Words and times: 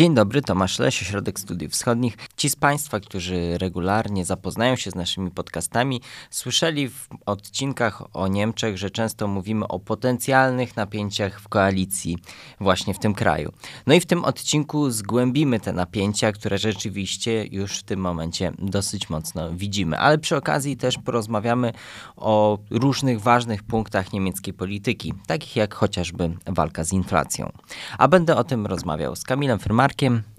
Dzień 0.00 0.14
dobry, 0.14 0.42
Tomasz 0.42 0.78
Leś, 0.78 1.02
Ośrodek 1.02 1.40
Studiów 1.40 1.72
Wschodnich. 1.72 2.16
Ci 2.36 2.50
z 2.50 2.56
Państwa, 2.56 3.00
którzy 3.00 3.58
regularnie 3.58 4.24
zapoznają 4.24 4.76
się 4.76 4.90
z 4.90 4.94
naszymi 4.94 5.30
podcastami, 5.30 6.00
słyszeli 6.30 6.88
w 6.88 7.08
odcinkach 7.26 8.02
o 8.16 8.28
Niemczech, 8.28 8.78
że 8.78 8.90
często 8.90 9.28
mówimy 9.28 9.68
o 9.68 9.78
potencjalnych 9.78 10.76
napięciach 10.76 11.40
w 11.40 11.48
koalicji 11.48 12.18
właśnie 12.60 12.94
w 12.94 12.98
tym 12.98 13.14
kraju. 13.14 13.52
No 13.86 13.94
i 13.94 14.00
w 14.00 14.06
tym 14.06 14.24
odcinku 14.24 14.90
zgłębimy 14.90 15.60
te 15.60 15.72
napięcia, 15.72 16.32
które 16.32 16.58
rzeczywiście 16.58 17.44
już 17.44 17.78
w 17.78 17.82
tym 17.82 18.00
momencie 18.00 18.52
dosyć 18.58 19.10
mocno 19.10 19.50
widzimy. 19.52 19.98
Ale 19.98 20.18
przy 20.18 20.36
okazji 20.36 20.76
też 20.76 20.98
porozmawiamy 21.04 21.72
o 22.16 22.58
różnych 22.70 23.20
ważnych 23.20 23.62
punktach 23.62 24.12
niemieckiej 24.12 24.54
polityki, 24.54 25.14
takich 25.26 25.56
jak 25.56 25.74
chociażby 25.74 26.30
walka 26.46 26.84
z 26.84 26.92
inflacją. 26.92 27.52
A 27.98 28.08
będę 28.08 28.36
o 28.36 28.44
tym 28.44 28.66
rozmawiał 28.66 29.16
z 29.16 29.24
Kamilem 29.24 29.58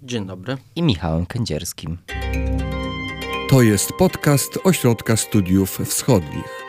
Dzień 0.04 0.26
dobry. 0.26 0.58
I 0.76 0.84
Michałem 0.84 1.26
Kędzierskim. 1.26 1.98
To 3.50 3.62
jest 3.62 3.94
podcast 3.94 4.60
Ośrodka 4.64 5.18
Studiów 5.18 5.78
Wschodnich. 5.86 6.64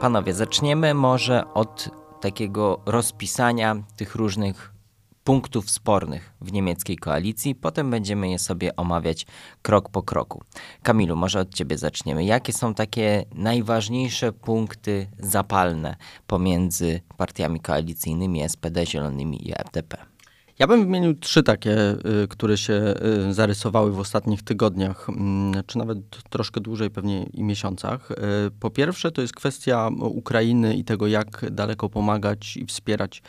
Panowie, 0.00 0.34
zaczniemy 0.34 0.94
może 0.94 1.54
od 1.54 1.88
takiego 2.20 2.80
rozpisania 2.86 3.76
tych 3.96 4.14
różnych 4.14 4.75
punktów 5.26 5.70
spornych 5.70 6.32
w 6.40 6.52
niemieckiej 6.52 6.96
koalicji. 6.96 7.54
Potem 7.54 7.90
będziemy 7.90 8.30
je 8.30 8.38
sobie 8.38 8.76
omawiać 8.76 9.26
krok 9.62 9.88
po 9.88 10.02
kroku. 10.02 10.42
Kamilu, 10.82 11.16
może 11.16 11.40
od 11.40 11.54
ciebie 11.54 11.78
zaczniemy. 11.78 12.24
Jakie 12.24 12.52
są 12.52 12.74
takie 12.74 13.24
najważniejsze 13.34 14.32
punkty 14.32 15.06
zapalne 15.18 15.96
pomiędzy 16.26 17.00
partiami 17.16 17.60
koalicyjnymi 17.60 18.48
SPD, 18.48 18.86
Zielonymi 18.86 19.48
i 19.48 19.52
FDP? 19.52 20.16
Ja 20.58 20.66
bym 20.66 20.80
wymienił 20.84 21.14
trzy 21.14 21.42
takie, 21.42 21.96
y, 22.22 22.28
które 22.28 22.58
się 22.58 22.94
y, 23.28 23.34
zarysowały 23.34 23.92
w 23.92 23.98
ostatnich 23.98 24.42
tygodniach, 24.42 25.08
mm, 25.08 25.64
czy 25.66 25.78
nawet 25.78 25.98
troszkę 26.30 26.60
dłużej, 26.60 26.90
pewnie 26.90 27.22
i 27.22 27.42
miesiącach. 27.44 28.10
Y, 28.10 28.14
po 28.60 28.70
pierwsze, 28.70 29.12
to 29.12 29.22
jest 29.22 29.34
kwestia 29.34 29.90
Ukrainy 30.00 30.76
i 30.76 30.84
tego, 30.84 31.06
jak 31.06 31.50
daleko 31.50 31.88
pomagać 31.88 32.56
i 32.56 32.66
wspierać 32.66 33.22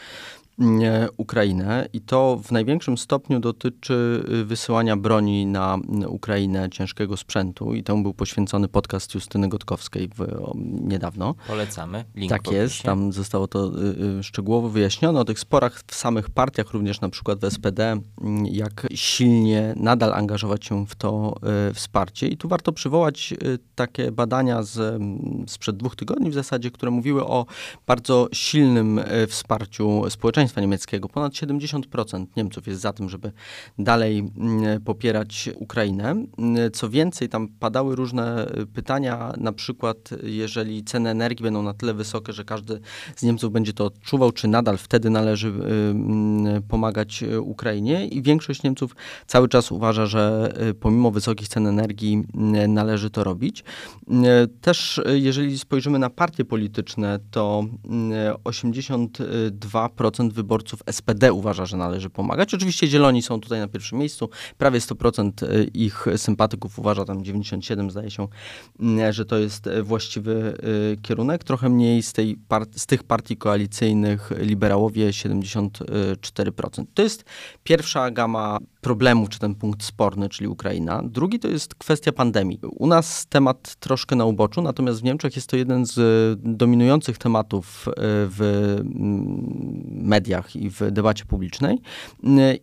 Ukrainę 1.18 1.90
i 1.94 2.02
to 2.02 2.40
w 2.44 2.52
największym 2.52 2.98
stopniu 2.98 3.40
dotyczy 3.40 4.24
y, 4.30 4.46
wysyłania 4.46 4.98
broni 4.98 5.46
na 5.46 5.78
Ukrainę 6.08 6.70
ciężkiego 6.70 7.18
sprzętu 7.18 7.74
i 7.74 7.84
temu 7.84 8.04
był 8.04 8.14
poświęcony 8.14 8.68
podcast 8.68 9.16
Justyny 9.16 9.50
Gotkowskiej 9.50 10.10
w, 10.16 10.22
o, 10.22 10.54
niedawno. 10.82 11.36
Polecamy. 11.48 12.06
Link 12.16 12.30
tak 12.30 12.52
jest, 12.52 12.84
tam 12.84 13.14
zostało 13.14 13.48
to 13.48 13.68
y, 13.68 14.20
y, 14.20 14.24
szczegółowo 14.24 14.70
wyjaśnione 14.70 15.20
o 15.20 15.26
tych 15.26 15.40
sporach 15.40 15.82
w 15.88 15.96
samych 15.96 16.30
partiach, 16.30 16.72
również 16.72 17.02
na 17.02 17.10
przykład 17.10 17.40
w 17.40 17.54
SPD, 17.54 17.98
jak 18.44 18.88
silnie 18.96 19.74
nadal 19.76 20.14
angażować 20.14 20.66
się 20.66 20.86
w 20.86 20.96
to 20.96 21.36
y, 21.70 21.74
wsparcie. 21.74 22.28
I 22.28 22.38
tu 22.38 22.48
warto 22.48 22.72
przywołać 22.72 23.34
y, 23.44 23.60
takie 23.76 24.12
badania 24.12 24.64
z, 24.64 25.02
sprzed 25.48 25.78
dwóch 25.78 25.96
tygodni 25.96 26.32
w 26.32 26.34
zasadzie, 26.34 26.72
które 26.72 26.92
mówiły 26.92 27.26
o 27.26 27.46
bardzo 27.88 28.30
silnym 28.34 29.00
y, 29.00 29.28
wsparciu 29.28 30.10
społeczeństwa 30.10 30.47
niemieckiego. 30.56 31.10
Ponad 31.10 31.34
70% 31.34 32.26
Niemców 32.38 32.68
jest 32.68 32.82
za 32.82 32.94
tym, 32.94 33.10
żeby 33.10 33.32
dalej 33.80 34.20
mm, 34.20 34.82
popierać 34.82 35.50
Ukrainę. 35.56 36.10
Mm, 36.10 36.72
co 36.74 36.90
więcej, 36.90 37.30
tam 37.30 37.48
padały 37.48 37.96
różne 37.96 38.48
y, 38.60 38.66
pytania, 38.66 39.34
na 39.38 39.52
przykład 39.52 39.98
jeżeli 40.24 40.84
ceny 40.84 41.10
energii 41.10 41.44
będą 41.44 41.64
na 41.64 41.74
tyle 41.74 41.94
wysokie, 41.94 42.34
że 42.34 42.46
każdy 42.46 42.80
z 43.16 43.24
Niemców 43.24 43.52
będzie 43.52 43.74
to 43.74 43.86
odczuwał, 43.86 44.32
czy 44.32 44.48
nadal 44.48 44.78
wtedy 44.78 45.10
należy 45.10 45.48
y, 45.48 45.52
mm, 45.52 46.64
pomagać 46.64 47.24
y, 47.24 47.42
Ukrainie. 47.42 48.08
I 48.08 48.22
większość 48.22 48.64
Niemców 48.64 48.96
cały 49.28 49.48
czas 49.48 49.72
uważa, 49.72 50.06
że 50.06 50.54
pomimo 50.80 51.12
wysokich 51.12 51.48
cen 51.48 51.68
energii 51.68 52.24
należy 52.68 53.10
to 53.10 53.24
robić. 53.24 53.64
Też 54.62 55.02
jeżeli 55.16 55.60
spojrzymy 55.60 56.00
na 56.00 56.10
partie 56.10 56.46
polityczne, 56.46 57.20
to 57.32 57.66
82% 58.44 60.32
wyborców 60.38 60.80
SPD 60.92 61.34
uważa, 61.34 61.66
że 61.66 61.78
należy 61.78 62.10
pomagać. 62.10 62.54
Oczywiście 62.54 62.88
Zieloni 62.88 63.22
są 63.22 63.42
tutaj 63.42 63.60
na 63.60 63.68
pierwszym 63.68 64.00
miejscu. 64.00 64.30
Prawie 64.58 64.80
100% 64.80 65.32
e, 65.44 65.64
ich 65.64 66.06
sympatyków 66.18 66.80
uważa, 66.80 67.06
tam 67.06 67.24
97 67.24 67.92
zdaje 67.92 68.12
się, 68.12 68.28
mm, 68.80 69.14
że 69.14 69.26
to 69.26 69.38
jest 69.38 69.68
e, 69.68 69.84
właściwy 69.84 70.58
e, 70.94 70.98
kierunek. 71.02 71.44
Trochę 71.44 71.70
mniej 71.70 72.04
z, 72.04 72.14
tej 72.14 72.38
z 72.76 72.86
tych 72.86 73.04
partii 73.04 73.38
koalicyjnych 73.38 74.32
liberałowie 74.38 75.10
74%. 75.10 76.86
To 76.94 77.04
jest 77.04 77.26
pierwsza 77.64 78.12
gama 78.12 78.58
problemów, 78.82 79.30
czy 79.30 79.40
ten 79.40 79.56
punkt 79.56 79.84
sporny, 79.84 80.30
czyli 80.30 80.48
Ukraina. 80.48 81.02
Drugi 81.04 81.40
to 81.40 81.48
jest 81.48 81.76
kwestia 81.76 82.12
pandemii. 82.12 82.60
U 82.72 82.88
nas 82.88 83.26
temat 83.30 83.76
troszkę 83.76 84.16
na 84.16 84.26
uboczu, 84.26 84.62
natomiast 84.62 85.00
w 85.00 85.04
Niemczech 85.04 85.36
jest 85.36 85.50
to 85.50 85.58
jeden 85.58 85.86
z 85.86 86.00
dominujących 86.44 87.18
tematów 87.18 87.86
w 87.98 88.42
mm, 88.80 89.84
mediach 89.88 90.56
i 90.56 90.70
w 90.70 90.92
debacie 90.92 91.26
publicznej. 91.26 91.78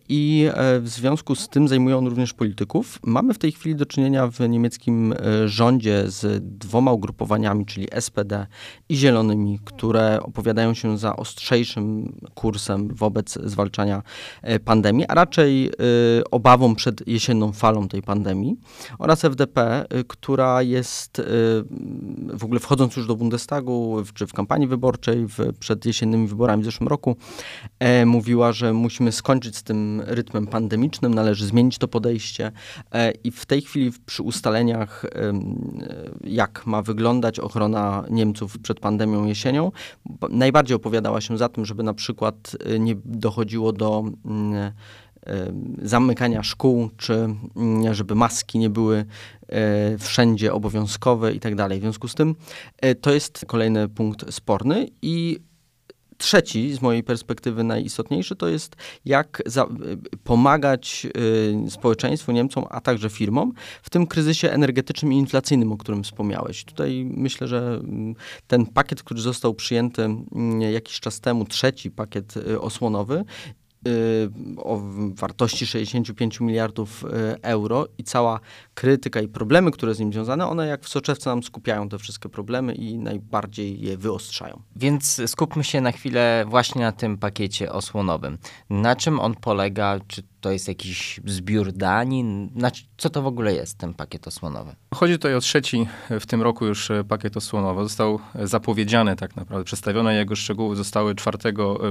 I 0.09 0.49
e, 0.53 0.79
w 0.79 0.89
związku 0.89 1.35
z 1.35 1.49
tym 1.49 1.67
zajmują 1.67 1.97
on 1.97 2.07
również 2.07 2.33
polityków. 2.33 2.99
Mamy 3.03 3.33
w 3.33 3.37
tej 3.37 3.51
chwili 3.51 3.75
do 3.75 3.85
czynienia 3.85 4.27
w 4.27 4.39
niemieckim 4.49 5.13
rządzie 5.45 6.03
z 6.07 6.43
dwoma 6.59 6.91
ugrupowaniami, 6.91 7.65
czyli 7.65 7.87
SPD 7.99 8.47
i 8.89 8.95
Zielonymi, 8.95 9.59
które 9.65 10.19
opowiadają 10.21 10.73
się 10.73 10.97
za 10.97 11.15
ostrzejszym 11.15 12.15
kursem 12.33 12.87
wobec 12.87 13.37
zwalczania 13.43 14.01
pandemii, 14.65 15.05
a 15.07 15.13
raczej 15.13 15.71
obawą 16.31 16.75
przed 16.75 17.07
jesienną 17.07 17.51
falą 17.51 17.87
tej 17.87 18.01
pandemii 18.01 18.55
oraz 18.99 19.25
FDP, 19.25 19.85
która 20.07 20.61
jest 20.61 21.21
w 22.33 22.43
ogóle 22.43 22.59
wchodząc 22.59 22.95
już 22.95 23.07
do 23.07 23.15
Bundestagu, 23.15 24.03
czy 24.13 24.27
w 24.27 24.33
kampanii 24.33 24.67
wyborczej 24.67 25.25
w, 25.27 25.53
przed 25.59 25.85
jesiennymi 25.85 26.27
wyborami 26.27 26.63
w 26.63 26.65
zeszłym 26.65 26.87
roku, 26.87 27.15
e, 27.79 28.05
mówiła, 28.05 28.51
że 28.51 28.73
musimy 28.73 29.11
skończyć 29.11 29.57
z 29.57 29.63
tym 29.63 30.01
rytmem 30.05 30.47
pandemicznym, 30.47 31.13
należy 31.13 31.45
zmienić 31.45 31.77
to 31.77 31.87
podejście 31.87 32.51
e, 32.91 33.11
i 33.11 33.31
w 33.31 33.45
tej 33.45 33.61
chwili 33.61 33.91
przy 34.05 34.23
ustaleniach, 34.23 35.05
e, 35.05 35.09
jak 36.23 36.65
ma 36.65 36.81
wyglądać 36.81 37.39
ochrona 37.39 38.03
Niemców 38.09 38.59
przed 38.59 38.79
pandemią 38.79 39.25
jesienią, 39.25 39.71
najbardziej 40.29 40.75
opowiadała 40.75 41.21
się 41.21 41.37
za 41.37 41.49
tym, 41.49 41.65
żeby 41.65 41.83
na 41.83 41.93
przykład 41.93 42.57
e, 42.65 42.79
nie 42.79 42.95
dochodziło 43.05 43.73
do 43.73 44.03
mm, 44.25 44.71
zamykania 45.81 46.43
szkół, 46.43 46.89
czy 46.97 47.13
mm, 47.13 47.93
żeby 47.93 48.15
maski 48.15 48.59
nie 48.59 48.69
były 48.69 49.05
e, 49.47 49.97
wszędzie 49.97 50.53
obowiązkowe 50.53 51.33
i 51.33 51.39
tak 51.39 51.55
dalej. 51.55 51.79
W 51.79 51.81
związku 51.81 52.07
z 52.07 52.15
tym 52.15 52.35
e, 52.77 52.95
to 52.95 53.13
jest 53.13 53.45
kolejny 53.47 53.89
punkt 53.89 54.33
sporny 54.33 54.87
i 55.01 55.39
Trzeci, 56.17 56.73
z 56.73 56.81
mojej 56.81 57.03
perspektywy 57.03 57.63
najistotniejszy, 57.63 58.35
to 58.35 58.47
jest 58.47 58.75
jak 59.05 59.41
za, 59.45 59.67
pomagać 60.23 61.07
y, 61.67 61.71
społeczeństwu, 61.71 62.31
Niemcom, 62.31 62.65
a 62.69 62.81
także 62.81 63.09
firmom 63.09 63.53
w 63.83 63.89
tym 63.89 64.07
kryzysie 64.07 64.51
energetycznym 64.51 65.13
i 65.13 65.17
inflacyjnym, 65.17 65.71
o 65.71 65.77
którym 65.77 66.03
wspomniałeś. 66.03 66.65
Tutaj 66.65 67.05
myślę, 67.09 67.47
że 67.47 67.79
mm, 67.83 68.15
ten 68.47 68.65
pakiet, 68.65 69.03
który 69.03 69.21
został 69.21 69.53
przyjęty 69.53 70.03
mm, 70.03 70.61
jakiś 70.61 70.99
czas 70.99 71.19
temu, 71.19 71.45
trzeci 71.45 71.91
pakiet 71.91 72.37
y, 72.37 72.61
osłonowy, 72.61 73.19
Y, 73.19 73.64
o 74.57 74.81
wartości 75.15 75.65
65 75.67 76.39
miliardów 76.39 77.03
y, 77.03 77.07
euro 77.41 77.87
i 77.97 78.03
cała 78.03 78.39
krytyka 78.73 79.21
i 79.21 79.27
problemy, 79.27 79.71
które 79.71 79.95
z 79.95 79.99
nim 79.99 80.13
związane, 80.13 80.47
one 80.47 80.67
jak 80.67 80.83
w 80.83 80.89
soczewce 80.89 81.29
nam 81.29 81.43
skupiają 81.43 81.89
te 81.89 81.97
wszystkie 81.97 82.29
problemy 82.29 82.73
i 82.73 82.97
najbardziej 82.97 83.81
je 83.81 83.97
wyostrzają. 83.97 84.61
Więc 84.75 85.21
skupmy 85.25 85.63
się 85.63 85.81
na 85.81 85.91
chwilę 85.91 86.45
właśnie 86.47 86.81
na 86.81 86.91
tym 86.91 87.17
pakiecie 87.17 87.71
osłonowym. 87.71 88.37
Na 88.69 88.95
czym 88.95 89.19
on 89.19 89.35
polega? 89.35 89.99
Czy 90.07 90.23
to 90.45 90.51
jest 90.51 90.67
jakiś 90.67 91.19
zbiór 91.25 91.71
danin? 91.71 92.49
co 92.97 93.09
to 93.09 93.21
w 93.21 93.27
ogóle 93.27 93.53
jest 93.53 93.77
ten 93.77 93.93
pakiet 93.93 94.27
osłonowy? 94.27 94.75
Chodzi 94.95 95.13
tutaj 95.13 95.35
o 95.35 95.39
trzeci 95.39 95.87
w 96.19 96.25
tym 96.25 96.41
roku 96.41 96.65
już 96.65 96.91
e, 96.91 97.03
pakiet 97.03 97.37
osłonowy. 97.37 97.83
Został 97.83 98.19
zapowiedziany 98.43 99.15
tak 99.15 99.35
naprawdę. 99.35 99.65
Przedstawione 99.65 100.15
jego 100.15 100.35
szczegóły 100.35 100.75
zostały 100.75 101.15
4 101.15 101.37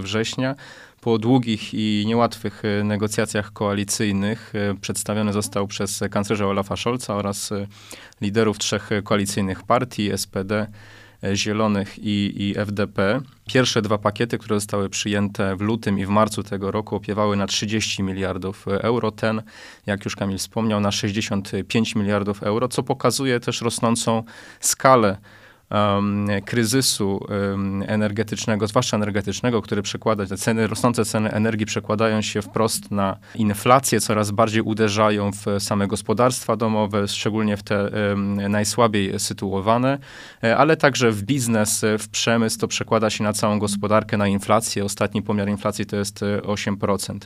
września. 0.00 0.54
Po 1.00 1.18
długich 1.18 1.74
i 1.74 2.04
niełatwych 2.06 2.62
e, 2.64 2.84
negocjacjach 2.84 3.52
koalicyjnych 3.52 4.52
e, 4.54 4.74
przedstawiony 4.80 5.32
został 5.32 5.66
przez 5.66 6.00
kanclerza 6.10 6.46
Olafa 6.46 6.76
Scholza 6.76 7.14
oraz 7.14 7.50
liderów 8.20 8.58
trzech 8.58 8.90
koalicyjnych 9.04 9.62
partii 9.62 10.10
SPD, 10.16 10.66
Zielonych 11.34 11.98
i, 11.98 12.32
i 12.36 12.58
FDP. 12.58 13.20
Pierwsze 13.46 13.82
dwa 13.82 13.98
pakiety, 13.98 14.38
które 14.38 14.56
zostały 14.56 14.88
przyjęte 14.88 15.56
w 15.56 15.60
lutym 15.60 15.98
i 15.98 16.06
w 16.06 16.08
marcu 16.08 16.42
tego 16.42 16.70
roku, 16.70 16.96
opiewały 16.96 17.36
na 17.36 17.46
30 17.46 18.02
miliardów 18.02 18.68
euro. 18.68 19.10
Ten, 19.10 19.42
jak 19.86 20.04
już 20.04 20.16
Kamil 20.16 20.38
wspomniał, 20.38 20.80
na 20.80 20.92
65 20.92 21.94
miliardów 21.94 22.42
euro, 22.42 22.68
co 22.68 22.82
pokazuje 22.82 23.40
też 23.40 23.60
rosnącą 23.60 24.22
skalę 24.60 25.16
um, 25.74 26.26
kryzysu 26.44 27.20
um, 27.28 27.84
energetycznego, 27.86 28.66
zwłaszcza 28.66 28.96
energetycznego, 28.96 29.62
który 29.62 29.82
przekłada, 29.82 30.26
te 30.26 30.36
ceny, 30.36 30.66
rosnące 30.66 31.04
ceny 31.04 31.30
energii 31.30 31.66
przekładają 31.66 32.22
się 32.22 32.42
wprost 32.42 32.90
na 32.90 33.16
inflację, 33.34 34.00
coraz 34.00 34.30
bardziej 34.30 34.62
uderzają 34.62 35.30
w 35.32 35.44
same 35.58 35.86
gospodarstwa 35.86 36.56
domowe, 36.56 37.08
szczególnie 37.08 37.56
w 37.56 37.62
te 37.62 37.90
um, 38.08 38.50
najsłabiej 38.50 39.20
sytuowane, 39.20 39.98
e, 40.44 40.56
ale 40.56 40.76
także 40.76 41.10
w 41.10 41.22
biznes, 41.22 41.84
w 41.98 42.08
przemysł, 42.08 42.58
to 42.58 42.68
przekłada 42.68 43.10
się 43.10 43.24
na 43.24 43.32
całą 43.32 43.58
gospodarkę, 43.58 44.16
na 44.16 44.28
inflację. 44.28 44.84
Ostatni 44.84 45.22
pomiar 45.22 45.48
inflacji 45.48 45.86
to 45.86 45.96
jest 45.96 46.20
8%. 46.42 47.18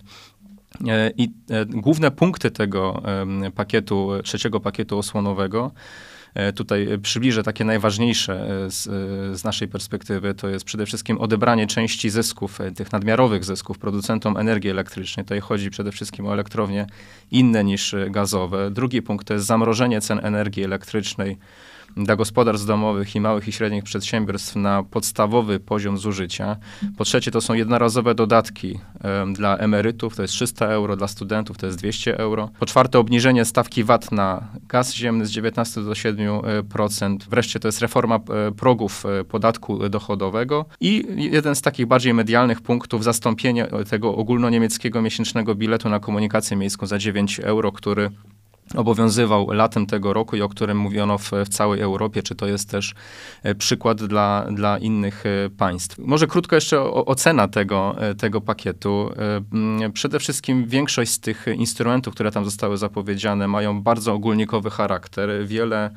E, 0.88 1.10
I 1.16 1.32
główne 1.66 2.10
punkty 2.10 2.50
tego 2.50 3.02
pakietu, 3.54 4.10
trzeciego 4.24 4.60
pakietu 4.60 4.98
osłonowego 4.98 5.72
E, 5.72 6.17
tutaj 6.54 6.88
przybliżę 7.02 7.42
takie 7.42 7.64
najważniejsze 7.64 8.64
e, 8.66 8.70
z, 8.70 8.86
e, 8.86 8.90
z, 9.36 9.44
naszej 9.44 9.68
perspektywy. 9.68 10.34
To 10.34 10.48
jest 10.48 10.64
przede 10.64 10.86
wszystkim 10.86 11.18
odebranie 11.18 11.66
części 11.66 12.10
zysków, 12.10 12.58
tych 12.76 12.92
nadmiarowych 12.92 13.44
zysków 13.44 13.78
producentom 13.78 14.36
energii 14.36 14.70
elektrycznej. 14.70 15.24
Tutaj 15.24 15.40
chodzi 15.40 15.70
przede 15.70 15.92
wszystkim 15.92 16.26
o 16.26 16.32
elektrownie 16.32 16.86
inne 17.30 17.64
niż 17.64 17.94
gazowe. 18.10 18.70
Drugi 18.70 19.02
punkt 19.02 19.26
to 19.26 19.34
jest 19.34 19.46
zamrożenie 19.46 20.00
cen 20.00 20.20
energii 20.22 20.64
elektrycznej 20.64 21.36
dla 21.96 22.16
gospodarstw 22.16 22.66
domowych 22.66 23.14
i 23.14 23.20
małych 23.20 23.48
i 23.48 23.52
średnich 23.52 23.84
przedsiębiorstw 23.84 24.56
na 24.56 24.82
podstawowy 24.82 25.60
poziom 25.60 25.98
zużycia. 25.98 26.56
Po 26.96 27.04
trzecie, 27.04 27.30
to 27.30 27.40
są 27.40 27.54
jednorazowe 27.54 28.14
dodatki 28.14 28.78
um, 29.04 29.34
dla 29.34 29.56
emerytów, 29.56 30.16
to 30.16 30.22
jest 30.22 30.34
300 30.34 30.66
euro, 30.66 30.96
dla 30.96 31.08
studentów 31.08 31.58
to 31.58 31.66
jest 31.66 31.78
200 31.78 32.18
euro. 32.18 32.50
Po 32.58 32.66
czwarte, 32.66 32.98
obniżenie 32.98 33.44
stawki 33.44 33.84
VAT 33.84 34.12
na 34.12 34.48
gaz 34.68 34.94
ziemny 34.94 35.26
z 35.26 35.30
19 35.30 35.80
do 35.80 35.92
7%. 35.92 37.16
Wreszcie 37.30 37.60
to 37.60 37.68
jest 37.68 37.80
reforma 37.80 38.16
e, 38.16 38.52
progów 38.52 39.06
e, 39.06 39.24
podatku 39.24 39.88
dochodowego 39.88 40.64
i 40.80 41.04
jeden 41.16 41.54
z 41.54 41.62
takich 41.62 41.86
bardziej 41.86 42.14
medialnych 42.14 42.60
punktów, 42.60 43.04
zastąpienie 43.04 43.66
tego 43.90 44.16
ogólnoniemieckiego 44.16 45.02
miesięcznego 45.02 45.54
biletu 45.54 45.88
na 45.88 46.00
komunikację 46.00 46.56
miejską 46.56 46.86
za 46.86 46.98
9 46.98 47.40
euro, 47.40 47.72
który 47.72 48.10
obowiązywał 48.76 49.50
latem 49.50 49.86
tego 49.86 50.12
roku 50.12 50.36
i 50.36 50.42
o 50.42 50.48
którym 50.48 50.78
mówiono 50.78 51.18
w, 51.18 51.30
w, 51.44 51.48
całej 51.48 51.80
Europie, 51.80 52.22
czy 52.22 52.34
to 52.34 52.46
jest 52.46 52.70
też 52.70 52.94
e, 53.42 53.54
przykład 53.54 54.04
dla, 54.04 54.46
dla 54.50 54.78
innych 54.78 55.24
e, 55.26 55.50
państw. 55.50 55.98
Może 55.98 56.26
krótko 56.26 56.54
jeszcze 56.54 56.80
o, 56.80 57.04
ocena 57.04 57.48
tego, 57.48 57.96
e, 57.98 58.14
tego 58.14 58.40
pakietu. 58.40 59.10
Przede 59.92 60.18
wszystkim 60.18 60.66
większość 60.66 61.10
z 61.10 61.20
tych 61.20 61.46
instrumentów, 61.54 62.14
które 62.14 62.30
tam 62.30 62.44
zostały 62.44 62.76
zapowiedziane, 62.76 63.48
mają 63.48 63.82
bardzo 63.82 64.12
ogólnikowy 64.12 64.70
charakter. 64.70 65.46
Wiele 65.46 65.90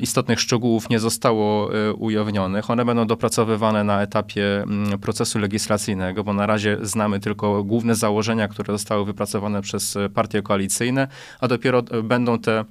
istotnych 0.00 0.40
szczegółów 0.40 0.90
nie 0.90 0.98
zostało 0.98 1.74
e, 1.74 1.92
ujawnionych. 1.92 2.70
One 2.70 2.84
będą 2.84 3.06
dopracowywane 3.06 3.84
na 3.84 4.02
etapie 4.02 4.62
mm, 4.62 4.98
procesu 4.98 5.38
legislacyjnego, 5.38 6.24
bo 6.24 6.32
na 6.32 6.46
razie 6.46 6.78
znamy 6.82 7.20
tylko 7.20 7.64
główne 7.64 7.94
założenia, 7.94 8.48
które 8.48 8.74
zostały 8.74 9.04
wypracowane 9.04 9.62
przez 9.62 9.96
e, 9.96 10.08
partie 10.08 10.42
koalicyjne, 10.42 11.08
a 11.40 11.48
dopiero 11.48 11.82
będą 11.82 12.38
te 12.38 12.64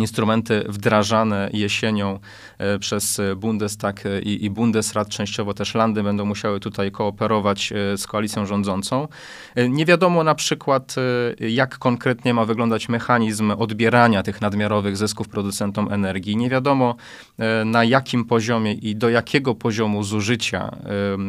instrumenty 0.00 0.64
wdrażane 0.68 1.50
jesienią 1.52 2.18
e, 2.58 2.78
przez 2.78 3.20
Bundestag 3.36 4.02
i, 4.22 4.44
i 4.44 4.50
Bundesrat, 4.50 5.08
częściowo 5.08 5.54
też 5.54 5.74
Landy 5.74 6.02
będą 6.02 6.24
musiały 6.24 6.60
tutaj 6.60 6.90
kooperować 6.90 7.72
e, 7.72 7.98
z 7.98 8.06
koalicją 8.06 8.46
rządzącą. 8.46 9.08
E, 9.54 9.68
nie 9.68 9.86
wiadomo 9.86 10.24
na 10.24 10.34
przykład, 10.34 10.94
jak 11.40 11.78
konkretnie 11.78 12.34
ma 12.34 12.44
wyglądać 12.44 12.88
mechanizm 12.88 13.50
odbierania 13.50 14.22
tych 14.22 14.40
nadmiarowych 14.40 14.96
zysków 14.96 15.28
producentom 15.28 15.92
energii. 15.92 16.36
Nie 16.36 16.50
wiadomo 16.50 16.94
na 17.64 17.84
jakim 17.84 18.24
poziomie 18.24 18.72
i 18.72 18.96
do 18.96 19.08
jakiego 19.08 19.54
poziomu 19.54 20.02
zużycia 20.02 20.76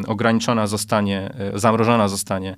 ograniczona 0.07 0.67
zostanie, 0.67 1.33
zamrożona 1.53 2.07
zostanie 2.07 2.55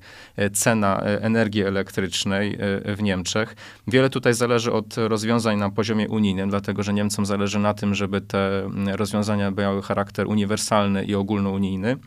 cena 0.54 1.00
energii 1.02 1.64
elektrycznej 1.64 2.58
w 2.86 3.02
Niemczech. 3.02 3.56
Wiele 3.88 4.10
tutaj 4.10 4.34
zależy 4.34 4.72
od 4.72 4.96
rozwiązań 4.98 5.58
na 5.58 5.70
poziomie 5.70 5.97
poziomie 5.98 6.18
unijnym, 6.18 6.50
dlatego 6.50 6.84
że 6.84 6.94
Niemcom 6.94 7.26
zależy 7.26 7.60
na 7.60 7.74
tym, 7.74 7.96
żeby 7.96 8.22
te 8.22 8.66
mm, 8.66 8.96
rozwiązania 8.96 9.52
miały 9.52 9.82
charakter 9.82 10.28
uniwersalny 10.28 11.06
i 11.06 11.16
ogólnounijny 11.16 11.98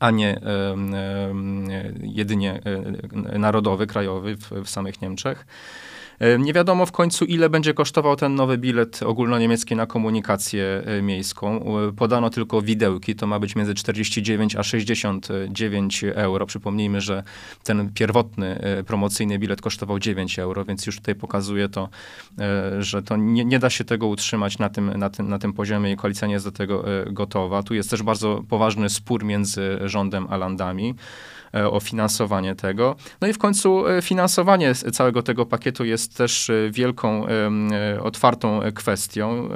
a 0.00 0.10
nie 0.10 0.40
jedynie 2.02 2.60
e, 3.34 3.38
narodowy, 3.38 3.86
krajowy 3.86 4.36
w, 4.36 4.50
w 4.50 4.68
samych 4.68 5.02
Niemczech. 5.02 5.46
E, 6.20 6.38
nie 6.38 6.52
wiadomo 6.52 6.86
w 6.86 6.92
końcu, 6.92 7.24
ile 7.24 7.50
będzie 7.50 7.74
kosztował 7.74 8.16
ten 8.16 8.34
nowy 8.34 8.58
bilet 8.58 9.02
ogólnoniemiecki 9.02 9.76
na 9.76 9.86
komunikację 9.86 10.82
e, 10.84 11.02
miejską. 11.02 11.64
Podano 11.96 12.30
tylko 12.30 12.62
widełki, 12.62 13.14
to 13.14 13.26
ma 13.26 13.38
być 13.38 13.56
między 13.56 13.74
49 13.74 14.56
a 14.56 14.62
69 14.62 16.04
euro. 16.04 16.46
Przypomnijmy, 16.46 17.00
że 17.00 17.22
ten 17.64 17.92
pierwotny 17.92 18.58
e, 18.60 18.84
promocyjny 18.84 19.38
bilet 19.38 19.60
kosztował 19.60 19.98
9 19.98 20.38
euro, 20.38 20.64
więc 20.64 20.86
już 20.86 20.96
tutaj 20.96 21.14
pokazuje 21.14 21.68
to, 21.68 21.88
że 22.78 23.02
to 23.02 23.16
nie, 23.16 23.44
nie 23.44 23.58
da 23.58 23.70
się 23.70 23.84
tego 23.84 24.06
utrzymać 24.06 24.58
na 24.58 24.68
tym, 24.68 24.96
na, 24.96 25.10
tym, 25.10 25.28
na 25.28 25.38
tym 25.38 25.52
poziomie 25.52 25.92
i 25.92 25.96
koalicja 25.96 26.28
nie 26.28 26.34
jest 26.34 26.46
do 26.46 26.52
tego 26.52 26.84
gotowa. 27.06 27.62
Tu 27.62 27.74
jest 27.74 27.90
też 27.90 28.02
bardzo 28.02 28.42
poważny 28.48 28.90
spór 28.90 29.24
między 29.24 29.78
rządem 29.84 30.26
a 30.30 30.36
landami. 30.36 30.94
E, 31.54 31.70
o 31.70 31.80
finansowanie 31.80 32.54
tego. 32.54 32.96
No 33.20 33.28
i 33.28 33.32
w 33.32 33.38
końcu 33.38 33.86
e, 33.86 34.02
finansowanie 34.02 34.74
całego 34.74 35.22
tego 35.22 35.46
pakietu 35.46 35.84
jest 35.84 36.16
też 36.16 36.50
e, 36.50 36.70
wielką, 36.70 37.26
otwartą 38.02 38.60
kwestią. 38.74 39.48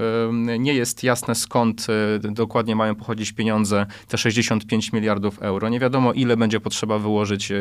Nie 0.59 0.75
jest 0.75 1.03
jasne 1.03 1.35
skąd 1.35 1.87
dokładnie 2.21 2.77
mają 2.77 2.95
pochodzić 2.95 3.33
pieniądze, 3.33 3.87
te 4.09 4.19
65 4.19 4.93
miliardów 4.93 5.43
euro. 5.43 5.69
Nie 5.69 5.81
wiadomo, 5.81 6.13
ile 6.13 6.37
będzie 6.37 6.61
potrzeba 6.61 6.99
wyłożyć 6.99 7.53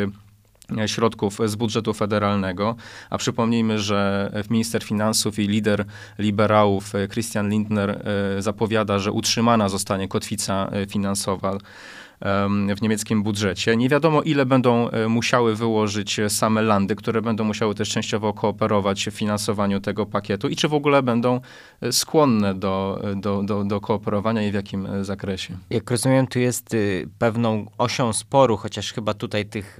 środków 0.85 1.37
z 1.45 1.55
budżetu 1.55 1.93
federalnego, 1.93 2.75
a 3.09 3.17
przypomnijmy, 3.17 3.79
że 3.79 4.31
minister 4.49 4.83
finansów 4.83 5.39
i 5.39 5.47
lider 5.47 5.85
liberałów 6.19 6.93
Christian 7.11 7.49
Lindner 7.49 8.05
zapowiada, 8.39 8.99
że 8.99 9.11
utrzymana 9.11 9.69
zostanie 9.69 10.07
kotwica 10.07 10.71
finansowa 10.89 11.57
w 12.77 12.81
niemieckim 12.81 13.23
budżecie. 13.23 13.77
Nie 13.77 13.89
wiadomo, 13.89 14.21
ile 14.21 14.45
będą 14.45 14.89
e, 14.89 15.07
musiały 15.07 15.55
wyłożyć 15.55 16.19
same 16.27 16.61
landy, 16.61 16.95
które 16.95 17.21
będą 17.21 17.43
musiały 17.43 17.75
też 17.75 17.89
częściowo 17.89 18.33
kooperować 18.33 19.05
w 19.05 19.11
finansowaniu 19.11 19.79
tego 19.79 20.05
pakietu 20.05 20.47
i 20.49 20.55
czy 20.55 20.67
w 20.67 20.73
ogóle 20.73 21.03
będą 21.03 21.41
e, 21.81 21.91
skłonne 21.91 22.55
do, 22.55 23.01
do, 23.15 23.43
do, 23.43 23.63
do 23.63 23.81
kooperowania 23.81 24.47
i 24.47 24.51
w 24.51 24.53
jakim 24.53 24.85
e, 24.85 25.05
zakresie. 25.05 25.57
Jak 25.69 25.91
rozumiem, 25.91 26.27
tu 26.27 26.39
jest 26.39 26.73
y, 26.73 27.09
pewną 27.19 27.65
osią 27.77 28.13
sporu, 28.13 28.57
chociaż 28.57 28.93
chyba 28.93 29.13
tutaj 29.13 29.45
tych 29.45 29.79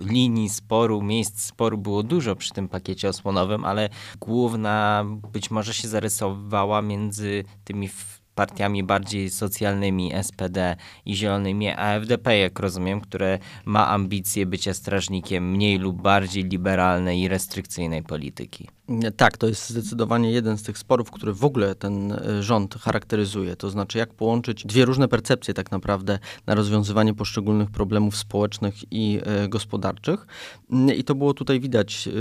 linii 0.00 0.48
sporu, 0.48 1.02
miejsc 1.02 1.40
sporu 1.40 1.78
było 1.78 2.02
dużo 2.02 2.36
przy 2.36 2.52
tym 2.52 2.68
pakiecie 2.68 3.08
osłonowym, 3.08 3.64
ale 3.64 3.88
główna 4.20 5.04
być 5.32 5.50
może 5.50 5.74
się 5.74 5.88
zarysowała 5.88 6.82
między 6.82 7.44
tymi 7.64 7.88
partiami 8.34 8.82
bardziej 8.82 9.30
socjalnymi, 9.30 10.12
SPD 10.22 10.76
i 11.06 11.14
zielonymi, 11.14 11.68
a 11.68 12.00
FDP, 12.00 12.38
jak 12.38 12.58
rozumiem, 12.58 13.00
które 13.00 13.38
ma 13.64 13.88
ambicje 13.88 14.46
bycia 14.46 14.74
strażnikiem 14.74 15.50
mniej 15.50 15.78
lub 15.78 16.02
bardziej 16.02 16.44
liberalnej 16.44 17.20
i 17.20 17.28
restrykcyjnej 17.28 18.02
polityki. 18.02 18.68
Tak, 19.16 19.36
to 19.36 19.48
jest 19.48 19.70
zdecydowanie 19.70 20.32
jeden 20.32 20.58
z 20.58 20.62
tych 20.62 20.78
sporów, 20.78 21.10
który 21.10 21.32
w 21.32 21.44
ogóle 21.44 21.74
ten 21.74 22.12
e, 22.12 22.42
rząd 22.42 22.74
charakteryzuje. 22.74 23.56
To 23.56 23.70
znaczy, 23.70 23.98
jak 23.98 24.14
połączyć 24.14 24.66
dwie 24.66 24.84
różne 24.84 25.08
percepcje 25.08 25.54
tak 25.54 25.70
naprawdę 25.70 26.18
na 26.46 26.54
rozwiązywanie 26.54 27.14
poszczególnych 27.14 27.70
problemów 27.70 28.16
społecznych 28.16 28.74
i 28.90 29.20
e, 29.24 29.48
gospodarczych. 29.48 30.26
Mm, 30.70 30.96
I 30.96 31.04
to 31.04 31.14
było 31.14 31.34
tutaj 31.34 31.60
widać, 31.60 32.08
e, 32.08 32.12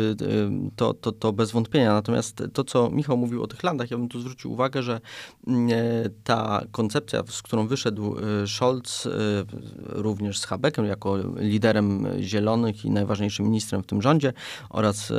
to, 0.76 0.94
to, 0.94 1.12
to 1.12 1.34
bez 1.34 1.52
wątpienia. 1.52 1.94
Natomiast 1.94 2.44
to, 2.54 2.64
co 2.64 2.90
Michał 2.90 3.18
mówił 3.18 3.44
o 3.44 3.48
tych 3.48 3.64
landach, 3.64 3.92
ja 3.92 3.98
bym 3.98 4.10
tu 4.10 4.20
zwrócił 4.20 4.52
uwagę, 4.52 4.84
że 4.84 5.02
mm, 5.48 5.70
ta 6.24 6.64
koncepcja, 6.72 7.24
z 7.30 7.42
którą 7.42 7.68
wyszedł 7.68 8.16
Scholz, 8.46 9.08
również 9.88 10.40
z 10.40 10.46
Habeckiem, 10.46 10.86
jako 10.86 11.18
liderem 11.36 12.08
Zielonych 12.20 12.86
i 12.86 12.92
najważniejszym 12.92 13.46
ministrem 13.46 13.84
w 13.84 13.86
tym 13.86 14.02
rządzie, 14.02 14.34
oraz 14.70 15.14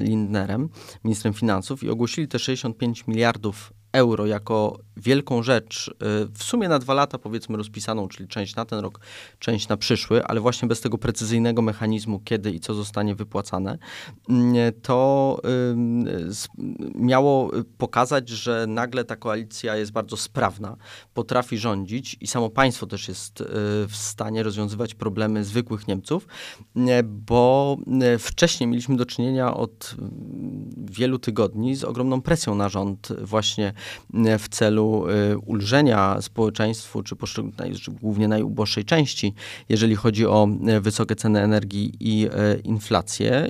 Lindnerem, 0.00 0.68
ministrem 1.04 1.34
finansów 1.34 1.82
i 1.82 1.90
ogłosili 1.90 2.28
te 2.28 2.38
65 2.38 3.06
miliardów 3.06 3.72
euro 3.94 4.26
jako 4.26 4.78
wielką 4.96 5.42
rzecz, 5.42 5.88
y, 5.88 5.94
w 6.34 6.42
sumie 6.42 6.68
na 6.68 6.78
dwa 6.78 6.94
lata 6.94 7.18
powiedzmy 7.18 7.56
rozpisaną, 7.56 8.08
czyli 8.08 8.28
część 8.28 8.56
na 8.56 8.64
ten 8.64 8.78
rok, 8.78 9.00
część 9.38 9.68
na 9.68 9.76
przyszły, 9.76 10.24
ale 10.24 10.40
właśnie 10.40 10.68
bez 10.68 10.80
tego 10.80 10.98
precyzyjnego 10.98 11.62
mechanizmu, 11.62 12.20
kiedy 12.24 12.50
i 12.50 12.60
co 12.60 12.74
zostanie 12.74 13.14
wypłacane, 13.14 13.78
mm, 14.28 14.72
to 14.82 15.40
miało 16.94 17.50
pokazać, 17.78 18.28
że 18.28 18.66
nagle 18.68 19.04
ta 19.04 19.16
koalicja 19.16 19.76
jest 19.76 19.92
bardzo 19.92 20.16
sprawna, 20.16 20.76
potrafi 21.14 21.58
rządzić 21.58 22.16
i 22.20 22.26
samo 22.26 22.50
państwo 22.50 22.86
też 22.86 23.08
jest 23.08 23.40
y, 23.40 23.44
w 23.88 23.92
stanie 23.92 24.42
rozwiązywać 24.42 24.94
problemy 24.94 25.44
zwykłych 25.44 25.88
Niemców, 25.88 26.26
bo 27.04 27.76
y, 28.14 28.18
wcześniej 28.18 28.68
mieliśmy 28.68 28.96
do 28.96 29.06
czynienia 29.06 29.54
od 29.54 29.96
wielu 30.76 31.18
tygodni 31.18 31.76
z 31.76 31.84
ogromną 31.84 32.22
presją 32.22 32.54
na 32.54 32.68
rząd 32.68 33.08
właśnie 33.22 33.72
w 34.38 34.48
celu 34.48 35.04
ulżenia 35.46 36.22
społeczeństwu, 36.22 37.02
czy 37.02 37.14
głównie 38.00 38.28
najuboższej 38.28 38.84
części, 38.84 39.34
jeżeli 39.68 39.96
chodzi 39.96 40.26
o 40.26 40.48
wysokie 40.80 41.16
ceny 41.16 41.40
energii 41.40 41.92
i 42.00 42.28
inflację 42.64 43.48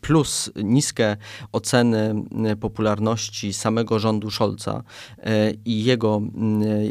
plus 0.00 0.50
niskie 0.56 1.16
oceny 1.52 2.14
popularności 2.60 3.52
samego 3.52 3.98
rządu 3.98 4.30
Scholza 4.30 4.82
e, 5.18 5.52
i 5.64 5.84
jego 5.84 6.22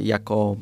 jako 0.04 0.56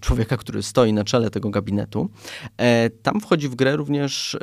człowieka, 0.00 0.36
który 0.36 0.62
stoi 0.62 0.92
na 0.92 1.04
czele 1.04 1.30
tego 1.30 1.50
gabinetu, 1.50 2.10
e, 2.56 2.90
tam 2.90 3.20
wchodzi 3.20 3.48
w 3.48 3.54
grę 3.54 3.76
również 3.76 4.34
e, 4.34 4.38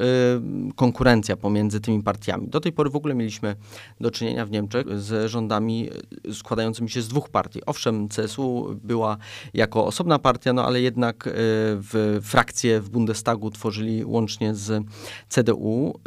konkurencja 0.75 1.37
pomiędzy 1.37 1.79
tymi 1.79 2.03
partiami. 2.03 2.47
Do 2.47 2.59
tej 2.59 2.71
pory 2.71 2.89
w 2.89 2.95
ogóle 2.95 3.15
mieliśmy 3.15 3.55
do 4.01 4.11
czynienia 4.11 4.45
w 4.45 4.51
Niemczech 4.51 4.99
z 4.99 5.31
rządami 5.31 5.89
składającymi 6.33 6.89
się 6.89 7.01
z 7.01 7.07
dwóch 7.07 7.29
partii. 7.29 7.65
Owszem, 7.65 8.07
CSU 8.07 8.79
była 8.83 9.17
jako 9.53 9.85
osobna 9.85 10.19
partia, 10.19 10.53
no 10.53 10.65
ale 10.65 10.81
jednak 10.81 11.29
w 11.29 12.19
frakcję 12.23 12.81
w 12.81 12.89
Bundestagu 12.89 13.51
tworzyli 13.51 14.05
łącznie 14.05 14.55
z 14.55 14.83
CDU. 15.29 15.99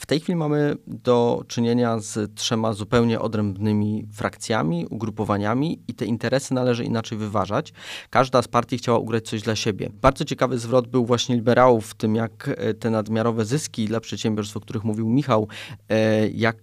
W 0.00 0.06
tej 0.06 0.20
chwili 0.20 0.36
mamy 0.36 0.76
do 0.86 1.44
czynienia 1.48 1.98
z 1.98 2.34
trzema 2.34 2.72
zupełnie 2.72 3.20
odrębnymi 3.20 4.06
frakcjami, 4.12 4.86
ugrupowaniami 4.90 5.82
i 5.88 5.94
te 5.94 6.04
interesy 6.04 6.54
należy 6.54 6.84
inaczej 6.84 7.18
wyważać. 7.18 7.72
Każda 8.10 8.42
z 8.42 8.48
partii 8.48 8.78
chciała 8.78 8.98
ugrać 8.98 9.28
coś 9.28 9.42
dla 9.42 9.56
siebie. 9.56 9.90
Bardzo 10.02 10.24
ciekawy 10.24 10.58
zwrot 10.58 10.86
był 10.86 11.06
właśnie 11.06 11.36
liberałów 11.36 11.86
w 11.86 11.94
tym, 11.94 12.14
jak 12.14 12.48
e, 12.48 12.74
te 12.74 12.90
nadmiarowe 12.90 13.44
zyski 13.44 13.86
dla 13.86 14.00
przedsiębiorstw, 14.00 14.56
o 14.56 14.60
których 14.60 14.84
mówił 14.84 15.08
Michał, 15.08 15.48
e, 15.88 16.28
jak 16.28 16.56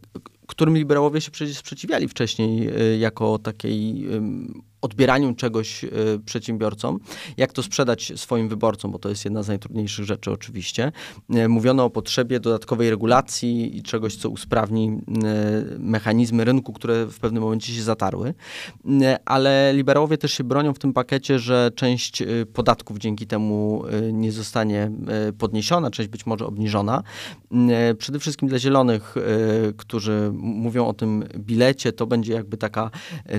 którym 0.47 0.77
liberałowie 0.77 1.21
się 1.21 1.31
przecież 1.31 1.57
sprzeciwiali 1.57 2.07
wcześniej 2.07 2.67
e, 2.67 2.97
jako 2.97 3.39
takiej 3.39 4.07
odbieraniu 4.81 5.35
czegoś 5.35 5.83
y, 5.83 5.89
przedsiębiorcom, 6.25 6.99
jak 7.37 7.53
to 7.53 7.63
sprzedać 7.63 8.13
swoim 8.15 8.49
wyborcom, 8.49 8.91
bo 8.91 8.99
to 8.99 9.09
jest 9.09 9.25
jedna 9.25 9.43
z 9.43 9.47
najtrudniejszych 9.47 10.05
rzeczy 10.05 10.31
oczywiście. 10.31 10.91
Y, 11.35 11.49
mówiono 11.49 11.85
o 11.85 11.89
potrzebie 11.89 12.39
dodatkowej 12.39 12.89
regulacji 12.89 13.77
i 13.77 13.83
czegoś, 13.83 14.15
co 14.15 14.29
usprawni 14.29 14.89
y, 14.89 15.79
mechanizmy 15.79 16.45
rynku, 16.45 16.73
które 16.73 17.05
w 17.05 17.19
pewnym 17.19 17.43
momencie 17.43 17.73
się 17.73 17.83
zatarły, 17.83 18.33
ale 19.25 19.73
liberałowie 19.73 20.17
też 20.17 20.33
się 20.33 20.43
bronią 20.43 20.73
w 20.73 20.79
tym 20.79 20.93
pakiecie, 20.93 21.39
że 21.39 21.71
część 21.75 22.23
podatków 22.53 22.97
dzięki 22.97 23.27
temu 23.27 23.83
nie 24.11 24.31
zostanie 24.31 24.91
podniesiona, 25.37 25.91
część 25.91 26.09
być 26.09 26.25
może 26.25 26.45
obniżona. 26.45 27.03
Przede 27.97 28.19
wszystkim 28.19 28.47
dla 28.47 28.59
zielonych, 28.59 29.15
którzy 29.77 30.31
mówią 30.33 30.87
o 30.87 30.93
tym 30.93 31.23
bilecie, 31.37 31.93
to 31.93 32.07
będzie 32.07 32.33
jakby 32.33 32.57
taka, 32.57 32.91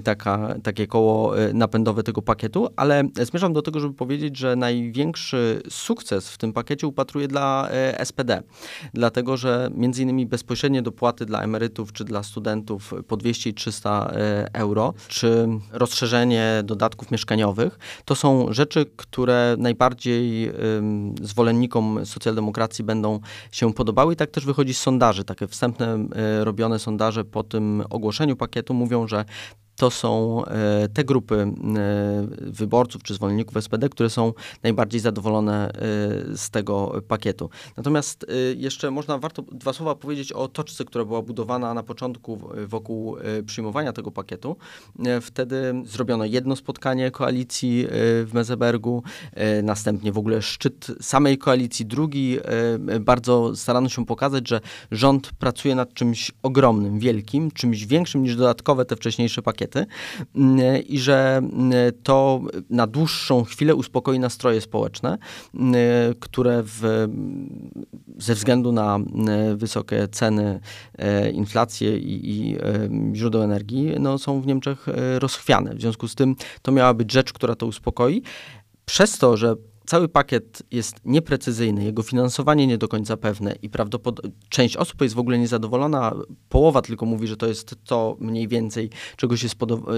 taka, 0.04 0.54
takie 0.62 0.86
koło 0.86 1.28
E, 1.38 1.52
napędowe 1.52 2.02
tego 2.02 2.22
pakietu, 2.22 2.68
ale 2.76 3.04
zmierzam 3.22 3.52
do 3.52 3.62
tego, 3.62 3.80
żeby 3.80 3.94
powiedzieć, 3.94 4.36
że 4.36 4.56
największy 4.56 5.62
sukces 5.70 6.30
w 6.30 6.38
tym 6.38 6.52
pakiecie 6.52 6.86
upatruję 6.86 7.28
dla 7.28 7.68
e, 7.70 8.06
SPD, 8.06 8.42
dlatego 8.94 9.36
że 9.36 9.70
między 9.74 10.02
innymi 10.02 10.26
bezpośrednie 10.26 10.82
dopłaty 10.82 11.26
dla 11.26 11.42
emerytów 11.42 11.92
czy 11.92 12.04
dla 12.04 12.22
studentów 12.22 12.94
po 13.08 13.16
200 13.16 13.50
i 13.50 13.54
300 13.54 14.10
e, 14.12 14.48
euro, 14.52 14.94
czy 15.08 15.48
rozszerzenie 15.72 16.62
dodatków 16.64 17.10
mieszkaniowych, 17.10 17.78
to 18.04 18.14
są 18.14 18.52
rzeczy, 18.52 18.86
które 18.96 19.56
najbardziej 19.58 20.52
zwolennikom 21.22 22.06
socjaldemokracji 22.06 22.84
będą 22.84 23.20
się 23.52 23.74
podobały 23.74 23.97
i 24.12 24.16
tak 24.16 24.30
też 24.30 24.44
wychodzi 24.44 24.74
z 24.74 24.80
sondaży. 24.80 25.24
Takie 25.24 25.46
wstępne 25.46 25.98
robione 26.40 26.78
sondaże 26.78 27.24
po 27.24 27.42
tym 27.44 27.82
ogłoszeniu 27.90 28.36
pakietu 28.36 28.74
mówią, 28.74 29.06
że 29.06 29.24
to 29.78 29.90
są 29.90 30.44
e, 30.44 30.88
te 30.88 31.04
grupy 31.04 31.34
e, 31.36 31.48
wyborców 32.40 33.02
czy 33.02 33.14
zwolenników 33.14 33.64
SPD, 33.64 33.88
które 33.88 34.10
są 34.10 34.32
najbardziej 34.62 35.00
zadowolone 35.00 35.68
e, 35.68 35.72
z 36.36 36.50
tego 36.50 37.02
pakietu. 37.08 37.50
Natomiast 37.76 38.26
jeszcze 38.56 38.90
można, 38.90 39.18
warto 39.18 39.42
dwa 39.42 39.72
słowa 39.72 39.94
powiedzieć 39.94 40.32
o 40.32 40.48
toczce, 40.48 40.84
która 40.84 41.04
była 41.04 41.22
budowana 41.22 41.74
na 41.74 41.82
początku 41.82 42.40
wokół 42.66 43.16
przyjmowania 43.46 43.92
tego 43.92 44.10
pakietu. 44.10 44.56
Wtedy 45.22 45.74
zrobiono 45.84 46.24
jedno 46.24 46.56
spotkanie 46.56 47.10
koalicji 47.10 47.86
w 48.24 48.30
Mezebergu, 48.34 49.02
następnie 49.62 50.12
w 50.12 50.18
ogóle 50.18 50.42
szczyt 50.42 50.86
samej 51.00 51.38
koalicji, 51.38 51.86
drugi. 51.86 52.38
Bardzo 53.00 53.56
starano 53.56 53.88
się 53.88 54.06
pokazać, 54.06 54.48
że 54.48 54.60
rząd 54.90 55.32
pracuje 55.32 55.74
nad 55.74 55.94
czymś 55.94 56.32
ogromnym, 56.42 56.98
wielkim, 56.98 57.50
czymś 57.50 57.86
większym 57.86 58.22
niż 58.22 58.36
dodatkowe 58.36 58.84
te 58.84 58.96
wcześniejsze 58.96 59.42
pakiety 59.42 59.67
Mm, 60.36 60.82
i 60.82 60.98
że 60.98 61.36
mm, 61.36 61.72
to 62.02 62.40
na 62.70 62.86
dłuższą 62.86 63.44
chwilę 63.44 63.74
uspokoi 63.74 64.18
nastroje 64.18 64.60
społeczne, 64.60 65.18
mm, 65.54 65.74
które 66.20 66.62
w, 66.64 67.08
ze 68.18 68.34
względu 68.34 68.72
na 68.72 68.98
wysokie 69.56 70.08
ceny, 70.08 70.60
e, 70.98 71.30
inflację 71.30 71.98
i, 71.98 72.30
i 72.30 72.56
e, 72.56 72.60
źródeł 73.14 73.42
energii 73.42 73.94
no, 74.00 74.18
są 74.18 74.40
w 74.40 74.46
Niemczech 74.46 74.88
e, 74.88 75.18
rozchwiane. 75.18 75.74
W 75.74 75.80
związku 75.80 76.08
z 76.08 76.14
tym 76.14 76.36
to 76.62 76.72
miała 76.72 76.94
być 76.94 77.12
rzecz, 77.12 77.32
która 77.32 77.54
to 77.54 77.66
uspokoi. 77.66 78.22
Przez 78.84 79.18
to, 79.18 79.36
że 79.36 79.54
cały 79.88 80.08
pakiet 80.08 80.62
jest 80.70 80.96
nieprecyzyjny, 81.04 81.84
jego 81.84 82.02
finansowanie 82.02 82.66
nie 82.66 82.78
do 82.78 82.88
końca 82.88 83.16
pewne 83.16 83.54
i 83.62 83.70
prawdopodobnie 83.70 84.32
część 84.48 84.76
osób 84.76 85.02
jest 85.02 85.14
w 85.14 85.18
ogóle 85.18 85.38
niezadowolona, 85.38 86.14
połowa 86.48 86.82
tylko 86.82 87.06
mówi, 87.06 87.26
że 87.26 87.36
to 87.36 87.46
jest 87.46 87.74
to 87.84 88.16
mniej 88.20 88.48
więcej, 88.48 88.90
czego 89.16 89.36
się 89.36 89.48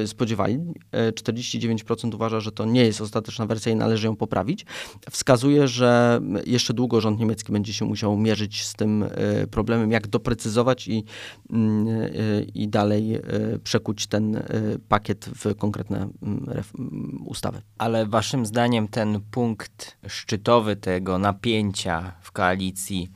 spodziewali. 0.06 0.58
49% 0.92 2.12
e, 2.12 2.16
uważa, 2.16 2.40
że 2.40 2.52
to 2.52 2.64
nie 2.64 2.84
jest 2.84 3.00
ostateczna 3.00 3.46
wersja 3.46 3.72
i 3.72 3.76
należy 3.76 4.06
ją 4.06 4.16
poprawić. 4.16 4.66
Wskazuje, 5.10 5.68
że 5.68 6.20
jeszcze 6.46 6.74
długo 6.74 7.00
rząd 7.00 7.20
niemiecki 7.20 7.52
będzie 7.52 7.72
się 7.72 7.84
musiał 7.84 8.16
mierzyć 8.16 8.64
z 8.66 8.74
tym 8.74 9.02
e, 9.02 9.46
problemem, 9.46 9.90
jak 9.90 10.08
doprecyzować 10.08 10.88
i, 10.88 11.04
mm, 11.50 11.88
e, 11.88 12.42
i 12.54 12.68
dalej 12.68 13.20
przekuć 13.64 14.06
ten 14.06 14.42
pakiet 14.88 15.24
w 15.24 15.54
konkretne 15.54 15.98
mm, 16.22 16.46
mm, 16.78 17.22
ustawy. 17.26 17.62
Ale 17.78 18.06
waszym 18.06 18.46
zdaniem 18.46 18.88
ten 18.88 19.20
punkt 19.30 19.79
szczytowy 20.08 20.76
tego 20.76 21.18
napięcia 21.18 22.12
w 22.22 22.32
koalicji, 22.32 23.10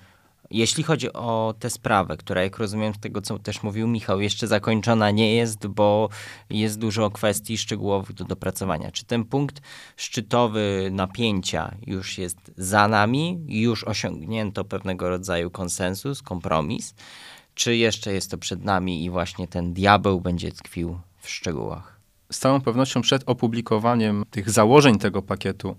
jeśli 0.51 0.83
chodzi 0.83 1.13
o 1.13 1.55
tę 1.59 1.71
sprawę, 1.71 2.17
która, 2.17 2.43
jak 2.43 2.59
rozumiem 2.59 2.95
z 2.95 2.99
tego, 2.99 3.21
co 3.21 3.39
też 3.39 3.63
mówił 3.63 3.89
Michał, 3.89 4.21
jeszcze 4.21 4.47
zakończona 4.47 5.11
nie 5.11 5.35
jest, 5.35 5.67
bo 5.67 6.09
jest 6.51 6.79
dużo 6.79 7.11
kwestii 7.11 7.59
szczegółowych 7.59 8.13
do 8.13 8.25
dopracowania. 8.25 8.91
Czy 8.91 9.05
ten 9.05 9.25
punkt 9.25 9.63
szczytowy 9.97 10.89
napięcia 10.93 11.75
już 11.87 12.19
jest 12.19 12.39
za 12.57 12.89
nami, 12.89 13.45
już 13.49 13.85
osiągnięto 13.85 14.65
pewnego 14.65 15.09
rodzaju 15.09 15.51
konsensus, 15.51 16.23
kompromis, 16.23 16.95
czy 17.55 17.77
jeszcze 17.77 18.13
jest 18.13 18.31
to 18.31 18.39
przed 18.39 18.65
nami 18.65 19.05
i 19.05 19.11
właśnie 19.11 19.49
ten 19.49 19.73
diabeł 19.73 20.21
będzie 20.21 20.53
tkwił 20.53 20.99
w 21.21 21.31
szczegółach? 21.31 22.01
Z 22.33 22.39
całą 22.39 22.61
pewnością 22.61 23.01
przed 23.01 23.23
opublikowaniem 23.27 24.25
tych 24.31 24.51
założeń 24.51 24.99
tego 24.99 25.23
pakietu 25.23 25.77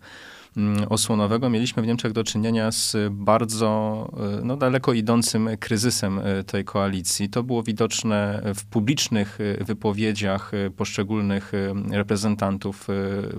osłonowego 0.89 1.49
mieliśmy 1.49 1.83
w 1.83 1.87
Niemczech 1.87 2.11
do 2.11 2.23
czynienia 2.23 2.71
z 2.71 2.97
bardzo 3.11 4.09
e, 4.39 4.45
no, 4.45 4.57
daleko 4.57 4.93
idącym 4.93 5.49
kryzysem 5.59 6.19
e, 6.19 6.43
tej 6.43 6.65
koalicji. 6.65 7.29
To 7.29 7.43
było 7.43 7.63
widoczne 7.63 8.41
w 8.55 8.65
publicznych 8.65 9.39
e, 9.41 9.63
wypowiedziach 9.63 10.51
poszczególnych 10.77 11.51
reprezentantów 11.91 12.87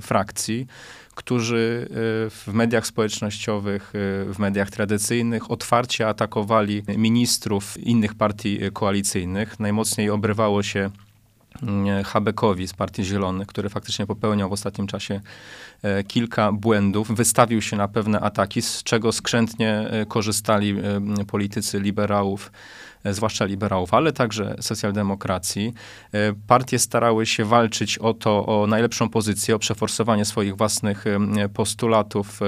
frakcji, 0.01 0.67
którzy 1.15 1.89
w 2.31 2.51
mediach 2.53 2.87
społecznościowych, 2.87 3.91
w 4.27 4.35
mediach 4.39 4.71
tradycyjnych 4.71 5.51
otwarcie 5.51 6.09
atakowali 6.09 6.83
ministrów 6.97 7.79
innych 7.79 8.15
partii 8.15 8.59
koalicyjnych. 8.73 9.61
Najmocniej 9.61 10.11
obrywało 10.11 10.63
się 10.63 10.91
Mm, 11.63 12.05
Habekowi 12.05 12.69
z 12.69 12.73
Partii 12.73 13.05
Zielonych, 13.05 13.47
który 13.47 13.69
faktycznie 13.69 14.07
popełniał 14.07 14.49
w 14.49 14.53
ostatnim 14.53 14.87
czasie 14.87 15.21
kilka 16.09 16.53
błędów, 16.53 17.17
wystawił 17.17 17.63
się 17.63 17.77
na 17.77 17.89
pewne 17.89 18.21
ataki, 18.21 18.63
z 18.63 18.83
czego 18.83 19.13
skrzętnie 19.13 19.89
e, 19.91 20.07
korzystali 20.07 20.71
e, 21.21 21.25
politycy 21.25 21.81
liberałów 21.81 22.51
E, 23.07 23.15
zwłaszcza 23.15 23.45
liberałów, 23.45 23.95
ale 23.95 24.13
także 24.13 24.57
socjaldemokracji. 24.61 25.75
E, 26.13 26.33
partie 26.47 26.79
starały 26.79 27.27
się 27.27 27.45
walczyć 27.45 27.99
o 27.99 28.15
to, 28.15 28.47
o 28.47 28.67
najlepszą 28.67 29.09
pozycję, 29.09 29.55
o 29.55 29.59
przeforsowanie 29.59 30.25
swoich 30.25 30.57
własnych 30.57 31.05
e, 31.07 31.49
postulatów, 31.49 32.41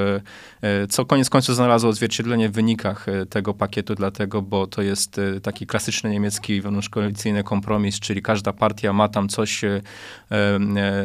co 0.89 1.05
koniec 1.05 1.31
końców 1.31 1.55
znalazło 1.55 1.91
odzwierciedlenie 1.91 2.49
w 2.49 2.53
wynikach 2.53 3.07
tego 3.31 3.55
pakietu, 3.55 3.95
dlatego, 3.95 4.43
bo 4.43 4.67
to 4.67 4.83
jest 4.83 5.21
taki 5.43 5.67
klasyczny 5.67 6.11
niemiecki 6.11 6.61
wewnątrzkoalicyjny 6.61 7.45
kompromis, 7.45 8.01
czyli 8.01 8.23
każda 8.23 8.53
partia 8.53 8.93
ma 8.93 9.09
tam 9.09 9.29
coś 9.29 9.65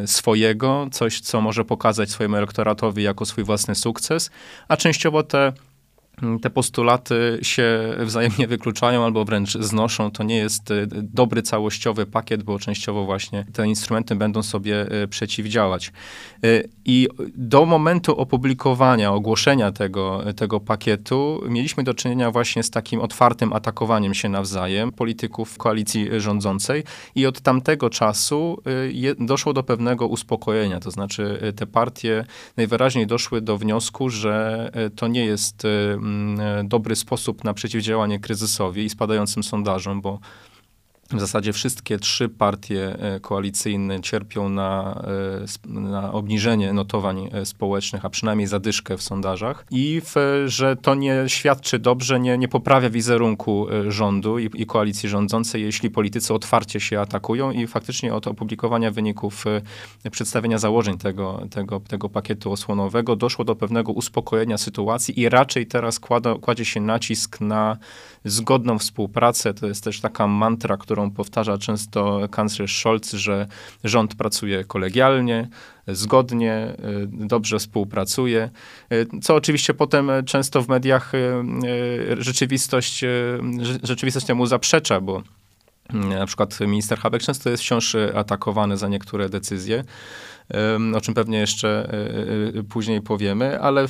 swojego, 0.06 0.88
coś, 0.92 1.20
co 1.20 1.42
może 1.42 1.66
pokazać 1.66 2.12
swojemu 2.24 2.38
elektoratowi 2.38 3.04
jako 3.04 3.26
swój 3.26 3.44
własny 3.44 3.76
sukces, 3.76 4.32
a 4.68 4.78
częściowo 4.78 5.24
te 5.24 5.54
te 6.42 6.50
postulaty 6.50 7.40
się 7.42 7.96
wzajemnie 8.00 8.48
wykluczają 8.48 9.06
albo 9.06 9.26
wręcz 9.26 9.54
znoszą. 9.54 10.12
To 10.12 10.24
nie 10.24 10.38
jest 10.38 10.72
y, 10.72 10.88
dobry 10.92 11.42
całościowy 11.42 12.06
pakiet, 12.06 12.44
bo 12.44 12.60
częściowo 12.60 13.06
właśnie 13.06 13.46
te 13.54 13.68
instrumenty 13.68 14.16
będą 14.16 14.44
sobie 14.44 15.04
y, 15.04 15.08
przeciwdziałać. 15.08 15.92
Y, 16.46 16.70
I 16.86 17.08
do 17.36 17.66
momentu 17.66 18.18
opublikowania, 18.18 19.12
ogłoszenia 19.12 19.72
tego, 19.72 20.24
tego 20.36 20.60
pakietu 20.60 21.44
mieliśmy 21.50 21.84
do 21.84 21.94
czynienia 21.94 22.32
właśnie 22.32 22.64
z 22.64 22.70
takim 22.70 23.02
otwartym 23.02 23.54
atakowaniem 23.54 24.14
się 24.14 24.30
nawzajem 24.30 24.92
polityków 24.92 25.58
koalicji 25.58 26.10
rządzącej 26.18 26.84
i 27.16 27.26
od 27.26 27.42
tamtego 27.42 27.90
czasu 27.90 28.62
doszło 29.20 29.54
do 29.54 29.64
pewnego 29.64 30.08
uspokojenia. 30.08 30.80
To 30.80 30.92
znaczy 30.92 31.54
te 31.56 31.68
partie 31.68 32.26
najwyraźniej 32.58 33.08
doszły 33.08 33.42
do 33.42 33.58
wniosku, 33.58 34.10
że 34.10 34.72
to 34.96 35.08
nie 35.08 35.26
jest 35.26 35.68
dobry 36.64 36.96
sposób 36.96 37.44
na 37.44 37.54
przeciwdziałanie 37.54 38.20
kryzysowi 38.20 38.84
i 38.84 38.90
spadającym 38.90 39.44
sondażom, 39.44 40.02
bo 40.02 40.20
w 41.18 41.20
zasadzie 41.20 41.54
wszystkie 41.54 42.00
trzy 42.00 42.30
partie 42.30 42.96
e, 43.00 43.20
koalicyjne 43.20 44.02
cierpią 44.02 44.50
na, 44.50 45.04
e, 45.68 45.70
na 45.80 46.12
obniżenie 46.12 46.74
notowań 46.74 47.30
e, 47.32 47.46
społecznych, 47.46 48.06
a 48.06 48.10
przynajmniej 48.10 48.48
zadyszkę 48.48 48.98
w 48.98 49.02
sondażach 49.02 49.66
i 49.72 50.02
w, 50.06 50.44
że 50.46 50.76
to 50.76 50.96
nie 50.96 51.24
świadczy 51.28 51.80
dobrze, 51.80 52.20
nie, 52.20 52.38
nie 52.38 52.48
poprawia 52.48 52.90
wizerunku 52.90 53.68
rządu 53.88 54.40
i, 54.40 54.50
i, 54.54 54.66
koalicji 54.66 55.10
rządzącej, 55.10 55.62
jeśli 55.62 55.90
politycy 55.90 56.34
otwarcie 56.34 56.80
się 56.80 57.00
atakują 57.00 57.52
i 57.52 57.68
faktycznie 57.68 58.14
od 58.14 58.28
opublikowania 58.28 58.92
wyników 58.92 59.46
przedstawienia 60.12 60.58
założeń 60.58 60.98
tego, 60.98 61.48
tego, 61.52 61.80
tego 61.80 62.10
pakietu 62.10 62.52
osłonowego 62.52 63.16
doszło 63.16 63.46
do 63.46 63.56
pewnego 63.56 63.92
uspokojenia 63.92 64.58
sytuacji 64.58 65.20
i 65.20 65.30
raczej 65.30 65.68
teraz 65.68 66.00
kłada, 66.00 66.36
kładzie 66.42 66.66
się 66.66 66.82
nacisk 66.82 67.42
na 67.42 67.78
zgodną 68.26 68.80
współpracę. 68.80 69.54
To 69.54 69.68
jest 69.68 69.84
też 69.84 70.02
taka 70.02 70.28
mantra, 70.28 70.78
którą 70.78 71.03
powtarza 71.12 71.58
często 71.58 72.20
kanclerz 72.32 72.80
Scholz, 72.80 73.12
że 73.12 73.48
rząd 73.84 74.16
pracuje 74.16 74.64
kolegialnie, 74.64 75.50
zgodnie, 75.88 76.76
y, 77.24 77.28
dobrze 77.28 77.60
współpracuje, 77.60 78.50
y, 78.92 79.08
co 79.22 79.36
oczywiście 79.36 79.74
potem 79.74 80.12
często 80.26 80.62
w 80.62 80.68
mediach 80.68 81.14
y, 81.14 81.20
rzeczywistość, 82.18 83.06
rzeczywistość 83.84 84.26
temu 84.26 84.46
zaprzecza, 84.46 85.02
bo 85.02 85.24
na 85.94 86.26
przykład 86.26 86.60
minister 86.60 86.98
Habeck 86.98 87.26
często 87.26 87.50
jest 87.50 87.64
wciąż 87.64 87.96
atakowany 88.16 88.78
za 88.78 88.88
niektóre 88.88 89.30
decyzje 89.30 89.84
o 90.96 91.02
czym 91.02 91.14
pewnie 91.14 91.38
jeszcze 91.38 91.90
e, 92.54 92.60
e, 92.60 92.64
później 92.64 93.02
powiemy, 93.02 93.60
ale 93.60 93.88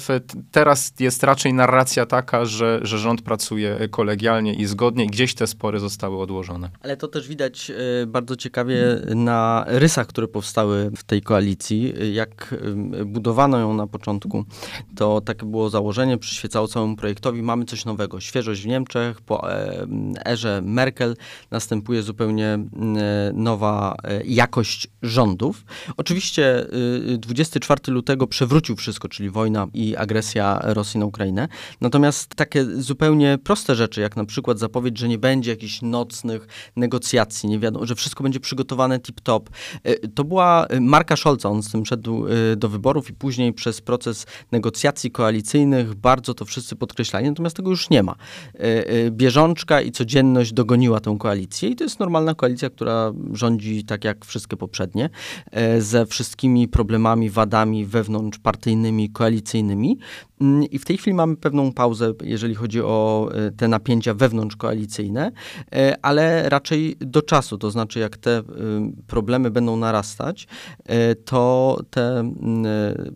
teraz 0.51 0.93
jest 0.99 1.23
raczej 1.23 1.53
narracja 1.53 2.05
taka, 2.05 2.45
że, 2.45 2.79
że 2.81 2.99
rząd 2.99 3.21
pracuje 3.21 3.89
kolegialnie 3.89 4.53
i 4.53 4.65
zgodnie 4.65 5.05
i 5.05 5.07
gdzieś 5.07 5.35
te 5.35 5.47
spory 5.47 5.79
zostały 5.79 6.21
odłożone. 6.21 6.69
Ale 6.81 6.97
to 6.97 7.07
też 7.07 7.27
widać 7.27 7.71
e, 7.71 8.05
bardzo 8.07 8.35
ciekawie 8.35 9.01
na 9.15 9.65
rysach, 9.67 10.07
które 10.07 10.27
powstały 10.27 10.91
w 10.97 11.03
tej 11.03 11.21
koalicji. 11.21 11.93
Jak 12.13 12.55
budowano 13.05 13.59
ją 13.59 13.73
na 13.73 13.87
początku, 13.87 14.45
to 14.95 15.21
takie 15.21 15.45
było 15.45 15.69
założenie, 15.69 16.17
przyświecało 16.17 16.67
całemu 16.67 16.95
projektowi. 16.95 17.41
Mamy 17.41 17.65
coś 17.65 17.85
nowego, 17.85 18.19
świeżość 18.19 18.61
w 18.61 18.67
Niemczech, 18.67 19.21
po 19.21 19.47
erze 20.25 20.61
Merkel 20.63 21.15
następuje 21.51 22.01
zupełnie 22.01 22.59
nowa 23.33 23.95
jakość 24.25 24.87
rządów. 25.01 25.65
Oczywiście 25.97 26.42
24 27.17 27.81
lutego 27.87 28.27
przewrócił 28.27 28.75
wszystko, 28.75 29.07
czyli 29.07 29.29
wojna 29.29 29.67
i 29.73 29.95
agresja 29.95 30.59
Rosji 30.63 30.99
na 30.99 31.05
Ukrainę. 31.05 31.47
Natomiast 31.81 32.35
takie 32.35 32.65
zupełnie 32.65 33.37
proste 33.43 33.75
rzeczy, 33.75 34.01
jak 34.01 34.15
na 34.15 34.25
przykład 34.25 34.59
zapowiedź, 34.59 34.97
że 34.97 35.07
nie 35.07 35.17
będzie 35.17 35.51
jakichś 35.51 35.81
nocnych 35.81 36.47
negocjacji, 36.75 37.49
nie 37.49 37.59
wiadomo, 37.59 37.85
że 37.85 37.95
wszystko 37.95 38.23
będzie 38.23 38.39
przygotowane 38.39 38.99
tip-top. 38.99 39.41
Y, 39.87 40.07
to 40.15 40.23
była 40.23 40.67
marka 40.81 41.15
Scholza, 41.15 41.49
on 41.49 41.63
z 41.63 41.71
tym 41.71 41.85
szedł 41.85 42.27
y, 42.27 42.55
do 42.55 42.69
wyborów 42.69 43.09
i 43.09 43.13
później 43.13 43.53
przez 43.53 43.81
proces 43.81 44.25
negocjacji 44.51 45.11
koalicyjnych 45.11 45.93
bardzo 45.93 46.33
to 46.33 46.45
wszyscy 46.45 46.75
podkreślali, 46.75 47.29
natomiast 47.29 47.55
tego 47.55 47.69
już 47.69 47.89
nie 47.89 48.03
ma. 48.03 48.15
Y, 48.55 49.11
bieżączka 49.11 49.81
i 49.81 49.91
codzienność 49.91 50.53
dogoniła 50.53 50.99
tę 50.99 51.15
koalicję 51.19 51.69
i 51.69 51.75
to 51.75 51.83
jest 51.83 51.99
normalna 51.99 52.35
koalicja, 52.35 52.69
która 52.69 53.13
rządzi 53.33 53.83
tak 53.85 54.03
jak 54.03 54.25
wszystkie 54.25 54.57
poprzednie, 54.57 55.09
ze 55.79 56.05
wszystkimi 56.05 56.32
wszystkimi 56.33 56.67
problemami, 56.67 57.29
wadami 57.29 57.85
wewnątrzpartyjnymi, 57.85 59.09
koalicyjnymi. 59.09 59.97
Mm, 60.41 60.63
I 60.63 60.79
w 60.79 60.85
tej 60.85 60.97
chwili 60.97 61.13
mamy 61.13 61.37
pewną 61.37 61.71
pauzę, 61.71 62.13
jeżeli 62.23 62.55
chodzi 62.55 62.81
o 62.81 63.29
e, 63.33 63.51
te 63.51 63.67
napięcia 63.67 64.13
wewnątrzkoalicyjne, 64.13 65.31
e, 65.71 65.95
ale 66.05 66.49
raczej 66.49 66.95
do 66.99 67.21
czasu. 67.21 67.57
To 67.57 67.71
znaczy, 67.71 67.99
jak 67.99 68.17
te 68.17 68.37
e, 68.37 68.43
problemy 69.07 69.51
będą 69.51 69.77
narastać, 69.77 70.47
to 71.25 71.79
te 71.89 72.19
mm, 72.19 72.65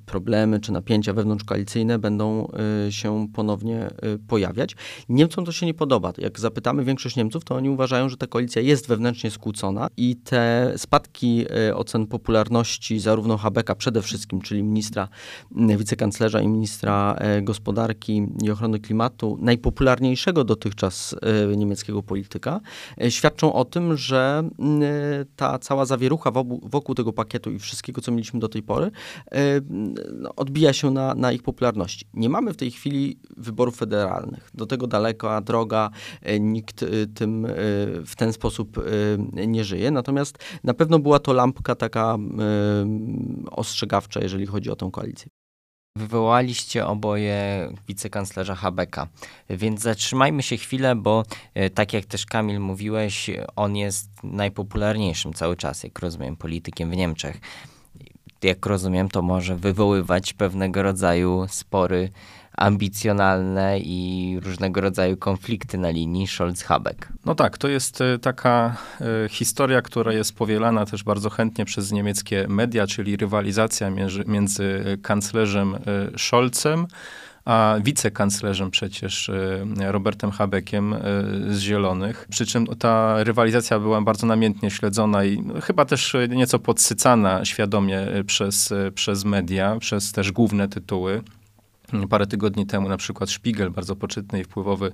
problemy 0.05 0.59
czy 0.59 0.71
napięcia 0.71 1.13
wewnątrzkoalicyjne 1.13 1.99
będą 1.99 2.47
się 2.89 3.27
ponownie 3.33 3.87
pojawiać. 4.27 4.75
Niemcom 5.09 5.45
to 5.45 5.51
się 5.51 5.65
nie 5.65 5.73
podoba. 5.73 6.13
Jak 6.17 6.39
zapytamy 6.39 6.83
większość 6.83 7.15
Niemców, 7.15 7.43
to 7.43 7.55
oni 7.55 7.69
uważają, 7.69 8.09
że 8.09 8.17
ta 8.17 8.27
koalicja 8.27 8.61
jest 8.61 8.87
wewnętrznie 8.87 9.31
skłócona 9.31 9.87
i 9.97 10.15
te 10.15 10.73
spadki 10.77 11.45
ocen 11.75 12.07
popularności 12.07 12.99
zarówno 13.07 13.37
Habeka 13.37 13.75
przede 13.75 14.01
wszystkim, 14.01 14.41
czyli 14.41 14.63
ministra, 14.63 15.07
wicekanclerza 15.51 16.41
i 16.41 16.47
ministra 16.47 17.07
E, 17.17 17.41
gospodarki 17.41 18.27
i 18.43 18.51
ochrony 18.51 18.79
klimatu, 18.79 19.37
najpopularniejszego 19.41 20.43
dotychczas 20.43 21.15
e, 21.21 21.57
niemieckiego 21.57 22.03
polityka, 22.03 22.61
e, 23.01 23.11
świadczą 23.11 23.53
o 23.53 23.65
tym, 23.65 23.97
że 23.97 24.49
ta 25.35 25.59
cała 25.59 25.85
zawierucha 25.85 26.31
wokół 26.63 26.95
tego 26.95 27.13
pakietu 27.13 27.51
i 27.51 27.59
wszystkiego, 27.59 28.01
co 28.01 28.11
mieliśmy 28.11 28.39
do 28.39 28.49
tej 28.49 28.63
pory, 28.63 28.91
no, 30.13 30.35
odbija 30.35 30.73
się 30.73 30.91
na, 30.91 31.15
na 31.15 31.31
ich 31.31 31.43
popularności. 31.43 32.05
Nie 32.13 32.29
mamy 32.29 32.53
w 32.53 32.57
tej 32.57 32.71
chwili 32.71 33.19
wyborów 33.37 33.75
federalnych. 33.75 34.49
Do 34.53 34.65
tego 34.65 34.87
daleka 34.87 35.41
droga, 35.41 35.89
nikt 36.39 36.85
tym 37.15 37.47
w 38.05 38.15
ten 38.15 38.33
sposób 38.33 38.85
nie 39.47 39.63
żyje. 39.63 39.91
Natomiast 39.91 40.37
na 40.63 40.73
pewno 40.73 40.99
była 40.99 41.19
to 41.19 41.33
lampka 41.33 41.75
taka 41.75 42.17
ostrzegawcza, 43.51 44.19
jeżeli 44.19 44.45
chodzi 44.45 44.69
o 44.69 44.75
tę 44.75 44.89
koalicję. 44.91 45.29
Wywołaliście 45.97 46.87
oboje 46.87 47.69
wicekanclerza 47.87 48.55
Habeka, 48.55 49.07
więc 49.49 49.81
zatrzymajmy 49.81 50.43
się 50.43 50.57
chwilę, 50.57 50.95
bo 50.95 51.23
e, 51.53 51.69
tak 51.69 51.93
jak 51.93 52.05
też 52.05 52.25
Kamil 52.25 52.59
mówiłeś, 52.59 53.29
on 53.55 53.75
jest 53.75 54.09
najpopularniejszym 54.23 55.33
cały 55.33 55.55
czas, 55.55 55.83
jak 55.83 55.99
rozumiem, 55.99 56.35
politykiem 56.35 56.91
w 56.91 56.95
Niemczech. 56.95 57.41
Jak 58.43 58.65
rozumiem, 58.65 59.09
to 59.09 59.21
może 59.21 59.55
wywoływać 59.55 60.33
pewnego 60.33 60.83
rodzaju 60.83 61.45
spory 61.49 62.09
ambicjonalne 62.57 63.79
i 63.79 64.39
różnego 64.43 64.81
rodzaju 64.81 65.17
konflikty 65.17 65.77
na 65.77 65.89
linii 65.89 66.27
Scholz-Habeck. 66.27 67.07
No 67.25 67.35
tak, 67.35 67.57
to 67.57 67.67
jest 67.67 68.01
e, 68.01 68.19
taka 68.19 68.77
e, 69.01 69.29
historia, 69.29 69.81
która 69.81 70.13
jest 70.13 70.35
powielana 70.35 70.85
też 70.85 71.03
bardzo 71.03 71.29
chętnie 71.29 71.65
przez 71.65 71.91
niemieckie 71.91 72.45
media, 72.49 72.87
czyli 72.87 73.17
rywalizacja 73.17 73.89
między, 74.27 74.97
kanclerzem 75.01 75.75
e, 75.75 75.79
Scholzem, 76.17 76.87
a 77.45 77.75
wicekanclerzem 77.83 78.71
przecież 78.71 79.31
Robertem 79.79 80.31
Habeckiem 80.31 80.95
z 81.49 81.59
Zielonych. 81.59 82.27
Przy 82.29 82.45
czym 82.45 82.65
ta 82.65 83.23
rywalizacja 83.23 83.79
była 83.79 84.01
bardzo 84.01 84.27
namiętnie 84.27 84.71
śledzona 84.71 85.25
i 85.25 85.43
chyba 85.63 85.85
też 85.85 86.15
nieco 86.29 86.59
podsycana 86.59 87.45
świadomie 87.45 88.07
przez, 88.25 88.73
przez 88.95 89.25
media, 89.25 89.77
przez 89.79 90.11
też 90.11 90.31
główne 90.31 90.67
tytuły. 90.67 91.23
Parę 92.09 92.27
tygodni 92.27 92.65
temu 92.65 92.89
na 92.89 92.97
przykład 92.97 93.29
Spiegel, 93.29 93.71
bardzo 93.71 93.95
poczytny 93.95 94.39
i 94.39 94.43
wpływowy 94.43 94.93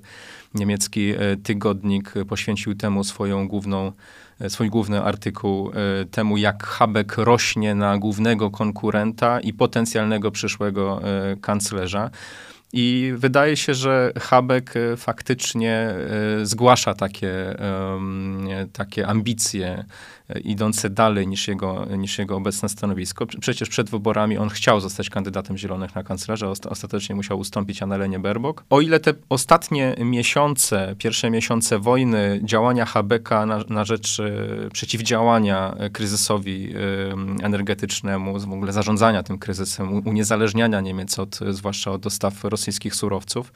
niemiecki 0.53 1.11
e, 1.11 1.37
tygodnik, 1.43 2.13
poświęcił 2.27 2.75
temu 2.75 3.03
swoją 3.03 3.47
główną, 3.47 3.91
e, 4.39 4.49
swój 4.49 4.69
główny 4.69 5.01
artykuł 5.01 5.71
e, 5.71 6.05
temu, 6.05 6.37
jak 6.37 6.63
Habeck 6.63 7.17
rośnie 7.17 7.75
na 7.75 7.97
głównego 7.97 8.51
konkurenta 8.51 9.39
i 9.39 9.53
potencjalnego 9.53 10.31
przyszłego 10.31 11.01
kanclerza. 11.41 12.09
I 12.73 13.13
wydaje 13.17 13.57
się, 13.57 13.73
że 13.73 14.13
Habeck 14.19 14.73
faktycznie 14.97 15.95
zgłasza 16.43 16.93
takie, 16.93 17.55
takie 18.73 19.07
ambicje 19.07 19.85
idące 20.43 20.89
dalej 20.89 21.27
niż 21.27 21.47
jego, 21.47 21.85
niż 21.97 22.17
jego 22.17 22.35
obecne 22.35 22.69
stanowisko. 22.69 23.25
Przecież 23.25 23.69
przed 23.69 23.89
wyborami 23.89 24.37
on 24.37 24.49
chciał 24.49 24.79
zostać 24.79 25.09
kandydatem 25.09 25.57
Zielonych 25.57 25.95
na 25.95 26.03
kanclerza, 26.03 26.47
ostatecznie 26.69 27.15
musiał 27.15 27.39
ustąpić 27.39 27.83
Annalenie 27.83 28.19
Berbok. 28.19 28.63
O 28.69 28.81
ile 28.81 28.99
te 28.99 29.13
ostatnie 29.29 29.95
miesiące, 29.99 30.95
pierwsze 30.97 31.29
miesiące 31.29 31.79
wojny, 31.79 32.39
działania 32.43 32.85
Habeka 32.85 33.45
na, 33.45 33.59
na 33.69 33.85
rzecz 33.85 34.19
e, 34.19 34.69
przeciwdziałania 34.73 35.75
kryzysowi 35.93 36.73
e, 37.41 37.45
energetycznemu, 37.45 38.39
w 38.39 38.53
ogóle 38.53 38.73
zarządzania 38.73 39.23
tym 39.23 39.39
kryzysem, 39.39 40.07
uniezależniania 40.07 40.81
Niemiec 40.81 41.19
od, 41.19 41.39
zwłaszcza 41.49 41.91
od 41.91 42.01
dostaw 42.01 42.43
rosyjskich 42.43 42.95
surowców, 42.95 43.51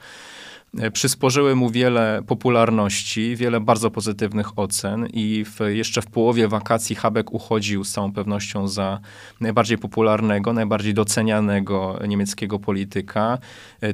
przysporzyły 0.92 1.54
mu 1.54 1.70
wiele 1.70 2.22
popularności, 2.26 3.36
wiele 3.36 3.60
bardzo 3.60 3.90
pozytywnych 3.90 4.58
ocen 4.58 5.06
i 5.12 5.44
w, 5.44 5.60
jeszcze 5.68 6.02
w 6.02 6.06
połowie 6.06 6.48
wakacji 6.48 6.96
Habeck 6.96 7.32
uchodził 7.32 7.84
z 7.84 7.92
całą 7.92 8.12
pewnością 8.12 8.68
za 8.68 9.00
najbardziej 9.40 9.78
popularnego, 9.78 10.52
najbardziej 10.52 10.94
docenianego 10.94 11.98
niemieckiego 12.08 12.58
polityka. 12.58 13.38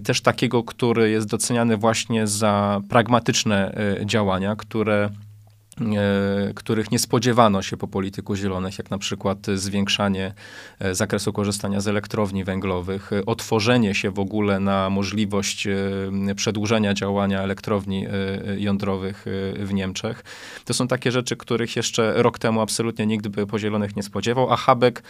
Też 0.04 0.20
takiego, 0.20 0.62
który 0.62 1.10
jest 1.10 1.26
doceniany 1.26 1.76
właśnie 1.76 2.26
za 2.26 2.80
pragmatyczne 2.88 3.74
działania, 4.04 4.56
które 4.56 5.04
E, 5.04 5.23
których 6.54 6.90
nie 6.90 6.98
spodziewano 6.98 7.62
się 7.62 7.76
po 7.76 7.88
polityku 7.88 8.36
zielonych, 8.36 8.78
jak 8.78 8.90
na 8.90 8.98
przykład 8.98 9.38
zwiększanie 9.54 10.34
e, 10.78 10.94
zakresu 10.94 11.32
korzystania 11.32 11.80
z 11.80 11.88
elektrowni 11.88 12.44
węglowych, 12.44 13.12
e, 13.12 13.26
otworzenie 13.26 13.94
się 13.94 14.10
w 14.10 14.18
ogóle 14.18 14.60
na 14.60 14.90
możliwość 14.90 15.68
przedłużenia 16.36 16.94
działania 16.94 17.42
elektrowni 17.42 18.06
jądrowych 18.56 19.24
w 19.56 19.70
Niemczech. 19.72 20.24
To 20.64 20.74
są 20.74 20.88
takie 20.88 21.12
rzeczy, 21.12 21.36
których 21.36 21.76
jeszcze 21.76 22.22
rok 22.22 22.38
temu 22.38 22.60
absolutnie 22.60 23.06
nikt 23.06 23.28
by 23.28 23.46
po 23.46 23.58
zielonych 23.58 23.96
nie 23.96 24.02
spodziewał, 24.02 24.52
a 24.52 24.56
Habeck 24.56 25.02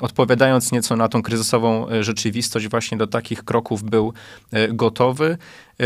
odpowiadając 0.00 0.72
nieco 0.72 0.96
na 0.96 1.08
tą 1.08 1.22
kryzysową 1.22 1.86
rzeczywistość 2.00 2.68
właśnie 2.68 2.98
do 2.98 3.06
takich 3.06 3.44
kroków 3.44 3.82
był 3.82 4.12
gotowy. 4.68 5.38
E, 5.80 5.84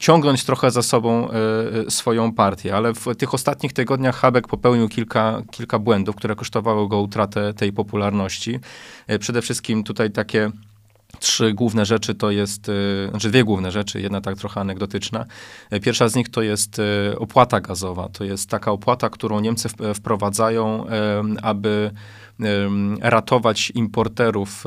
ciągnąć 0.00 0.44
trochę 0.44 0.70
za 0.70 0.82
sobą 0.82 1.28
e, 1.30 1.90
swoją 1.90 2.32
partię. 2.32 2.76
Ale 2.76 2.94
w 2.94 3.06
tych 3.18 3.34
ostatnich 3.34 3.72
tygodniach 3.72 4.16
Habeck 4.16 4.48
popełnił 4.48 4.88
kilka, 4.88 5.42
kilka 5.50 5.78
błędów, 5.78 6.16
które 6.16 6.34
kosztowały 6.34 6.88
go 6.88 7.00
utratę 7.00 7.54
tej 7.54 7.72
popularności. 7.72 8.60
Przede 9.20 9.42
wszystkim 9.42 9.84
tutaj 9.84 10.10
takie 10.10 10.50
trzy 11.18 11.52
główne 11.52 11.86
rzeczy 11.86 12.14
to 12.14 12.30
jest, 12.30 12.70
znaczy 13.10 13.30
dwie 13.30 13.44
główne 13.44 13.72
rzeczy, 13.72 14.00
jedna 14.00 14.20
tak 14.20 14.36
trochę 14.36 14.60
anegdotyczna. 14.60 15.26
Pierwsza 15.82 16.08
z 16.08 16.14
nich 16.14 16.28
to 16.28 16.42
jest 16.42 16.80
opłata 17.18 17.60
gazowa. 17.60 18.08
To 18.08 18.24
jest 18.24 18.50
taka 18.50 18.72
opłata, 18.72 19.10
którą 19.10 19.40
Niemcy 19.40 19.68
wprowadzają, 19.94 20.86
aby 21.42 21.90
ratować 23.00 23.72
importerów, 23.74 24.64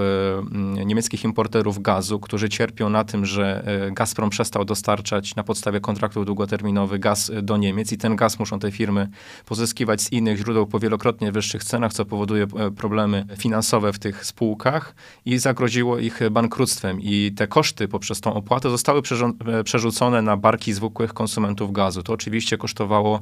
niemieckich 0.86 1.23
importerów 1.23 1.81
gazu, 1.81 2.19
którzy 2.19 2.49
cierpią 2.49 2.89
na 2.89 3.03
tym, 3.03 3.25
że 3.25 3.63
e, 3.88 3.91
Gazprom 3.91 4.29
przestał 4.29 4.65
dostarczać 4.65 5.36
na 5.36 5.43
podstawie 5.43 5.79
kontraktów 5.79 6.25
długoterminowych 6.25 6.99
gaz 6.99 7.31
do 7.41 7.58
Niemiec 7.58 7.91
i 7.91 7.97
ten 7.97 8.15
gaz 8.15 8.39
muszą 8.39 8.60
te 8.60 8.71
firmy 8.71 9.08
pozyskiwać 9.45 10.01
z 10.01 10.12
innych 10.12 10.38
źródeł 10.38 10.67
po 10.67 10.79
wielokrotnie 10.79 11.31
wyższych 11.31 11.63
cenach, 11.63 11.93
co 11.93 12.05
powoduje 12.05 12.43
e, 12.43 12.71
problemy 12.71 13.25
finansowe 13.38 13.93
w 13.93 13.99
tych 13.99 14.25
spółkach 14.25 14.95
i 15.25 15.38
zagroziło 15.38 15.99
ich 15.99 16.19
bankructwem. 16.36 17.02
I 17.02 17.32
te 17.38 17.48
koszty 17.48 17.88
poprzez 17.88 18.21
tą 18.21 18.34
opłatę 18.34 18.69
zostały 18.69 19.02
e, 19.45 19.63
przerzucone 19.63 20.21
na 20.21 20.38
barki 20.38 20.74
zwykłych 20.74 21.13
konsumentów 21.13 21.71
gazu. 21.71 22.04
To 22.04 22.13
oczywiście 22.13 22.58
kosztowało 22.58 23.21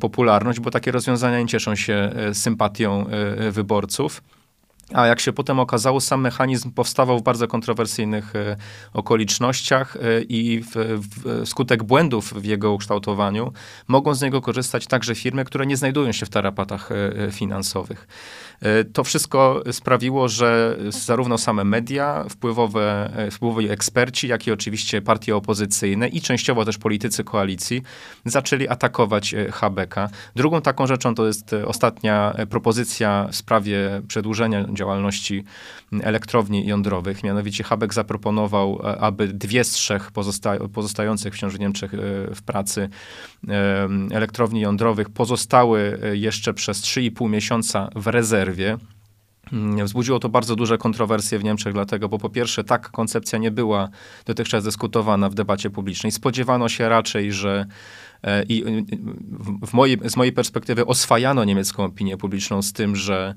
popularność, 0.00 0.60
bo 0.60 0.70
takie 0.70 0.92
rozwiązania 0.92 1.40
nie 1.40 1.46
cieszą 1.46 1.74
się 1.74 2.12
sympatią 2.32 3.06
wyborców. 3.50 4.22
A 4.94 5.06
jak 5.06 5.20
się 5.20 5.32
potem 5.32 5.60
okazało, 5.60 6.00
sam 6.00 6.20
mechanizm 6.20 6.70
powstawał 6.70 7.18
w 7.18 7.22
bardzo 7.22 7.48
kontrowersyjnych 7.48 8.36
e, 8.36 8.56
okolicznościach 8.92 9.96
e, 9.96 10.22
i 10.22 10.62
w, 10.62 10.70
w, 10.74 11.48
skutek 11.48 11.82
błędów 11.82 12.34
w 12.34 12.44
jego 12.44 12.72
ukształtowaniu 12.72 13.52
mogą 13.88 14.14
z 14.14 14.22
niego 14.22 14.40
korzystać 14.40 14.86
także 14.86 15.14
firmy, 15.14 15.44
które 15.44 15.66
nie 15.66 15.76
znajdują 15.76 16.12
się 16.12 16.26
w 16.26 16.30
tarapatach 16.30 16.90
e, 16.92 17.30
finansowych. 17.32 18.06
E, 18.62 18.84
to 18.84 19.04
wszystko 19.04 19.62
sprawiło, 19.72 20.28
że 20.28 20.76
zarówno 20.88 21.38
same 21.38 21.64
media, 21.64 22.24
wpływowe, 22.28 23.10
e, 23.16 23.30
wpływowi 23.30 23.70
eksperci, 23.70 24.28
jak 24.28 24.46
i 24.46 24.52
oczywiście 24.52 25.02
partie 25.02 25.36
opozycyjne 25.36 26.08
i 26.08 26.20
częściowo 26.20 26.64
też 26.64 26.78
politycy 26.78 27.24
koalicji 27.24 27.82
zaczęli 28.24 28.68
atakować 28.68 29.34
e, 29.34 29.52
Habeka. 29.52 30.08
Drugą 30.36 30.60
taką 30.60 30.86
rzeczą 30.86 31.14
to 31.14 31.26
jest 31.26 31.52
ostatnia 31.66 32.34
propozycja 32.50 33.28
w 33.30 33.36
sprawie 33.36 34.02
przedłużenia 34.08 34.66
działalności 34.72 35.44
elektrowni 36.02 36.66
jądrowych. 36.66 37.24
Mianowicie 37.24 37.64
Habek 37.64 37.94
zaproponował, 37.94 38.80
aby 39.00 39.28
dwie 39.28 39.64
z 39.64 39.70
trzech 39.70 40.10
pozosta 40.10 40.58
pozostających 40.72 41.34
w 41.34 41.60
Niemczech 41.60 41.92
w 42.34 42.42
pracy 42.42 42.88
elektrowni 44.10 44.60
jądrowych 44.60 45.10
pozostały 45.10 45.98
jeszcze 46.12 46.54
przez 46.54 46.80
3,5 46.80 47.30
miesiąca 47.30 47.88
w 47.94 48.06
rezerwie 48.06 48.51
przerwie. 48.52 48.76
Mm, 49.52 49.86
wzbudziło 49.86 50.18
to 50.18 50.28
bardzo 50.28 50.56
duże 50.56 50.78
kontrowersje 50.78 51.38
w 51.38 51.44
Niemczech, 51.44 51.72
dlatego, 51.72 52.08
bo 52.08 52.18
po 52.18 52.30
pierwsze, 52.30 52.64
tak 52.64 52.90
koncepcja 52.90 53.38
nie 53.38 53.50
była 53.50 53.88
dotychczas 54.26 54.64
dyskutowana 54.64 55.28
w 55.28 55.34
debacie 55.34 55.70
publicznej. 55.70 56.12
Spodziewano 56.12 56.68
się 56.68 56.88
raczej, 56.88 57.32
że 57.32 57.66
i 58.48 58.64
w 59.62 59.72
mojej, 59.72 59.98
z 60.04 60.16
mojej 60.16 60.32
perspektywy 60.32 60.86
oswajano 60.86 61.44
niemiecką 61.44 61.84
opinię 61.84 62.16
publiczną 62.16 62.62
z 62.62 62.72
tym, 62.72 62.96
że 62.96 63.34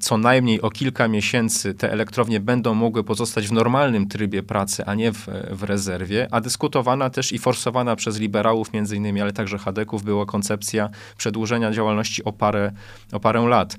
co 0.00 0.18
najmniej 0.18 0.62
o 0.62 0.70
kilka 0.70 1.08
miesięcy 1.08 1.74
te 1.74 1.92
elektrownie 1.92 2.40
będą 2.40 2.74
mogły 2.74 3.04
pozostać 3.04 3.48
w 3.48 3.52
normalnym 3.52 4.08
trybie 4.08 4.42
pracy, 4.42 4.84
a 4.84 4.94
nie 4.94 5.12
w, 5.12 5.26
w 5.50 5.62
rezerwie, 5.62 6.28
a 6.30 6.40
dyskutowana 6.40 7.10
też 7.10 7.32
i 7.32 7.38
forsowana 7.38 7.96
przez 7.96 8.18
liberałów 8.18 8.72
między 8.72 8.96
innymi, 8.96 9.20
ale 9.20 9.32
także 9.32 9.58
Hadeków 9.58 10.02
była 10.02 10.26
koncepcja 10.26 10.90
przedłużenia 11.16 11.72
działalności 11.72 12.24
o 12.24 12.32
parę, 12.32 12.72
o 13.12 13.20
parę 13.20 13.48
lat. 13.48 13.76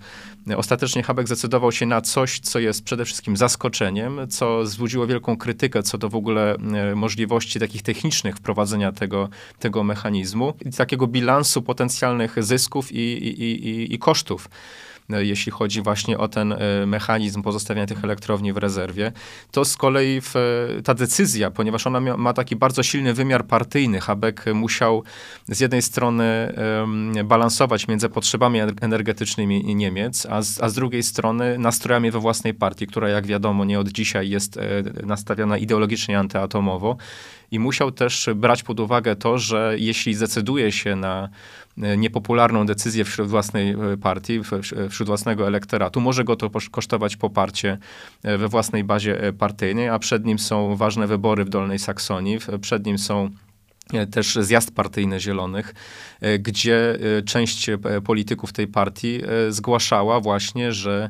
Ostatecznie 0.58 1.04
Habeck 1.04 1.28
zdecydował 1.28 1.72
się 1.72 1.86
na 1.86 2.02
coś, 2.02 2.40
co 2.40 2.60
jest 2.60 2.84
przede 2.84 3.06
wszystkim 3.06 3.38
zaskoczeniem, 3.38 4.20
co 4.30 4.64
wzbudziło 4.64 5.08
wielką 5.08 5.38
krytykę 5.38 5.84
co 5.84 5.98
do 5.98 6.10
w 6.10 6.16
ogóle 6.16 6.56
e, 6.56 6.96
możliwości 6.96 7.60
takich 7.60 7.82
technicznych 7.82 8.36
wprowadzenia 8.36 8.92
tego, 8.92 9.30
tego 9.60 9.84
mechanizmu 9.84 10.54
i 10.66 10.72
takiego 10.72 11.08
bilansu 11.08 11.62
potencjalnych 11.62 12.44
zysków 12.44 12.92
i, 12.92 12.98
i, 12.98 13.44
i, 13.44 13.94
i 13.94 14.00
kosztów. 14.00 14.50
E, 15.14 15.26
jeśli 15.26 15.52
chodzi 15.52 15.82
właśnie 15.82 16.18
o 16.18 16.28
ten 16.28 16.54
e, 16.54 16.86
mechanizm 16.86 17.42
pozostawiania 17.42 17.88
tych 17.88 18.04
elektrowni 18.04 18.54
w 18.54 18.58
rezerwie, 18.58 19.12
to 19.52 19.66
z 19.66 19.78
kolei 19.78 20.22
w, 20.22 20.36
e, 20.36 20.82
ta 20.84 20.94
decyzja, 20.94 21.52
ponieważ 21.52 21.88
ona 21.88 22.00
ma 22.18 22.34
taki 22.34 22.56
bardzo 22.56 22.84
silny 22.84 23.14
wymiar 23.14 23.46
partyjny, 23.46 24.00
Habeck 24.00 24.46
musiał 24.54 25.04
z 25.48 25.60
jednej 25.60 25.82
strony 25.82 26.54
um, 26.80 27.14
balansować 27.28 27.88
między 27.88 28.10
potrzebami 28.10 28.60
energetycznymi 28.82 29.76
Niemiec, 29.76 30.26
a 30.26 30.42
z, 30.42 30.62
a 30.62 30.70
z 30.70 30.74
drugiej 30.74 31.04
strony 31.04 31.58
nastrojami 31.58 32.12
we 32.12 32.20
własnej 32.20 32.54
partii, 32.54 32.88
która 32.88 33.10
jak 33.10 33.28
wiadomo 33.28 33.66
nie 33.66 33.80
od 33.80 33.90
dzisiaj 33.90 34.30
jest 34.30 34.60
nastawiona 35.04 35.58
ideologicznie 35.58 36.20
antyatomowo 36.20 36.98
i 37.52 37.60
musiał 37.60 37.92
też 37.92 38.30
brać 38.36 38.64
pod 38.64 38.80
uwagę 38.80 39.16
to, 39.16 39.38
że 39.38 39.76
jeśli 39.78 40.14
zdecyduje 40.14 40.72
się 40.72 40.96
na 40.96 41.30
e, 41.78 41.98
niepopularną 41.98 42.66
decyzję 42.66 43.06
wśród 43.06 43.28
własnej 43.28 43.70
e, 43.70 43.98
partii, 44.02 44.40
wśród 44.90 45.08
własnego 45.08 45.48
elektoratu, 45.48 46.02
może 46.02 46.24
go 46.24 46.36
to 46.36 46.50
kosztować 46.72 47.18
poparcie 47.18 47.78
e, 48.24 48.38
we 48.38 48.48
własnej 48.48 48.84
bazie 48.84 49.34
partyjnej, 49.38 49.90
a 49.90 50.00
przed 50.00 50.26
nim 50.26 50.40
są 50.40 50.76
ważne 50.76 51.08
wybory 51.08 51.46
w 51.46 51.50
Dolnej 51.50 51.80
Saksonii, 51.80 52.40
przed 52.62 52.86
nim 52.86 52.98
są 52.98 53.30
też 54.12 54.36
zjazd 54.42 54.76
partyjny 54.76 55.20
Zielonych, 55.20 55.74
gdzie 56.40 56.98
część 57.26 57.70
polityków 58.06 58.54
tej 58.54 58.68
partii 58.68 59.22
zgłaszała 59.50 60.20
właśnie, 60.20 60.72
że 60.72 61.10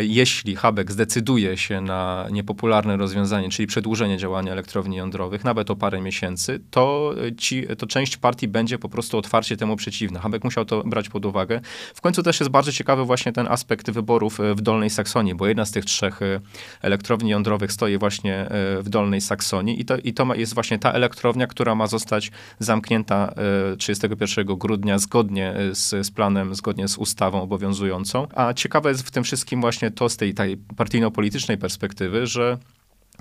jeśli 0.00 0.56
Habeck 0.56 0.90
zdecyduje 0.90 1.56
się 1.56 1.80
na 1.80 2.26
niepopularne 2.30 2.96
rozwiązanie, 2.96 3.48
czyli 3.48 3.66
przedłużenie 3.66 4.18
działania 4.18 4.52
elektrowni 4.52 4.96
jądrowych, 4.96 5.44
nawet 5.44 5.70
o 5.70 5.76
parę 5.76 6.00
miesięcy, 6.00 6.60
to, 6.70 7.14
ci, 7.38 7.66
to 7.78 7.86
część 7.86 8.16
partii 8.16 8.48
będzie 8.48 8.78
po 8.78 8.88
prostu 8.88 9.18
otwarcie 9.18 9.56
temu 9.56 9.76
przeciwna. 9.76 10.20
Habeck 10.20 10.44
musiał 10.44 10.64
to 10.64 10.82
brać 10.84 11.08
pod 11.08 11.26
uwagę. 11.26 11.60
W 11.94 12.00
końcu 12.00 12.22
też 12.22 12.40
jest 12.40 12.50
bardzo 12.50 12.72
ciekawy 12.72 13.04
właśnie 13.04 13.32
ten 13.32 13.46
aspekt 13.48 13.90
wyborów 13.90 14.40
e, 14.40 14.54
w 14.54 14.60
Dolnej 14.60 14.90
Saksonii, 14.90 15.34
bo 15.34 15.46
jedna 15.46 15.64
z 15.64 15.70
tych 15.70 15.84
trzech 15.84 16.22
e, 16.22 16.40
elektrowni 16.82 17.30
jądrowych 17.30 17.72
stoi 17.72 17.98
właśnie 17.98 18.46
w 18.80 18.88
Dolnej 18.88 19.20
Saksonii 19.20 19.80
i 19.80 19.84
to, 19.84 19.96
i 19.96 20.12
to 20.12 20.34
jest 20.34 20.54
właśnie 20.54 20.78
ta 20.78 20.92
elektrownia, 20.92 21.46
która 21.46 21.74
ma 21.74 21.86
zostać 21.86 22.30
zamknięta 22.58 23.34
31 23.78 24.46
grudnia 24.46 24.98
zgodnie 24.98 25.54
z, 25.72 26.06
z 26.06 26.10
planem, 26.10 26.54
zgodnie 26.54 26.88
z 26.88 26.98
ustawą 26.98 27.42
obowiązującą. 27.42 28.26
A 28.34 28.54
ciekawe 28.54 28.88
jest 28.88 29.02
w 29.02 29.10
tym 29.10 29.24
wszystkim 29.24 29.51
wszystkim 29.52 29.60
właśnie 29.60 29.90
to 29.90 30.08
z 30.08 30.16
tej, 30.16 30.34
tej 30.34 30.56
partyjno-politycznej 30.56 31.58
perspektywy, 31.58 32.26
że 32.26 32.58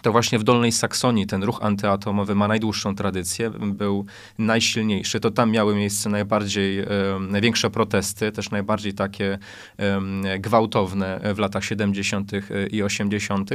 to 0.01 0.11
właśnie 0.11 0.39
w 0.39 0.43
Dolnej 0.43 0.71
Saksonii 0.71 1.27
ten 1.27 1.43
ruch 1.43 1.59
antyatomowy 1.61 2.35
ma 2.35 2.47
najdłuższą 2.47 2.95
tradycję, 2.95 3.49
był 3.49 4.05
najsilniejszy. 4.37 5.19
To 5.19 5.31
tam 5.31 5.51
miały 5.51 5.75
miejsce 5.75 6.09
najbardziej, 6.09 6.79
e, 6.79 6.87
największe 7.19 7.69
protesty, 7.69 8.31
też 8.31 8.51
najbardziej 8.51 8.93
takie 8.93 9.39
e, 9.77 10.39
gwałtowne 10.39 11.33
w 11.35 11.39
latach 11.39 11.65
70. 11.65 12.31
i 12.71 12.83
80. 12.83 13.49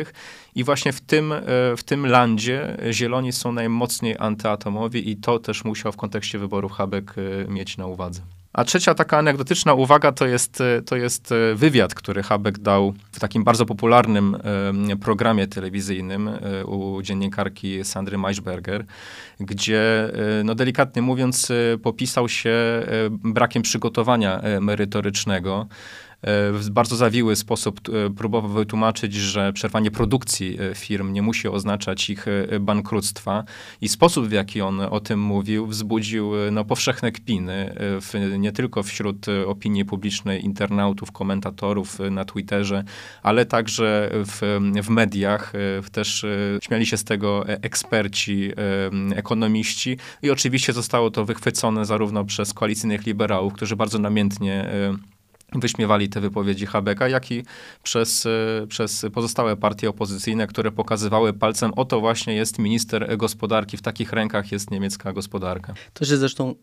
I 0.54 0.64
właśnie 0.64 0.92
w 0.92 1.00
tym, 1.00 1.32
e, 1.32 1.42
w 1.76 1.82
tym 1.84 2.06
landzie 2.06 2.76
zieloni 2.90 3.32
są 3.32 3.52
najmocniej 3.52 4.16
antyatomowi 4.18 5.10
i 5.10 5.16
to 5.16 5.38
też 5.38 5.64
musiał 5.64 5.92
w 5.92 5.96
kontekście 5.96 6.38
wyborów 6.38 6.72
Habek 6.72 7.14
mieć 7.48 7.76
na 7.76 7.86
uwadze. 7.86 8.35
A 8.56 8.64
trzecia 8.64 8.94
taka 8.94 9.18
anegdotyczna 9.18 9.74
uwaga 9.74 10.12
to 10.12 10.26
jest, 10.26 10.62
to 10.86 10.96
jest 10.96 11.34
wywiad, 11.54 11.94
który 11.94 12.22
Habeck 12.22 12.58
dał 12.58 12.94
w 13.12 13.20
takim 13.20 13.44
bardzo 13.44 13.66
popularnym 13.66 14.36
programie 15.00 15.46
telewizyjnym 15.46 16.30
u 16.66 17.02
dziennikarki 17.02 17.84
Sandry 17.84 18.18
Maischberger, 18.18 18.84
gdzie, 19.40 20.10
no 20.44 20.54
delikatnie 20.54 21.02
mówiąc, 21.02 21.52
popisał 21.82 22.28
się 22.28 22.54
brakiem 23.10 23.62
przygotowania 23.62 24.42
merytorycznego 24.60 25.66
w 26.52 26.70
bardzo 26.70 26.96
zawiły 26.96 27.36
sposób 27.36 27.80
e, 27.88 28.10
próbował 28.10 28.50
wytłumaczyć, 28.50 29.14
że 29.14 29.52
przerwanie 29.52 29.90
produkcji 29.90 30.58
e, 30.60 30.74
firm 30.74 31.12
nie 31.12 31.22
musi 31.22 31.48
oznaczać 31.48 32.10
ich 32.10 32.26
e, 32.28 32.60
bankructwa 32.60 33.44
i 33.80 33.88
sposób, 33.88 34.26
w 34.26 34.32
jaki 34.32 34.60
on 34.60 34.80
o 34.80 35.00
tym 35.00 35.20
mówił, 35.20 35.66
wzbudził 35.66 36.32
no, 36.52 36.64
powszechne 36.64 37.12
kpiny, 37.12 37.74
w, 37.78 38.36
nie 38.38 38.52
tylko 38.52 38.82
wśród 38.82 39.26
opinii 39.46 39.84
publicznej, 39.84 40.44
internautów, 40.44 41.12
komentatorów 41.12 41.98
na 42.10 42.24
Twitterze, 42.24 42.84
ale 43.22 43.46
także 43.46 44.10
w, 44.12 44.60
w 44.82 44.88
mediach. 44.88 45.52
Też 45.92 46.26
śmiali 46.62 46.86
się 46.86 46.96
z 46.96 47.04
tego 47.04 47.48
eksperci, 47.48 48.50
ekonomiści 49.14 49.96
i 50.22 50.30
oczywiście 50.30 50.72
zostało 50.72 51.10
to 51.10 51.24
wychwycone 51.24 51.84
zarówno 51.86 52.24
przez 52.24 52.54
koalicyjnych 52.54 53.06
liberałów, 53.06 53.52
którzy 53.52 53.76
bardzo 53.76 53.98
namiętnie 53.98 54.70
wyśmiewali 55.60 56.08
te 56.08 56.20
wypowiedzi 56.20 56.66
Habeka, 56.66 57.08
jak 57.08 57.32
i 57.32 57.44
przez, 57.82 58.26
e, 58.26 58.66
przez 58.66 59.06
pozostałe 59.14 59.56
partie 59.56 59.88
opozycyjne, 59.88 60.46
które 60.46 60.72
pokazywały 60.72 61.32
palcem, 61.32 61.72
oto 61.76 62.00
właśnie 62.00 62.34
jest 62.34 62.58
minister 62.58 63.16
gospodarki, 63.16 63.76
w 63.76 63.82
takich 63.82 64.12
rękach 64.12 64.52
jest 64.52 64.70
niemiecka 64.70 65.12
gospodarka. 65.12 65.74
To 65.92 66.04
się 66.04 66.16
zresztą 66.16 66.54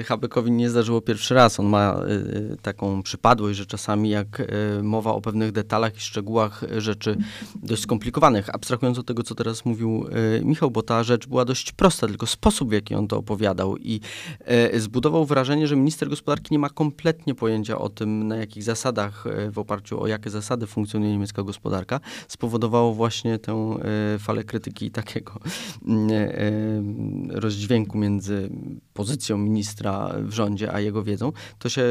y, 0.00 0.04
Habekowi 0.04 0.50
nie 0.50 0.70
zdarzyło 0.70 1.00
pierwszy 1.00 1.34
raz. 1.34 1.60
On 1.60 1.66
ma 1.66 2.00
y, 2.52 2.56
taką 2.62 3.02
przypadłość, 3.02 3.58
że 3.58 3.66
czasami 3.66 4.10
jak 4.10 4.42
mowa 4.82 5.12
o 5.12 5.20
pewnych 5.20 5.52
detalach 5.52 5.96
i 5.96 6.00
szczegółach 6.00 6.64
rzeczy 6.78 7.16
dość 7.62 7.82
skomplikowanych, 7.82 8.54
abstrahując 8.54 8.98
od 8.98 9.06
tego, 9.06 9.22
co 9.22 9.34
teraz 9.34 9.64
mówił 9.64 10.06
Michał, 10.42 10.70
bo 10.70 10.82
ta 10.82 11.02
rzecz 11.02 11.26
była 11.26 11.44
dość 11.44 11.72
prosta, 11.72 12.06
tylko 12.06 12.26
sposób, 12.26 12.68
w 12.68 12.72
jaki 12.72 12.94
on 12.94 13.08
to 13.08 13.16
opowiadał 13.18 13.76
i 13.76 14.00
zbudował 14.76 15.24
wrażenie, 15.24 15.66
że 15.66 15.76
minister 15.76 16.08
gospodarki 16.08 16.48
nie 16.50 16.58
ma 16.58 16.68
kompletnie 16.68 17.34
pojęcia 17.34 17.78
o 17.78 17.88
tym, 17.88 18.33
na 18.34 18.40
jakich 18.40 18.62
zasadach, 18.62 19.26
e, 19.26 19.50
w 19.50 19.58
oparciu 19.58 20.02
o 20.02 20.06
jakie 20.06 20.30
zasady 20.30 20.66
funkcjonuje 20.66 21.12
niemiecka 21.12 21.42
gospodarka, 21.42 22.00
spowodowało 22.28 22.94
właśnie 22.94 23.38
tę 23.38 23.52
e, 23.54 24.18
falę 24.18 24.44
krytyki 24.44 24.90
takiego 24.90 25.40
mm, 25.86 26.10
e, 26.12 27.40
rozdźwięku 27.40 27.98
między 27.98 28.50
pozycją 28.94 29.38
ministra 29.38 30.10
w 30.18 30.32
rządzie, 30.32 30.72
a 30.72 30.80
jego 30.80 31.02
wiedzą, 31.02 31.32
to 31.58 31.68
się 31.68 31.82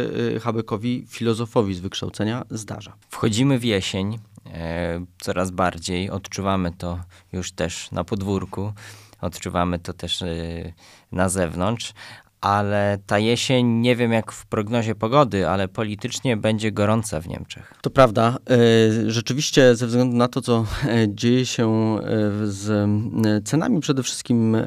Habekowi, 0.41 1.05
filozofowi 1.07 1.75
z 1.75 1.79
wykształcenia, 1.79 2.45
zdarza. 2.49 2.93
Wchodzimy 3.09 3.59
w 3.59 3.63
jesień, 3.63 4.19
coraz 5.21 5.51
bardziej. 5.51 6.09
Odczuwamy 6.09 6.71
to 6.71 6.99
już 7.33 7.51
też 7.51 7.91
na 7.91 8.03
podwórku, 8.03 8.73
odczuwamy 9.21 9.79
to 9.79 9.93
też 9.93 10.23
na 11.11 11.29
zewnątrz, 11.29 11.93
ale 12.43 12.97
ta 13.05 13.19
jesień, 13.19 13.67
nie 13.67 13.95
wiem 13.95 14.11
jak 14.11 14.31
w 14.31 14.45
prognozie 14.45 14.95
pogody, 14.95 15.47
ale 15.47 15.67
politycznie 15.67 16.37
będzie 16.37 16.71
gorąca 16.71 17.21
w 17.21 17.27
Niemczech. 17.27 17.73
To 17.81 17.89
prawda. 17.89 18.37
E, 18.49 18.57
rzeczywiście 19.11 19.75
ze 19.75 19.87
względu 19.87 20.17
na 20.17 20.27
to, 20.27 20.41
co 20.41 20.65
e, 20.85 21.05
dzieje 21.09 21.45
się 21.45 21.97
e, 21.99 22.01
z 22.43 22.89
cenami, 23.47 23.79
przede 23.79 24.03
wszystkim 24.03 24.57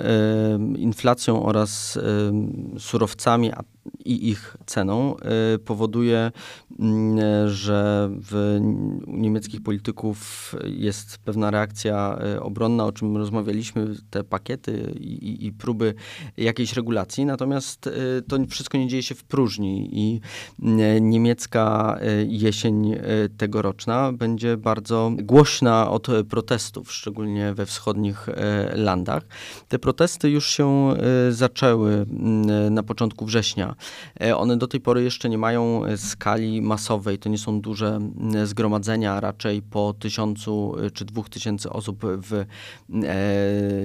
inflacją 0.77 1.43
oraz 1.43 1.99
surowcami, 2.79 3.53
i 4.05 4.29
ich 4.29 4.57
ceną 4.67 5.17
powoduje, 5.65 6.31
mm, 6.79 7.49
że 7.49 8.11
w 8.11 8.59
niemieckich 9.07 9.63
polityków 9.63 10.55
jest 10.65 11.19
pewna 11.19 11.51
reakcja 11.51 12.19
obronna, 12.41 12.85
o 12.85 12.93
czym 12.93 13.17
rozmawialiśmy, 13.17 13.95
te 14.11 14.25
pakiety 14.25 14.95
i, 15.01 15.47
i 15.47 15.53
próby 15.53 15.95
jakiejś 16.37 16.73
regulacji. 16.73 17.25
Natomiast 17.27 17.87
y, 17.87 18.23
to 18.29 18.37
wszystko 18.51 18.79
nie 18.79 18.89
dzieje 18.89 19.03
się 19.03 19.15
w 19.15 19.25
próżni 19.25 19.89
i 19.93 20.21
y, 20.63 21.01
niemiecka 21.01 21.97
y, 22.03 22.27
jesień 22.29 22.97
tegoroczna 23.37 24.13
będzie 24.13 24.57
bardzo 24.57 25.13
głośna 25.19 25.91
od 25.91 26.07
protestów, 26.29 26.93
szczególnie 26.93 27.55
we 27.55 27.67
wschodnich 27.67 28.27
landach. 28.75 29.23
Te 29.69 29.79
protesty 29.79 30.31
już 30.31 30.47
się 30.47 30.95
zaczęły 31.31 32.07
na 32.71 32.83
początku 32.83 33.27
września. 33.27 33.76
One 34.37 34.57
do 34.57 34.67
tej 34.67 34.81
pory 34.81 35.03
jeszcze 35.03 35.29
nie 35.29 35.39
mają 35.39 35.83
skali 35.97 36.63
masowej, 36.63 37.19
to 37.19 37.29
nie 37.29 37.39
są 37.39 37.61
duże 37.61 38.01
zgromadzenia, 38.45 39.21
raczej 39.21 39.63
po 39.63 39.95
tysiącu 39.99 40.77
czy 40.95 41.05
dwóch 41.05 41.29
tysięcy 41.29 41.71
osób 41.71 42.03
w 42.05 42.45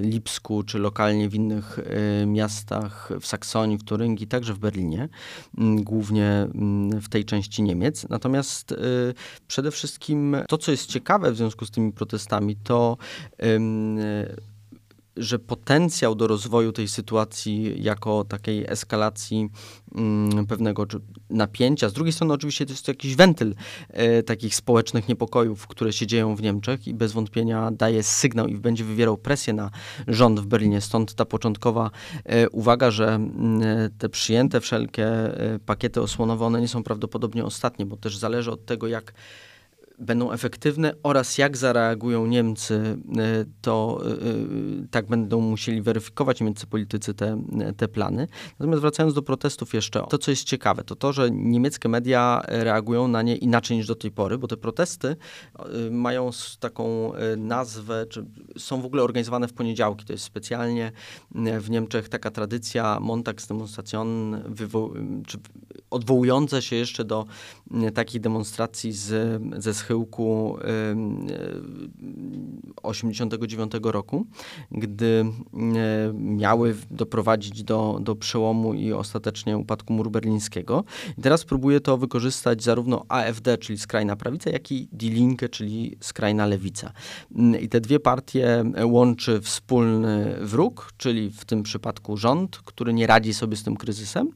Lipsku, 0.02 0.64
czy 0.64 0.80
lokalnie 0.80 1.30
w 1.30 1.36
innych 1.36 1.80
miastach 2.28 3.10
w 3.22 3.28
Saksonii, 3.28 3.78
w 3.78 3.84
Turyngi, 3.84 4.28
także 4.28 4.54
w 4.54 4.60
Berlinie, 4.60 5.10
głównie 5.78 6.48
w 7.02 7.10
tej 7.10 7.26
części 7.26 7.64
Niemiec. 7.64 8.10
Natomiast 8.10 8.76
przede 9.48 9.72
wszystkim 9.72 10.38
to, 10.48 10.58
co 10.58 10.72
jest 10.72 10.86
ciekawe 10.86 11.32
w 11.32 11.38
związku 11.38 11.66
z 11.66 11.72
tymi 11.72 11.92
protestami, 11.92 12.56
to 12.56 12.98
że 15.22 15.40
potencjał 15.40 16.16
do 16.16 16.28
rozwoju 16.28 16.72
tej 16.72 16.88
sytuacji 16.88 17.84
jako 17.84 18.24
takiej 18.24 18.66
eskalacji 18.68 19.50
mm, 19.96 20.48
pewnego 20.48 20.86
napięcia, 21.30 21.90
z 21.90 21.94
drugiej 21.94 22.14
strony 22.14 22.34
oczywiście 22.34 22.66
to 22.66 22.72
jest 22.72 22.86
to 22.86 22.92
jakiś 22.92 23.16
wentyl 23.16 23.56
e, 23.90 24.24
takich 24.24 24.56
społecznych 24.56 25.08
niepokojów, 25.08 25.68
które 25.68 25.94
się 25.94 26.08
dzieją 26.08 26.36
w 26.36 26.42
Niemczech 26.42 26.88
i 26.88 26.94
bez 26.94 27.12
wątpienia 27.12 27.72
daje 27.72 28.04
sygnał 28.04 28.48
i 28.48 28.56
będzie 28.56 28.84
wywierał 28.84 29.18
presję 29.18 29.54
na 29.54 29.72
rząd 30.08 30.40
w 30.40 30.46
Berlinie. 30.46 30.82
Stąd 30.82 31.14
ta 31.14 31.26
początkowa 31.26 31.92
e, 32.26 32.50
uwaga, 32.50 32.92
że 32.92 33.08
mm, 33.08 33.62
te 33.98 34.10
przyjęte 34.10 34.62
wszelkie 34.62 35.08
e, 35.08 35.60
pakiety 35.60 36.02
osłonowe, 36.02 36.46
one 36.46 36.62
nie 36.62 36.68
są 36.68 36.84
prawdopodobnie 36.84 37.46
ostatnie, 37.46 37.86
bo 37.86 37.98
też 37.98 38.18
zależy 38.18 38.52
od 38.52 38.66
tego, 38.66 38.88
jak 38.88 39.14
będą 40.02 40.32
efektywne 40.32 40.94
oraz 41.04 41.38
jak 41.38 41.58
zareagują 41.58 42.26
Niemcy, 42.26 42.98
e, 43.18 43.46
to 43.62 44.02
e, 44.06 44.10
e, 44.10 44.16
tak 44.92 45.08
będą 45.08 45.42
musieli 45.42 45.82
weryfikować 45.82 46.40
niemieccy 46.40 46.68
politycy 46.68 47.14
te, 47.14 47.44
te 47.78 47.88
plany. 47.88 48.28
Natomiast 48.60 48.82
wracając 48.82 49.14
do 49.14 49.22
protestów 49.22 49.74
jeszcze, 49.74 50.04
to 50.10 50.18
co 50.18 50.32
jest 50.32 50.44
ciekawe, 50.44 50.84
to 50.84 50.96
to, 50.96 51.14
że 51.14 51.32
niemieckie 51.32 51.90
media 51.90 52.42
reagują 52.48 53.08
na 53.08 53.22
nie 53.22 53.36
inaczej 53.36 53.78
niż 53.78 53.88
do 53.88 53.96
tej 53.96 54.12
pory, 54.12 54.38
bo 54.38 54.48
te 54.48 54.58
protesty 54.58 55.16
mają 55.92 56.30
taką 56.60 57.12
nazwę, 57.38 58.06
czy 58.10 58.26
są 58.58 58.82
w 58.82 58.86
ogóle 58.86 59.04
organizowane 59.04 59.48
w 59.48 59.54
poniedziałki. 59.54 60.06
To 60.06 60.14
jest 60.14 60.26
specjalnie 60.26 60.92
w 61.60 61.70
Niemczech 61.70 62.10
taka 62.10 62.32
tradycja 62.32 63.00
Montagsdemonstration, 63.00 64.42
czy 65.28 65.38
odwołująca 65.90 66.62
się 66.62 66.76
jeszcze 66.76 67.06
do 67.06 67.26
takich 67.94 68.22
demonstracji 68.22 68.92
z, 68.92 69.42
ze 69.64 69.74
schyłku 69.92 70.58
89 72.84 73.72
roku, 73.84 74.26
gdy 74.72 75.26
miały 76.14 76.76
doprowadzić 76.92 77.64
do, 77.64 78.00
do 78.02 78.16
przełomu 78.16 78.74
i 78.74 78.94
ostatecznie 78.94 79.58
upadku 79.58 79.94
muru 79.94 80.12
berlińskiego. 80.12 80.84
I 81.18 81.22
teraz 81.22 81.46
próbuje 81.46 81.80
to 81.80 81.98
wykorzystać 81.98 82.64
zarówno 82.64 83.06
AfD, 83.08 83.58
czyli 83.58 83.80
skrajna 83.80 84.16
prawica, 84.16 84.50
jak 84.50 84.72
i 84.72 84.88
Die 84.92 85.10
Linke, 85.10 85.50
czyli 85.50 85.98
skrajna 86.00 86.46
lewica. 86.46 86.92
I 87.62 87.70
te 87.70 87.82
dwie 87.82 88.00
partie 88.00 88.64
łączy 88.84 89.42
wspólny 89.42 90.36
wróg, 90.42 90.92
czyli 90.98 91.32
w 91.32 91.46
tym 91.46 91.64
przypadku 91.64 92.18
rząd, 92.18 92.58
który 92.58 92.94
nie 92.94 93.08
radzi 93.08 93.34
sobie 93.34 93.58
z 93.58 93.64
tym 93.64 93.78
kryzysem 93.78 94.30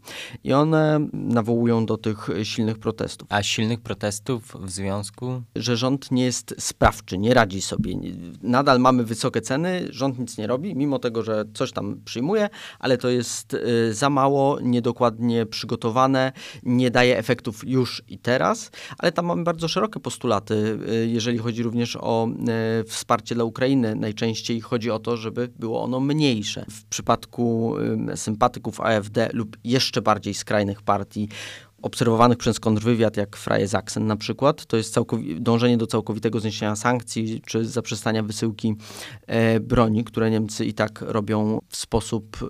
i 0.44 0.54
one 0.54 1.00
nawołują 1.13 1.86
do 1.86 1.98
tych 1.98 2.30
silnych 2.44 2.78
protestów. 2.78 3.28
A 3.32 3.44
silnych 3.44 3.82
protestów 3.82 4.54
w 4.60 4.72
związku 4.72 5.35
że 5.56 5.78
rząd 5.78 6.12
nie 6.12 6.26
jest 6.26 6.56
sprawczy, 6.60 7.17
nie 7.17 7.34
radzi 7.34 7.62
sobie. 7.62 7.95
Nadal 8.41 8.80
mamy 8.80 9.04
wysokie 9.04 9.41
ceny, 9.41 9.88
rząd 9.89 10.19
nic 10.19 10.38
nie 10.38 10.48
robi, 10.48 10.76
mimo 10.76 11.00
tego, 11.00 11.24
że 11.24 11.45
coś 11.54 11.71
tam 11.71 12.02
przyjmuje, 12.06 12.50
ale 12.80 12.98
to 12.98 13.10
jest 13.10 13.54
y, 13.54 13.93
za 13.93 14.10
mało, 14.10 14.60
niedokładnie 14.62 15.45
przygotowane, 15.45 16.32
nie 16.63 16.91
daje 16.91 17.17
efektów 17.17 17.67
już 17.67 18.04
i 18.08 18.19
teraz, 18.19 18.71
ale 18.98 19.12
tam 19.12 19.26
mamy 19.26 19.43
bardzo 19.43 19.67
szerokie 19.67 20.00
postulaty, 20.00 20.80
y, 20.89 21.08
jeżeli 21.08 21.38
chodzi 21.38 21.63
również 21.63 21.98
o 22.02 22.28
y, 22.82 22.84
wsparcie 22.84 23.36
dla 23.36 23.43
Ukrainy. 23.43 23.95
Najczęściej 23.95 24.62
chodzi 24.62 24.91
o 24.91 25.00
to, 25.00 25.17
żeby 25.17 25.50
było 25.60 25.84
ono 25.84 26.00
mniejsze. 26.00 26.65
W 26.69 26.86
przypadku 26.86 27.76
sympatyków 28.15 28.82
AfD 28.82 29.30
lub 29.34 29.58
jeszcze 29.63 30.02
bardziej 30.02 30.34
skrajnych 30.34 30.82
partii 30.82 31.30
obserwowanych 31.86 32.38
przez 32.38 32.60
kontrwywiad, 32.60 33.17
jak 33.17 33.38
Freie 33.38 33.67
Sachsen 33.67 34.08
na 34.08 34.15
przykład, 34.15 34.65
to 34.65 34.78
jest 34.78 34.95
dążenie 35.39 35.78
do 35.78 35.88
całkowitego 35.88 36.39
zniesienia 36.39 36.76
sankcji, 36.76 37.41
czy 37.45 37.65
zaprzestania 37.65 38.24
wysyłki 38.24 38.76
e, 39.28 39.60
broni, 39.60 40.04
które 40.04 40.32
Niemcy 40.32 40.65
i 40.65 40.74
tak 40.74 41.02
robią 41.02 41.62
w 41.69 41.78
sposób 41.78 42.38
e, 42.41 42.48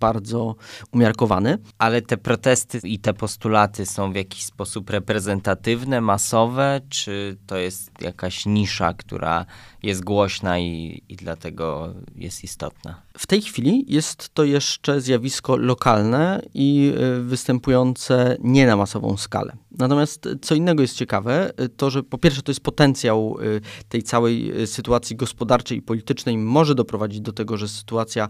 bardzo 0.00 0.56
umiarkowany. 0.92 1.58
Ale 1.78 2.02
te 2.02 2.16
protesty 2.16 2.80
i 2.84 2.98
te 2.98 3.14
postulaty 3.14 3.86
są 3.86 4.12
w 4.12 4.16
jakiś 4.16 4.44
sposób 4.44 4.90
reprezentatywne, 4.90 6.00
masowe, 6.00 6.80
czy 6.88 7.36
to 7.46 7.56
jest 7.56 7.90
jakaś 8.00 8.46
nisza, 8.46 8.94
która 8.94 9.46
jest 9.82 10.04
głośna 10.04 10.58
i, 10.58 11.02
i 11.08 11.16
dlatego 11.16 11.94
jest 12.16 12.44
istotna? 12.44 13.02
W 13.18 13.26
tej 13.26 13.42
chwili 13.42 13.84
jest 13.88 14.34
to 14.34 14.44
jeszcze 14.44 15.00
zjawisko 15.00 15.56
lokalne 15.56 16.42
i 16.54 16.92
e, 16.96 17.20
występujące 17.20 18.36
nie 18.40 18.66
na 18.66 18.76
masową 18.76 19.16
skalę. 19.16 19.56
Natomiast 19.78 20.28
co 20.42 20.54
innego 20.54 20.82
jest 20.82 20.96
ciekawe, 20.96 21.50
e, 21.56 21.68
to 21.68 21.90
że 21.90 22.02
po 22.02 22.18
pierwsze 22.18 22.42
to 22.42 22.50
jest 22.50 22.60
potencjał 22.60 23.36
e, 23.40 23.60
tej 23.88 24.02
całej 24.02 24.52
sytuacji 24.66 25.16
gospodarczej 25.16 25.78
i 25.78 25.82
politycznej 25.82 26.38
może 26.38 26.74
doprowadzić 26.74 27.20
do 27.20 27.32
tego, 27.32 27.56
że 27.56 27.68
sytuacja 27.68 28.28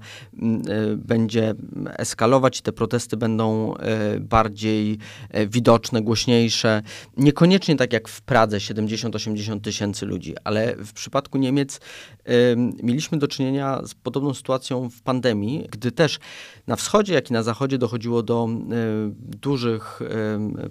będzie 0.96 1.54
eskalować 1.86 2.58
i 2.58 2.62
te 2.62 2.72
protesty 2.72 3.16
będą 3.16 3.74
bardziej 4.20 4.98
widoczne, 5.46 6.02
głośniejsze. 6.02 6.82
Niekoniecznie 7.16 7.76
tak 7.76 7.92
jak 7.92 8.08
w 8.08 8.22
Pradze 8.22 8.58
70-80 8.58 9.60
tysięcy 9.60 10.06
ludzi, 10.06 10.34
ale 10.44 10.76
w 10.76 10.92
przypadku 10.92 11.38
Niemiec 11.38 11.80
mieliśmy 12.82 13.18
do 13.18 13.28
czynienia 13.28 13.80
z 13.86 13.94
podobną 13.94 14.34
sytuacją 14.34 14.90
w 14.90 15.02
pandemii, 15.02 15.66
gdy 15.70 15.92
też 15.92 16.18
na 16.66 16.76
wschodzie, 16.76 17.14
jak 17.14 17.30
i 17.30 17.32
na 17.32 17.42
zachodzie 17.42 17.78
dochodziło 17.78 18.22
do 18.22 18.48
e, 18.48 18.56
dużych 19.16 19.99
e, 19.99 19.99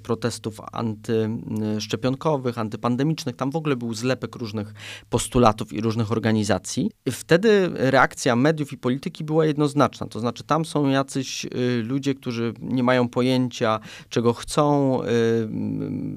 protestów 0.03 0.61
antyszczepionkowych, 0.71 2.57
antypandemicznych. 2.57 3.35
Tam 3.35 3.51
w 3.51 3.55
ogóle 3.55 3.75
był 3.75 3.93
zlepek 3.93 4.35
różnych 4.35 4.73
postulatów 5.09 5.73
i 5.73 5.81
różnych 5.81 6.11
organizacji. 6.11 6.91
Wtedy 7.11 7.69
reakcja 7.73 8.35
mediów 8.35 8.73
i 8.73 8.77
polityki 8.77 9.23
była 9.23 9.45
jednoznaczna. 9.45 10.07
To 10.07 10.19
znaczy, 10.19 10.43
tam 10.43 10.65
są 10.65 10.87
jacyś 10.87 11.45
e, 11.45 11.49
ludzie, 11.83 12.15
którzy 12.15 12.53
nie 12.61 12.83
mają 12.83 13.09
pojęcia, 13.09 13.79
czego 14.09 14.33
chcą, 14.33 14.99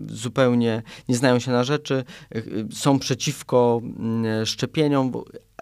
zupełnie 0.07 0.83
nie 1.09 1.17
znają 1.17 1.39
się 1.39 1.51
na 1.51 1.65
rzeczy, 1.65 2.05
są 2.73 2.99
przeciwko 2.99 3.81
szczepieniom 4.45 5.13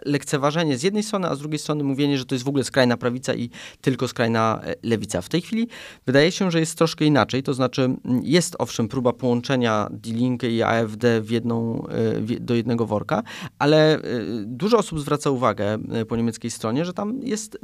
lekceważenie 0.04 0.78
z 0.78 0.82
jednej 0.82 1.02
strony, 1.02 1.28
a 1.28 1.34
z 1.34 1.38
drugiej 1.38 1.58
strony 1.58 1.84
mówienie, 1.84 2.18
że 2.18 2.24
to 2.24 2.34
jest 2.34 2.44
w 2.44 2.48
ogóle 2.48 2.64
skrajna 2.64 2.96
prawica 2.96 3.34
i 3.34 3.50
tylko 3.80 4.08
skrajna 4.08 4.60
e, 4.64 4.74
lewica. 4.82 5.22
W 5.22 5.28
tej 5.28 5.40
chwili 5.40 5.68
wydaje 6.06 6.32
się, 6.32 6.50
że 6.50 6.60
jest 6.60 6.78
troszkę 6.78 7.04
inaczej, 7.04 7.42
to 7.42 7.54
znaczy 7.54 7.96
jest 8.22 8.56
owszem 8.58 8.88
próba 8.88 9.12
połączenia 9.12 9.88
D-Linkę 9.90 10.50
i 10.50 10.62
AfD 10.62 11.20
w 11.20 11.30
jedną, 11.30 11.86
e, 11.86 12.40
do 12.40 12.54
jednego 12.54 12.86
worka, 12.86 13.22
ale 13.58 13.94
e, 13.94 14.00
dużo 14.44 14.78
osób 14.78 15.00
zwraca 15.00 15.30
uwagę 15.30 15.78
po 16.08 16.16
niemieckiej 16.16 16.50
stronie, 16.50 16.84
że 16.84 16.92
tam 16.92 17.20
jest 17.22 17.58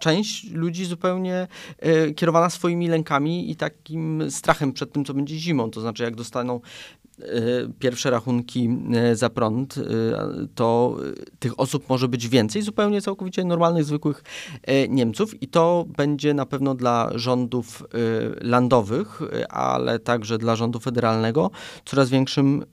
część 0.00 0.50
ludzi 0.50 0.84
zupełnie 0.84 1.48
kierowana 2.16 2.50
swoimi 2.50 2.88
lękami 2.88 3.50
i 3.50 3.56
takim 3.56 4.30
strachem 4.30 4.72
przed 4.72 4.92
tym, 4.92 5.04
co 5.04 5.14
będzie 5.14 5.38
zimą. 5.38 5.70
To 5.70 5.80
znaczy, 5.80 6.02
jak 6.02 6.16
dostaną 6.16 6.60
pierwsze 7.78 8.10
rachunki 8.10 8.70
y, 9.12 9.16
za 9.16 9.30
prąd, 9.30 9.76
y, 9.76 9.82
to 10.54 10.96
tych 11.38 11.60
osób 11.60 11.88
może 11.88 12.08
być 12.08 12.28
więcej, 12.28 12.62
zupełnie 12.62 13.02
całkowicie 13.02 13.44
normalnych, 13.44 13.84
zwykłych 13.84 14.24
Niemców 14.88 15.42
i 15.42 15.48
to 15.48 15.84
będzie 15.96 16.34
na 16.34 16.46
pewno 16.46 16.74
dla 16.74 17.10
rządów 17.14 17.82
landowych, 18.40 19.20
ale 19.48 19.98
także 19.98 20.38
dla 20.38 20.56
rządu 20.56 20.80
federalnego 20.80 21.50
coraz 21.84 22.10
większym 22.10 22.64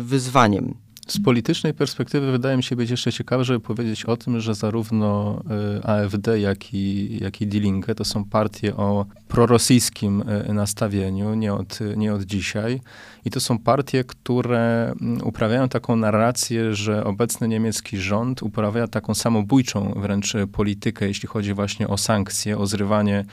wyzwaniem. 0.00 0.74
Z 1.06 1.22
politycznej 1.22 1.74
perspektywy 1.74 2.32
wydaje 2.32 2.56
mi 2.56 2.62
się 2.62 2.76
być 2.76 2.90
jeszcze 2.90 3.12
ciekawe, 3.12 3.44
żeby 3.44 3.60
powiedzieć 3.60 4.04
o 4.04 4.16
tym, 4.16 4.40
że 4.40 4.54
zarówno 4.54 5.42
e, 5.80 5.86
AfD, 5.86 6.40
jak 6.40 6.74
i, 6.74 7.18
jak 7.20 7.40
i 7.40 7.46
Die 7.46 7.60
Linke 7.60 7.94
to 7.94 8.04
są 8.04 8.24
partie 8.24 8.76
o 8.76 9.06
prorosyjskim 9.28 10.24
e, 10.26 10.52
nastawieniu, 10.52 11.34
nie 11.34 11.54
od, 11.54 11.78
nie 11.96 12.14
od 12.14 12.22
dzisiaj. 12.22 12.80
I 13.24 13.30
to 13.30 13.40
są 13.40 13.58
partie, 13.58 14.04
które 14.04 14.92
mm, 15.00 15.26
uprawiają 15.26 15.68
taką 15.68 15.96
narrację, 15.96 16.74
że 16.74 17.04
obecny 17.04 17.48
niemiecki 17.48 17.98
rząd 17.98 18.42
uprawia 18.42 18.88
taką 18.88 19.14
samobójczą 19.14 19.92
wręcz 19.96 20.32
politykę, 20.52 21.08
jeśli 21.08 21.28
chodzi 21.28 21.54
właśnie 21.54 21.88
o 21.88 21.98
sankcje, 21.98 22.58
o 22.58 22.66
zrywanie 22.66 23.24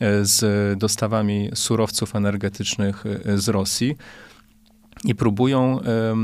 e, 0.00 0.24
z 0.24 0.78
dostawami 0.78 1.50
surowców 1.54 2.16
energetycznych 2.16 3.04
z 3.34 3.48
Rosji 3.48 3.96
i 5.04 5.14
próbują 5.14 5.80
e, 5.80 6.14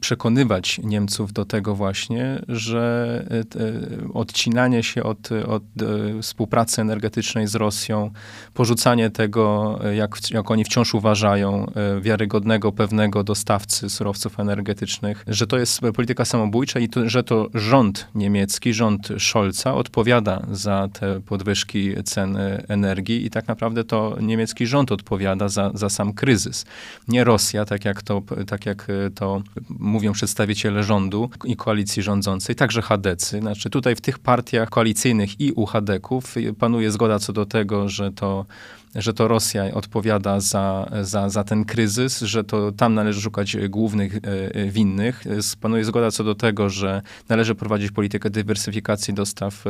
przekonywać 0.00 0.80
Niemców 0.84 1.32
do 1.32 1.44
tego 1.44 1.74
właśnie, 1.74 2.42
że 2.48 3.24
e, 3.30 4.12
odcinanie 4.14 4.82
się 4.82 5.02
od, 5.02 5.32
od 5.32 5.62
e, 5.62 6.22
współpracy 6.22 6.80
energetycznej 6.80 7.46
z 7.46 7.54
Rosją, 7.54 8.10
porzucanie 8.54 9.10
tego, 9.10 9.78
jak, 9.94 10.16
jak 10.30 10.50
oni 10.50 10.64
wciąż 10.64 10.94
uważają, 10.94 11.72
wiarygodnego, 12.00 12.72
pewnego 12.72 13.24
dostawcy 13.24 13.90
surowców 13.90 14.40
energetycznych, 14.40 15.24
że 15.26 15.46
to 15.46 15.58
jest 15.58 15.80
polityka 15.94 16.24
samobójcza 16.24 16.80
i 16.80 16.88
to, 16.88 17.08
że 17.08 17.22
to 17.22 17.48
rząd 17.54 18.08
niemiecki, 18.14 18.74
rząd 18.74 19.08
Scholza 19.18 19.74
odpowiada 19.74 20.46
za 20.52 20.88
te 20.92 21.20
podwyżki 21.20 21.94
cen 22.04 22.38
energii 22.68 23.26
i 23.26 23.30
tak 23.30 23.48
naprawdę 23.48 23.84
to 23.84 24.16
niemiecki 24.20 24.66
rząd 24.66 24.92
odpowiada 24.92 25.48
za, 25.48 25.70
za 25.74 25.90
sam 25.90 26.12
kryzys. 26.12 26.64
Nie 27.08 27.24
Rosja 27.24 27.37
Rosja, 27.38 27.64
tak 27.64 27.84
jak 27.84 28.02
to, 28.02 28.22
tak 28.46 28.66
jak 28.66 28.86
e, 28.90 29.10
to 29.10 29.42
mówią 29.68 30.12
przedstawiciele 30.12 30.82
rządu 30.82 31.30
i 31.44 31.56
koalicji 31.56 32.02
rządzącej, 32.02 32.54
także 32.54 32.82
Hadecy. 32.82 33.40
Znaczy 33.40 33.70
tutaj 33.70 33.96
w 33.96 34.00
tych 34.00 34.18
partiach 34.18 34.70
koalicyjnych 34.70 35.40
i 35.40 35.52
u 35.52 35.66
Hadeków 35.66 36.34
panuje 36.58 36.90
zgoda 36.90 37.18
co 37.18 37.32
do 37.32 37.46
tego, 37.46 37.88
że 37.88 38.12
to 38.12 38.46
że 38.94 39.14
to 39.14 39.28
Rosja 39.28 39.74
odpowiada 39.74 40.40
za, 40.40 40.90
za, 41.02 41.28
za 41.28 41.44
ten 41.44 41.64
kryzys, 41.64 42.20
że 42.20 42.44
to 42.44 42.72
tam 42.72 42.94
należy 42.94 43.20
szukać 43.20 43.56
głównych 43.68 44.16
e, 44.16 44.18
e, 44.54 44.70
winnych. 44.70 45.24
Panuje 45.60 45.84
zgoda 45.84 46.10
co 46.10 46.24
do 46.24 46.34
tego, 46.34 46.70
że 46.70 47.02
należy 47.28 47.54
prowadzić 47.54 47.90
politykę 47.90 48.30
dywersyfikacji 48.30 49.14
dostaw 49.14 49.64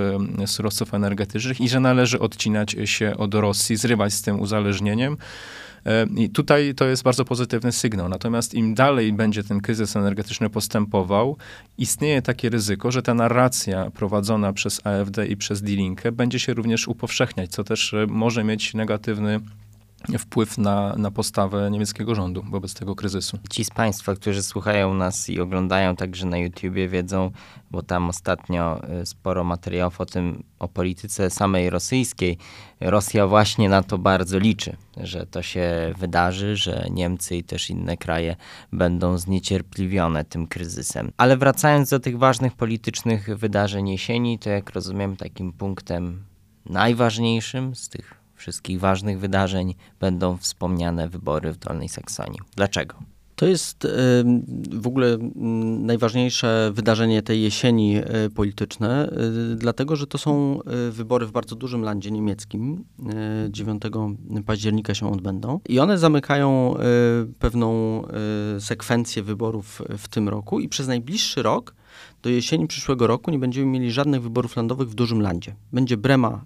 surowców 0.47 0.95
energetycznych 0.95 1.61
i 1.61 1.69
że 1.69 1.81
należy 1.81 2.21
odcinać 2.21 2.77
się 2.85 3.17
od 3.17 3.35
Rosji, 3.35 3.77
zrywać 3.77 4.13
z 4.13 4.23
tym 4.23 4.41
uzależnieniem. 4.41 5.17
E, 5.87 6.07
I 6.17 6.31
tutaj 6.31 6.75
to 6.75 6.85
jest 6.85 7.03
bardzo 7.03 7.25
pozytywny 7.25 7.73
sygnał. 7.73 8.09
Natomiast 8.09 8.55
im 8.55 8.75
dalej 8.75 9.13
będzie 9.13 9.45
ten 9.45 9.61
kryzys 9.61 9.97
energetyczny 9.97 10.51
postępował, 10.51 11.37
istnieje 11.79 12.23
takie 12.23 12.51
ryzyko, 12.51 12.91
że 12.91 13.03
ta 13.03 13.15
narracja 13.15 13.91
prowadzona 13.91 14.53
przez 14.53 14.87
AfD 14.87 15.27
i 15.27 15.37
przez 15.37 15.63
D-Linkę 15.63 16.13
będzie 16.13 16.39
się 16.39 16.55
również 16.55 16.89
upowszechniać, 16.89 17.51
co 17.51 17.65
też 17.65 17.95
e, 17.95 18.07
może 18.09 18.45
mieć 18.45 18.75
negatywny 18.75 19.41
wpływ 20.19 20.59
na, 20.59 20.95
na 20.97 21.11
postawę 21.11 21.71
niemieckiego 21.71 22.15
rządu 22.15 22.43
wobec 22.51 22.75
tego 22.75 22.95
kryzysu. 22.95 23.39
Ci 23.51 23.65
z 23.65 23.71
Państwa, 23.71 24.15
którzy 24.15 24.43
słuchają 24.43 24.95
nas 24.95 25.29
i 25.31 25.41
oglądają 25.41 25.97
także 25.97 26.27
na 26.27 26.39
YouTubie, 26.39 26.89
wiedzą, 26.89 27.31
bo 27.71 27.83
tam 27.83 28.09
ostatnio 28.09 28.81
y, 29.03 29.07
sporo 29.07 29.45
materiałów 29.45 30.01
o 30.01 30.07
tym, 30.07 30.43
o 30.59 30.69
polityce 30.69 31.31
samej 31.31 31.71
rosyjskiej. 31.71 32.39
Rosja 32.81 33.27
właśnie 33.27 33.69
na 33.69 33.83
to 33.83 33.99
bardzo 33.99 34.39
liczy, 34.39 34.77
że 34.97 35.27
to 35.27 35.43
się 35.43 35.95
wydarzy, 35.99 36.57
że 36.57 36.87
Niemcy 36.91 37.37
i 37.37 37.45
też 37.45 37.71
inne 37.71 37.97
kraje 37.97 38.37
będą 38.73 39.19
zniecierpliwione 39.19 40.25
tym 40.25 40.47
kryzysem. 40.47 41.13
Ale 41.17 41.37
wracając 41.37 41.91
do 41.91 42.01
tych 42.01 42.19
ważnych 42.19 42.55
politycznych 42.55 43.39
wydarzeń 43.39 43.89
jesieni, 43.89 44.39
to 44.39 44.51
jak 44.51 44.71
rozumiem, 44.71 45.17
takim 45.17 45.53
punktem 45.53 46.25
najważniejszym 46.67 47.75
z 47.75 47.89
tych 47.89 48.19
wszystkich 48.39 48.81
ważnych 48.81 49.21
wydarzeń 49.21 49.75
będą 50.01 50.37
wspomniane 50.37 51.09
wybory 51.09 51.53
w 51.53 51.59
Dolnej 51.59 51.89
Saksonii. 51.89 52.41
Dlaczego? 52.57 52.95
To 53.39 53.47
jest 53.47 53.87
w 54.73 54.87
ogóle 54.87 55.19
najważniejsze 55.81 56.71
wydarzenie 56.75 57.23
tej 57.23 57.43
jesieni 57.43 57.97
e, 57.97 58.31
polityczne, 58.35 59.11
e, 59.11 59.57
dlatego 59.57 59.97
że 59.97 60.07
to 60.07 60.19
są 60.19 60.61
e, 60.63 60.91
wybory 60.91 61.27
w 61.27 61.33
bardzo 61.33 61.57
dużym 61.57 61.83
landzie 61.83 62.11
niemieckim. 62.11 62.85
9 63.49 63.83
października 64.47 64.95
się 64.95 65.13
odbędą 65.13 65.61
i 65.69 65.81
one 65.81 65.99
zamykają 65.99 66.75
pewną 67.39 68.03
sekwencję 68.59 69.23
wyborów 69.23 69.83
w 69.99 70.09
tym 70.09 70.29
roku 70.29 70.61
i 70.61 70.69
przez 70.69 70.89
najbliższy 70.89 71.43
rok 71.43 71.75
do 72.23 72.31
jesieni 72.31 72.67
przyszłego 72.67 73.07
roku 73.07 73.31
nie 73.31 73.39
będziemy 73.39 73.67
mieli 73.67 73.93
żadnych 73.93 74.23
wyborów 74.23 74.57
landowych 74.57 74.89
w 74.89 74.95
dużym 74.95 75.23
landzie. 75.23 75.55
Będzie 75.73 75.97
Brema, 75.97 76.45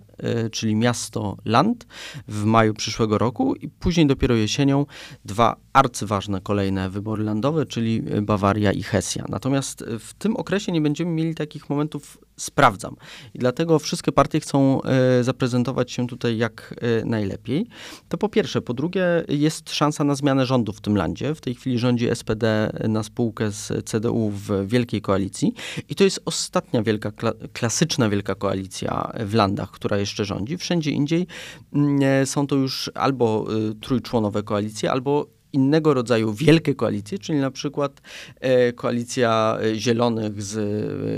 czyli 0.52 0.74
miasto 0.74 1.36
land 1.44 1.86
w 2.28 2.44
maju 2.44 2.74
przyszłego 2.74 3.18
roku 3.18 3.54
i 3.54 3.68
później 3.68 4.06
dopiero 4.06 4.34
jesienią 4.34 4.86
dwa 5.24 5.56
arcyważne 5.72 6.40
kolejne 6.40 6.90
wybory 6.90 7.24
landowe, 7.24 7.66
czyli 7.66 8.02
Bawaria 8.22 8.72
i 8.72 8.82
Hesja. 8.82 9.24
Natomiast 9.28 9.84
w 9.98 10.14
tym 10.14 10.36
okresie 10.36 10.72
nie 10.72 10.80
będziemy 10.80 11.10
mieli 11.10 11.34
takich 11.34 11.70
momentów 11.70 12.18
sprawdzam. 12.36 12.96
I 13.34 13.38
dlatego 13.38 13.78
wszystkie 13.78 14.12
partie 14.12 14.40
chcą 14.40 14.80
zaprezentować 15.20 15.92
się 15.92 16.06
tutaj 16.06 16.36
jak 16.36 16.74
najlepiej. 17.04 17.66
To 18.08 18.18
po 18.18 18.28
pierwsze. 18.28 18.62
Po 18.62 18.74
drugie, 18.74 19.24
jest 19.28 19.70
szansa 19.70 20.04
na 20.04 20.14
zmianę 20.14 20.46
rządu 20.46 20.72
w 20.72 20.80
tym 20.80 20.96
landzie. 20.96 21.34
W 21.34 21.40
tej 21.40 21.54
chwili 21.54 21.78
rządzi 21.78 22.08
SPD 22.14 22.72
na 22.88 23.02
spółkę 23.02 23.50
z 23.50 23.90
CDU 23.90 24.30
w 24.30 24.66
wielkiej 24.66 25.00
koalicji. 25.00 25.54
I 25.88 25.94
to 25.94 26.04
jest 26.04 26.22
ostatnia 26.24 26.82
wielka, 26.82 27.10
kla 27.10 27.32
klasyczna 27.52 28.08
wielka 28.08 28.34
koalicja 28.34 29.12
w 29.26 29.34
landach, 29.34 29.70
która 29.70 29.98
jeszcze 29.98 30.11
rządzi. 30.18 30.56
Wszędzie 30.56 30.90
indziej 30.90 31.26
mm, 31.72 32.26
są 32.26 32.46
to 32.46 32.56
już 32.56 32.90
albo 32.94 33.46
trójczłonowe 33.80 34.42
koalicje, 34.42 34.90
albo 34.90 35.26
innego 35.52 35.94
rodzaju 35.94 36.32
wielkie 36.32 36.74
koalicje, 36.74 37.18
czyli 37.18 37.38
na 37.38 37.50
przykład 37.50 38.00
e, 38.40 38.72
koalicja 38.72 39.58
e, 39.62 39.74
Zielonych 39.74 40.42
z 40.42 40.56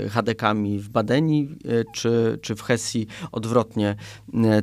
e, 0.09 0.79
w 0.79 0.89
Badenii, 0.89 1.49
czy, 1.93 2.39
czy 2.41 2.55
w 2.55 2.61
Hesji 2.61 3.07
odwrotnie 3.31 3.95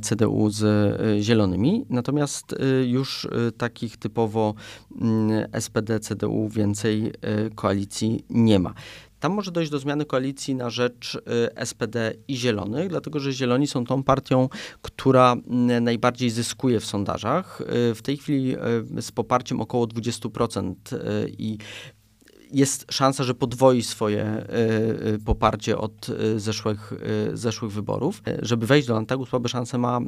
CDU 0.02 0.50
z 0.50 0.64
Zielonymi. 1.22 1.86
Natomiast 1.90 2.54
już 2.86 3.28
takich 3.58 3.96
typowo 3.96 4.54
mm, 5.00 5.46
SPD-CDU 5.52 6.48
więcej 6.48 7.12
koalicji 7.54 8.24
nie 8.30 8.58
ma. 8.58 8.74
Tam 9.22 9.32
może 9.32 9.52
dojść 9.52 9.70
do 9.70 9.78
zmiany 9.78 10.04
koalicji 10.04 10.54
na 10.54 10.70
rzecz 10.70 11.14
y, 11.60 11.66
SPD 11.66 12.14
i 12.28 12.36
Zielonych, 12.36 12.88
dlatego 12.88 13.20
że 13.20 13.32
Zieloni 13.32 13.66
są 13.66 13.84
tą 13.84 14.02
partią, 14.02 14.48
która 14.82 15.32
mm, 15.32 15.84
najbardziej 15.84 16.30
zyskuje 16.30 16.80
w 16.80 16.86
sondażach. 16.86 17.60
Y, 17.90 17.94
w 17.94 18.02
tej 18.02 18.16
chwili 18.16 18.56
y, 18.98 19.02
z 19.02 19.12
poparciem 19.12 19.60
około 19.60 19.86
20% 19.86 20.74
i 21.38 21.58
jest 22.52 22.92
szansa, 22.92 23.24
że 23.24 23.34
podwoi 23.34 23.82
swoje 23.82 24.24
y, 24.24 25.08
y, 25.08 25.18
poparcie 25.18 25.78
od 25.78 26.08
y, 26.08 26.40
zeszłych, 26.40 26.92
zeszłych 27.34 27.72
wyborów. 27.72 28.22
Żeby 28.42 28.66
wejść 28.66 28.88
do 28.88 28.94
Landtagu, 28.94 29.26
słabe 29.26 29.48
szanse 29.48 29.78
ma 29.78 30.00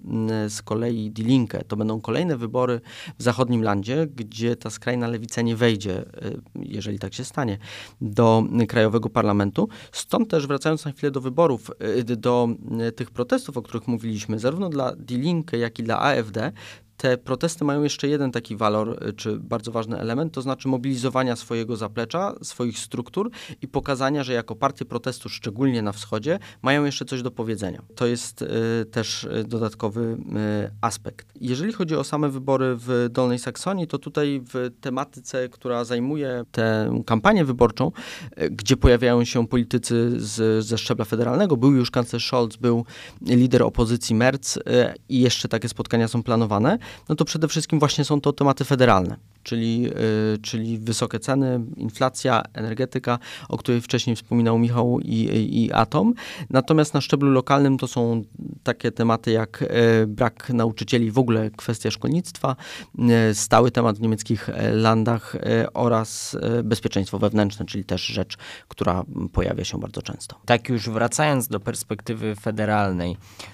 z 0.49 0.63
kolei 0.63 1.11
Die 1.11 1.25
Linke. 1.25 1.65
To 1.65 1.77
będą 1.77 2.01
kolejne 2.01 2.37
wybory 2.37 2.81
w 3.19 3.23
zachodnim 3.23 3.63
landzie, 3.63 4.07
gdzie 4.07 4.57
ta 4.57 4.71
skrajna 4.71 5.09
lewica 5.09 5.43
nie 5.43 5.57
wejdzie, 5.57 6.05
jeżeli 6.55 6.99
tak 6.99 7.15
się 7.15 7.25
stanie, 7.25 7.59
do 8.01 8.45
krajowego 8.69 9.11
parlamentu. 9.11 9.69
Stąd 9.93 10.31
też 10.31 10.47
wracając 10.47 10.85
na 10.85 10.93
chwilę 10.93 11.11
do 11.11 11.21
wyborów, 11.21 11.71
do 12.17 12.49
tych 12.97 13.11
protestów, 13.11 13.57
o 13.57 13.63
których 13.63 13.89
mówiliśmy, 13.89 14.39
zarówno 14.39 14.69
dla 14.69 14.97
Die 14.97 15.19
Linke, 15.19 15.59
jak 15.59 15.79
i 15.79 15.83
dla 15.83 16.01
AfD, 16.01 16.53
te 17.05 17.19
protesty 17.19 17.65
mają 17.65 17.83
jeszcze 17.83 18.09
jeden 18.09 18.33
taki 18.33 18.57
walor, 18.57 19.05
y, 19.09 19.13
czy 19.13 19.39
bardzo 19.39 19.73
ważny 19.73 19.99
element, 19.99 20.33
to 20.33 20.43
znaczy 20.43 20.69
mobilizowania 20.69 21.37
swojego 21.37 21.77
zaplecza, 21.77 22.35
swoich 22.43 22.79
struktur 22.79 23.31
i 23.63 23.69
pokazania, 23.69 24.25
że 24.25 24.33
jako 24.33 24.57
partie 24.57 24.85
protestu, 24.85 25.29
szczególnie 25.29 25.83
na 25.83 25.93
wschodzie, 25.93 26.39
mają 26.63 26.85
jeszcze 26.85 27.05
coś 27.05 27.23
do 27.23 27.31
powiedzenia. 27.31 27.83
To 27.95 28.07
jest 28.07 28.43
y, 28.43 28.47
też 28.91 29.25
y, 29.25 29.45
dodatkowy 29.49 30.01
y, 30.01 30.71
aspekt. 30.81 31.27
Jeżeli 31.41 31.73
chodzi 31.73 31.97
o 31.97 32.05
same 32.05 32.29
wybory 32.29 32.77
w 32.77 33.09
Dolnej 33.11 33.39
Saksonii, 33.39 33.87
to 33.87 33.99
tutaj 33.99 34.43
w 34.55 34.71
tematyce, 34.81 35.49
która 35.49 35.85
zajmuje 35.85 36.45
tę 36.53 37.01
kampanię 37.07 37.45
wyborczą, 37.45 37.93
y, 38.43 38.51
gdzie 38.51 38.77
pojawiają 38.77 39.25
się 39.25 39.47
politycy 39.47 40.13
z, 40.17 40.65
ze 40.65 40.79
szczebla 40.79 41.05
federalnego, 41.05 41.57
był 41.57 41.73
już 41.73 41.91
kanclerz 41.91 42.27
Scholz, 42.27 42.57
był 42.57 42.85
lider 43.23 43.63
opozycji 43.63 44.15
Merz 44.15 44.57
y, 44.57 44.61
i 45.09 45.21
jeszcze 45.21 45.49
takie 45.49 45.69
spotkania 45.69 46.09
są 46.09 46.23
planowane, 46.23 46.79
no 47.09 47.15
to 47.15 47.25
przede 47.25 47.49
wszystkim 47.49 47.79
właśnie 47.79 48.05
są 48.05 48.21
to 48.21 48.33
tematy 48.33 48.65
federalne, 48.65 49.17
czyli, 49.43 49.83
yy, 49.83 49.93
czyli 50.43 50.79
wysokie 50.79 51.21
ceny, 51.21 51.61
inflacja, 51.77 52.43
energetyka, 52.53 53.19
o 53.49 53.59
której 53.59 53.81
wcześniej 53.81 54.17
wspominał 54.17 54.59
Michał 54.59 55.01
i, 55.01 55.65
i, 55.65 55.73
Atom. 55.73 56.15
Natomiast 56.51 56.95
na 56.95 57.01
szczeblu 57.01 57.31
lokalnym 57.31 57.79
to 57.79 57.89
są 57.89 58.23
takie 58.63 58.93
tematy 58.93 59.31
jak 59.31 59.61
yy, 59.61 60.07
brak 60.07 60.51
nauczycieli, 60.51 61.11
w 61.11 61.19
ogóle 61.19 61.51
kwestia 61.51 61.91
szkolnictwa, 61.91 62.57
yy, 62.99 63.35
stały 63.35 63.71
temat 63.71 63.99
w 63.99 64.01
niemieckich 64.01 64.49
e, 64.49 64.73
landach 64.73 65.37
oraz 65.75 66.37
bezpieczeństwo 66.65 67.19
wewnętrzne, 67.19 67.67
czyli 67.67 67.85
też 67.85 68.07
rzecz, 68.07 68.37
która 68.69 69.05
pojawia 69.33 69.65
się 69.65 69.81
bardzo 69.81 70.03
często. 70.03 70.41
Tak 70.47 70.69
już 70.69 70.91
wracając 70.91 71.49
do 71.49 71.61
perspektywy 71.61 72.35
federalnej, 72.37 73.17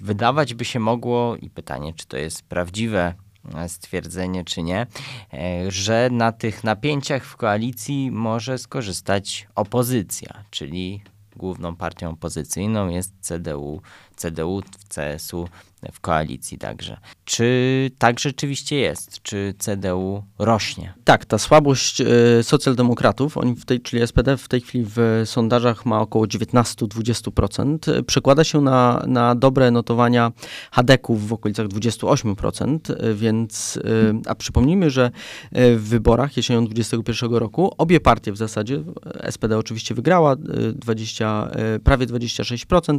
wydawać 0.00 0.54
by 0.54 0.64
się 0.64 0.80
mogło, 0.80 1.36
i 1.36 1.50
pytanie, 1.50 1.92
czy 1.96 2.06
to 2.06 2.16
jest 2.16 2.42
prawdziwe 2.42 3.14
e, 3.54 3.68
stwierdzenie, 3.68 4.44
czy 4.44 4.62
nie, 4.62 4.86
e, 5.32 5.70
że 5.70 6.08
na 6.12 6.32
tych 6.32 6.64
napięciach 6.64 7.24
w 7.24 7.36
koalicji 7.36 8.10
może 8.10 8.58
skorzystać 8.58 9.48
opozycja, 9.54 10.44
czyli 10.50 11.02
główną 11.36 11.76
partią 11.76 12.10
opozycyjną 12.10 12.88
jest 12.88 13.12
CDU, 13.20 13.82
CDU, 14.16 14.62
CSU 14.88 15.48
w 15.92 16.00
koalicji 16.00 16.58
także. 16.58 16.96
Czy 17.24 17.90
tak 17.98 18.20
rzeczywiście 18.20 18.76
jest? 18.76 19.22
Czy 19.22 19.54
CDU 19.58 20.22
rośnie? 20.38 20.94
Tak, 21.04 21.24
ta 21.24 21.38
słabość 21.38 22.00
y, 22.00 22.06
socjaldemokratów, 22.42 23.36
oni 23.36 23.54
w 23.54 23.64
tej, 23.64 23.80
czyli 23.80 24.06
SPD 24.06 24.36
w 24.36 24.48
tej 24.48 24.60
chwili 24.60 24.86
w 24.88 25.22
sondażach 25.24 25.86
ma 25.86 26.00
około 26.00 26.24
19-20%, 26.24 28.02
przekłada 28.02 28.44
się 28.44 28.60
na, 28.60 29.04
na 29.06 29.34
dobre 29.34 29.70
notowania 29.70 30.32
Hadeków 30.70 31.28
w 31.28 31.32
okolicach 31.32 31.66
28%, 31.66 32.78
więc, 33.14 33.76
y, 33.76 33.80
a 34.26 34.34
przypomnijmy, 34.34 34.90
że 34.90 35.10
w 35.52 35.88
wyborach 35.88 36.36
jesienią 36.36 36.64
2021 36.64 37.38
roku 37.38 37.74
obie 37.78 38.00
partie 38.00 38.32
w 38.32 38.36
zasadzie, 38.36 38.82
SPD 39.30 39.58
oczywiście 39.58 39.94
wygrała 39.94 40.36
20, 40.74 41.50
prawie 41.84 42.06
26%, 42.06 42.98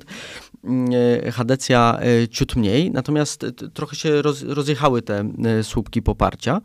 Hadecja 1.32 2.00
ciut 2.32 2.56
mniej, 2.56 2.71
mniej, 2.72 2.92
natomiast 2.92 3.46
trochę 3.74 3.96
się 3.96 4.22
roz, 4.22 4.44
rozjechały 4.44 5.02
te 5.02 5.20
e, 5.46 5.64
słupki 5.64 6.02
poparcia 6.02 6.62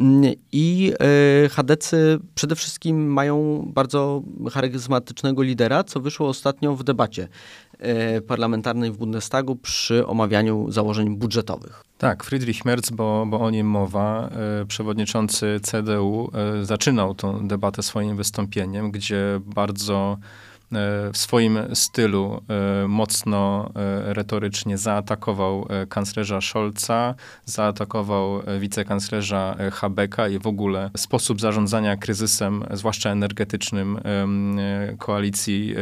mm, 0.00 0.32
i 0.52 0.92
e, 1.44 1.48
Hadecy 1.48 2.18
przede 2.34 2.56
wszystkim 2.56 3.12
mają 3.12 3.64
bardzo 3.74 4.22
charyzmatycznego 4.52 5.42
lidera, 5.42 5.84
co 5.84 6.00
wyszło 6.00 6.28
ostatnio 6.28 6.76
w 6.76 6.84
debacie 6.84 7.28
e, 7.78 8.20
parlamentarnej 8.20 8.90
w 8.90 8.96
Bundestagu 8.96 9.56
przy 9.56 10.06
omawianiu 10.06 10.70
założeń 10.70 11.16
budżetowych. 11.16 11.84
Tak, 11.98 12.24
Friedrich 12.24 12.64
Merz, 12.64 12.90
bo, 12.92 13.26
bo 13.26 13.40
o 13.40 13.50
nim 13.50 13.66
mowa, 13.66 14.30
przewodniczący 14.68 15.60
CDU, 15.62 16.30
zaczynał 16.62 17.14
tę 17.14 17.40
debatę 17.42 17.82
swoim 17.82 18.16
wystąpieniem, 18.16 18.90
gdzie 18.90 19.40
bardzo 19.44 20.18
w 21.12 21.16
swoim 21.18 21.58
stylu 21.74 22.42
e, 22.48 22.88
mocno 22.88 23.70
e, 23.74 24.14
retorycznie 24.14 24.78
zaatakował 24.78 25.66
e, 25.68 25.86
kanclerza 25.86 26.40
Scholza, 26.40 27.14
zaatakował 27.44 28.42
wicekanclerza 28.60 29.56
Habeka 29.72 30.28
i 30.28 30.38
w 30.38 30.46
ogóle 30.46 30.90
sposób 30.96 31.40
zarządzania 31.40 31.96
kryzysem, 31.96 32.64
zwłaszcza 32.70 33.10
energetycznym 33.10 34.00
koalicji 34.98 35.74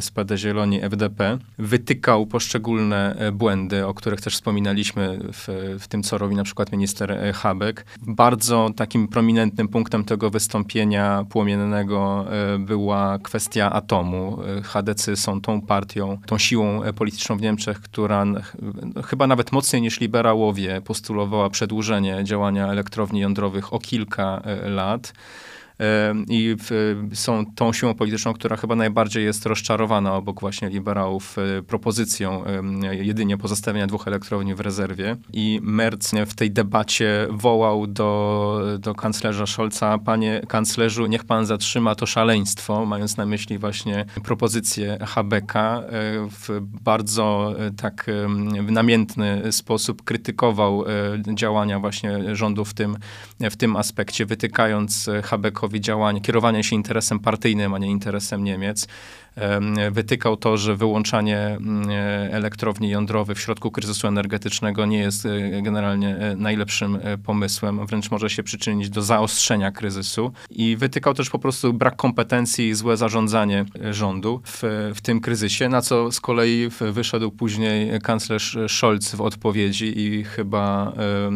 SPD 0.00 0.38
Zieloni 0.38 0.82
FDP. 0.82 1.38
Wytykał 1.58 2.26
poszczególne 2.26 3.16
błędy, 3.32 3.86
o 3.86 3.94
których 3.94 4.20
też 4.20 4.34
wspominaliśmy 4.34 5.18
w, 5.32 5.76
w 5.80 5.88
tym, 5.88 6.02
co 6.02 6.18
robi 6.18 6.36
na 6.36 6.44
przykład 6.44 6.72
minister 6.72 7.32
Habek. 7.34 7.86
Bardzo 8.02 8.70
takim 8.76 9.08
prominentnym 9.08 9.68
punktem 9.68 10.04
tego 10.04 10.30
wystąpienia 10.30 11.24
płomiennego 11.30 12.26
była 12.58 13.18
kwestia 13.18 13.72
atomu 13.72 14.31
HDC 14.62 15.16
są 15.16 15.40
tą 15.40 15.60
partią, 15.60 16.18
tą 16.26 16.38
siłą 16.38 16.82
e, 16.82 16.92
polityczną 16.92 17.36
w 17.36 17.40
Niemczech, 17.40 17.80
która 17.80 18.24
chyba 19.04 19.26
nawet 19.26 19.52
mocniej 19.52 19.82
niż 19.82 20.00
liberałowie 20.00 20.80
postulowała 20.80 21.50
przedłużenie 21.50 22.24
działania 22.24 22.68
elektrowni 22.68 23.20
jądrowych 23.20 23.72
o 23.72 23.78
kilka 23.78 24.42
e, 24.44 24.68
lat 24.68 25.12
i 26.28 26.56
są 27.12 27.44
tą 27.54 27.72
siłą 27.72 27.94
polityczną, 27.94 28.32
która 28.32 28.56
chyba 28.56 28.74
najbardziej 28.74 29.24
jest 29.24 29.46
rozczarowana 29.46 30.14
obok 30.14 30.40
właśnie 30.40 30.68
liberałów 30.68 31.36
e, 31.38 31.62
propozycją 31.62 32.44
jedynie 32.90 33.38
pozostawienia 33.38 33.86
dwóch 33.86 34.08
elektrowni 34.08 34.54
w 34.54 34.60
rezerwie. 34.60 35.16
I 35.32 35.60
Merz 35.62 35.92
w 36.26 36.34
tej 36.34 36.50
debacie 36.50 37.26
wołał 37.30 37.86
do, 37.86 38.60
do 38.78 38.94
kanclerza 38.94 39.46
Scholza, 39.46 39.98
panie 39.98 40.40
kanclerzu, 40.48 41.06
niech 41.06 41.24
pan 41.24 41.46
zatrzyma 41.46 41.94
to 41.94 42.06
szaleństwo, 42.06 42.86
mając 42.86 43.16
na 43.16 43.26
myśli 43.26 43.58
właśnie 43.58 44.04
propozycję 44.24 44.98
Habeka. 45.06 45.82
E, 45.82 45.90
w 46.30 46.60
bardzo 46.84 47.54
e, 47.58 47.70
tak 47.70 48.06
namiętny 48.70 49.52
sposób 49.52 50.02
krytykował 50.02 50.84
działania 51.34 51.80
właśnie 51.80 52.36
rządu 52.36 52.64
w 52.64 52.74
tym, 52.74 52.96
w 53.40 53.56
tym 53.56 53.76
aspekcie, 53.76 54.26
wytykając 54.26 55.10
Habekowi 55.24 55.71
działania, 55.80 56.20
kierowania 56.20 56.62
się 56.62 56.76
interesem 56.76 57.20
partyjnym, 57.20 57.74
a 57.74 57.78
nie 57.78 57.90
interesem 57.90 58.44
Niemiec 58.44 58.88
wytykał 59.90 60.36
to, 60.36 60.56
że 60.56 60.76
wyłączanie 60.76 61.38
mm, 61.38 61.90
e, 61.90 61.94
elektrowni 62.32 62.90
jądrowych 62.90 63.38
w 63.38 63.40
środku 63.40 63.70
kryzysu 63.70 64.08
energetycznego 64.08 64.86
nie 64.86 64.98
jest 64.98 65.26
e, 65.26 65.62
generalnie 65.62 66.16
e, 66.16 66.36
najlepszym 66.36 66.98
pomysłem, 67.24 67.86
wręcz 67.86 68.10
może 68.10 68.30
się 68.30 68.42
przyczynić 68.42 68.90
do 68.90 69.02
zaostrzenia 69.02 69.70
kryzysu. 69.70 70.32
I 70.50 70.76
wytykał 70.76 71.14
też 71.14 71.30
po 71.30 71.38
prostu 71.38 71.72
brak 71.72 71.96
kompetencji 71.96 72.68
i 72.68 72.74
złe 72.74 72.96
zarządzanie 72.96 73.64
rządu 73.90 74.40
w, 74.44 74.92
w 74.94 75.00
tym 75.00 75.20
kryzysie, 75.20 75.68
na 75.68 75.82
co 75.82 76.12
z 76.12 76.20
kolei 76.20 76.68
wyszedł 76.80 77.30
później 77.30 78.00
kanclerz 78.00 78.58
Scholz 78.68 79.14
w 79.14 79.20
odpowiedzi 79.20 80.00
i 80.00 80.24
chyba 80.24 80.92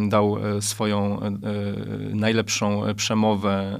dał 0.08 0.38
swoją 0.60 1.20
najlepszą 2.10 2.82
przemowę 2.96 3.78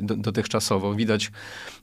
dotychczasowo. 0.00 0.94
Widać, 0.94 1.30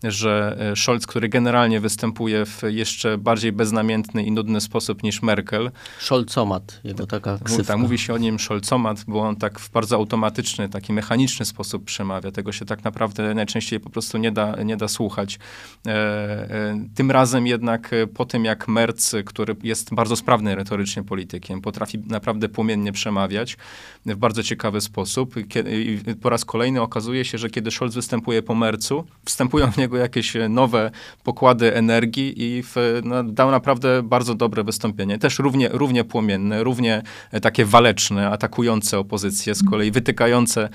że 0.03 0.57
Scholz, 0.75 1.07
który 1.07 1.29
generalnie 1.29 1.79
występuje 1.79 2.45
w 2.45 2.61
jeszcze 2.67 3.17
bardziej 3.17 3.51
beznamiętny 3.51 4.23
i 4.23 4.31
nudny 4.31 4.61
sposób 4.61 5.03
niż 5.03 5.21
Merkel. 5.21 5.71
Scholzomat, 5.99 6.81
jego 6.83 7.07
taka 7.07 7.39
ksywka. 7.43 7.63
Tak, 7.63 7.77
mówi 7.77 7.97
się 7.97 8.13
o 8.13 8.17
nim 8.17 8.39
Scholzomat, 8.39 9.03
bo 9.07 9.19
on 9.21 9.35
tak 9.35 9.59
w 9.59 9.71
bardzo 9.71 9.95
automatyczny, 9.95 10.69
taki 10.69 10.93
mechaniczny 10.93 11.45
sposób 11.45 11.85
przemawia. 11.85 12.31
Tego 12.31 12.51
się 12.51 12.65
tak 12.65 12.83
naprawdę 12.83 13.33
najczęściej 13.33 13.79
po 13.79 13.89
prostu 13.89 14.17
nie 14.17 14.31
da, 14.31 14.63
nie 14.63 14.77
da 14.77 14.87
słuchać. 14.87 15.39
E, 15.87 15.91
e, 15.91 16.85
tym 16.95 17.11
razem 17.11 17.47
jednak 17.47 17.93
e, 17.93 18.07
po 18.07 18.25
tym, 18.25 18.45
jak 18.45 18.67
Merz, 18.67 18.89
który 19.25 19.55
jest 19.63 19.93
bardzo 19.93 20.15
sprawny 20.15 20.55
retorycznie 20.55 21.03
politykiem, 21.03 21.61
potrafi 21.61 21.99
naprawdę 21.99 22.49
płomiennie 22.49 22.91
przemawiać 22.91 23.57
w 24.05 24.15
bardzo 24.15 24.43
ciekawy 24.43 24.81
sposób. 24.81 25.35
Kiedy, 25.47 25.99
po 26.21 26.29
raz 26.29 26.45
kolejny 26.45 26.81
okazuje 26.81 27.25
się, 27.25 27.37
że 27.37 27.49
kiedy 27.49 27.71
Scholz 27.71 27.95
występuje 27.95 28.43
po 28.43 28.55
Mercu, 28.55 29.03
wstępują 29.25 29.71
w 29.71 29.77
niego 29.77 29.88
jakieś 29.97 30.33
nowe 30.49 30.91
pokłady 31.23 31.75
energii 31.75 32.43
i 32.43 32.63
w, 32.63 32.75
no, 33.03 33.23
dał 33.23 33.51
naprawdę 33.51 34.03
bardzo 34.03 34.35
dobre 34.35 34.63
wystąpienie. 34.63 35.19
Też 35.19 35.39
równie, 35.39 35.69
równie 35.71 36.03
płomienne, 36.03 36.63
równie 36.63 37.01
e, 37.31 37.39
takie 37.39 37.65
waleczne, 37.65 38.29
atakujące 38.29 38.99
opozycję, 38.99 39.55
z 39.55 39.63
kolei 39.69 39.91
wytykające 39.91 40.69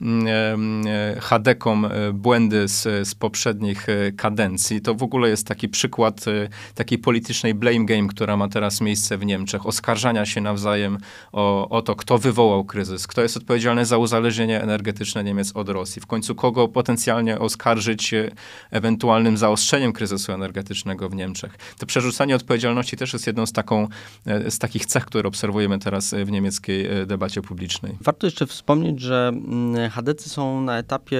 mm, 0.00 0.26
e, 0.86 1.20
Hadekom 1.20 1.84
e, 1.84 2.12
błędy 2.12 2.68
z, 2.68 3.08
z 3.08 3.14
poprzednich 3.14 3.86
kadencji. 4.16 4.80
To 4.80 4.94
w 4.94 5.02
ogóle 5.02 5.28
jest 5.28 5.46
taki 5.46 5.68
przykład 5.68 6.24
takiej 6.74 6.98
politycznej 6.98 7.54
blame 7.54 7.84
game, 7.84 8.08
która 8.08 8.36
ma 8.36 8.48
teraz 8.48 8.80
miejsce 8.80 9.18
w 9.18 9.24
Niemczech. 9.24 9.66
Oskarżania 9.66 10.26
się 10.26 10.40
nawzajem 10.40 10.98
o, 11.32 11.68
o 11.68 11.82
to, 11.82 11.96
kto 11.96 12.18
wywołał 12.18 12.64
kryzys, 12.64 13.06
kto 13.06 13.22
jest 13.22 13.36
odpowiedzialny 13.36 13.84
za 13.86 13.98
uzależnienie 13.98 14.62
energetyczne 14.62 15.24
Niemiec 15.24 15.52
od 15.54 15.68
Rosji. 15.68 16.02
W 16.02 16.06
końcu 16.06 16.34
kogo 16.34 16.68
potencjalnie 16.68 17.38
oskarżyć 17.38 18.14
ewentualnym 18.70 19.36
zaostrzeniem 19.36 19.92
kryzysu 19.92 20.32
energetycznego 20.32 21.08
w 21.08 21.14
Niemczech. 21.14 21.58
To 21.78 21.86
przerzucanie 21.86 22.36
odpowiedzialności 22.36 22.96
też 22.96 23.12
jest 23.12 23.26
jedną 23.26 23.46
z, 23.46 23.52
taką, 23.52 23.88
e, 24.26 24.50
z 24.50 24.58
takich 24.58 24.86
cech, 24.86 25.04
które 25.04 25.28
obserwujemy 25.28 25.78
teraz 25.78 26.14
w 26.24 26.30
niemieckiej 26.30 26.86
e, 26.86 27.06
debacie 27.06 27.42
publicznej. 27.42 27.96
Warto 28.00 28.26
jeszcze 28.26 28.46
wspomnieć, 28.46 29.00
że 29.00 29.32
Hadecy 29.90 30.24
mm, 30.24 30.30
są 30.30 30.60
na 30.60 30.78
etapie 30.78 31.18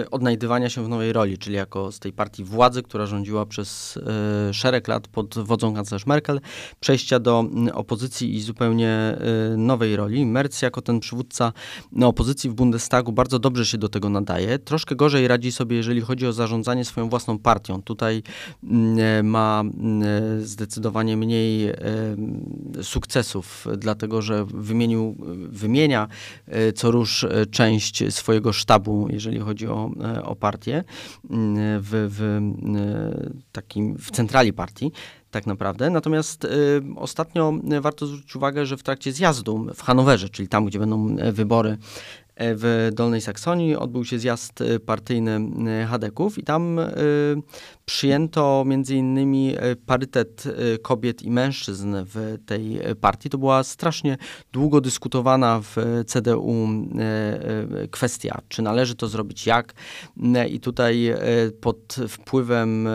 e, 0.00 0.10
odnajdywania 0.10 0.70
się 0.70 0.84
w 0.84 0.88
nowej 0.88 1.12
roli, 1.12 1.38
czyli 1.38 1.56
jako 1.56 1.92
z 1.92 1.98
tej 1.98 2.12
partii 2.12 2.44
władzy, 2.44 2.82
która 2.82 3.06
rządziła 3.06 3.46
przez 3.46 3.98
szereg 4.52 4.88
lat 4.88 5.08
pod 5.08 5.38
wodzą 5.38 5.74
kanclerz 5.74 6.06
Merkel, 6.06 6.40
przejścia 6.80 7.20
do 7.20 7.40
mm, 7.40 7.74
opozycji 7.74 8.34
i 8.34 8.40
zupełnie 8.40 9.16
nowej 9.56 9.96
roli. 9.96 10.26
Merz 10.26 10.62
jako 10.62 10.82
ten 10.82 11.00
przywódca 11.00 11.52
opozycji 12.02 12.50
w 12.50 12.54
Bundestagu 12.54 13.12
bardzo 13.12 13.38
dobrze 13.38 13.66
się 13.66 13.78
do 13.78 13.88
tego 13.88 14.08
nadaje. 14.08 14.58
Troszkę 14.58 14.96
gorzej 14.96 15.28
radzi 15.28 15.52
sobie, 15.52 15.76
jeżeli 15.76 16.00
chodzi 16.00 16.26
o 16.26 16.32
zarządzanie 16.32 16.81
swoją 16.84 17.08
własną 17.08 17.38
partią. 17.38 17.82
Tutaj 17.82 18.22
mm, 18.64 18.98
e, 18.98 19.22
ma 19.22 19.60
mm, 19.60 20.02
e, 20.02 20.40
zdecydowanie 20.40 21.16
mniej 21.16 21.68
e, 21.68 21.76
sukcesów, 22.82 23.66
dlatego 23.78 24.22
że 24.22 24.44
wymienił, 24.44 25.16
wymienia 25.48 26.08
co 26.74 26.90
rusz 26.90 27.26
część 27.50 28.14
swojego 28.14 28.52
sztabu, 28.52 29.08
jeżeli 29.10 29.38
chodzi 29.38 29.66
o, 29.66 29.90
o 30.24 30.36
partię, 30.36 30.84
mm, 31.30 31.82
w, 31.82 31.88
w, 31.90 32.40
takim, 33.52 33.96
w 33.98 34.10
centrali 34.10 34.52
partii 34.52 34.92
tak 35.32 35.46
naprawdę. 35.46 35.90
Natomiast 35.90 36.44
y, 36.44 36.48
ostatnio 36.96 37.54
warto 37.80 38.06
zwrócić 38.06 38.36
uwagę, 38.36 38.66
że 38.66 38.76
w 38.76 38.82
trakcie 38.82 39.12
zjazdu 39.12 39.66
w 39.74 39.82
Hanowerze, 39.82 40.28
czyli 40.28 40.48
tam, 40.48 40.66
gdzie 40.66 40.78
będą 40.78 41.16
wybory 41.32 41.78
w 42.36 42.90
Dolnej 42.94 43.20
Saksonii. 43.20 43.76
Odbył 43.76 44.04
się 44.04 44.18
zjazd 44.18 44.60
e, 44.60 44.80
partyjny 44.80 45.40
e, 45.82 45.86
Hadeków 45.86 46.38
i 46.38 46.42
tam 46.42 46.80
przyjęto 47.84 48.64
między 48.66 48.96
innymi 48.96 49.54
parytet 49.86 50.44
kobiet 50.82 51.22
i 51.22 51.30
mężczyzn 51.30 51.96
w 51.96 52.38
tej 52.46 52.80
partii. 53.00 53.30
To 53.30 53.38
była 53.38 53.64
strasznie 53.64 54.16
długo 54.52 54.80
dyskutowana 54.80 55.60
w 55.62 55.76
CDU 56.06 56.68
kwestia, 57.90 58.40
czy 58.48 58.62
należy 58.62 58.94
to 58.94 59.08
zrobić, 59.08 59.46
jak. 59.46 59.74
I 60.50 60.60
tutaj 60.60 61.14
pod 61.60 61.96
wpływem 62.08 62.88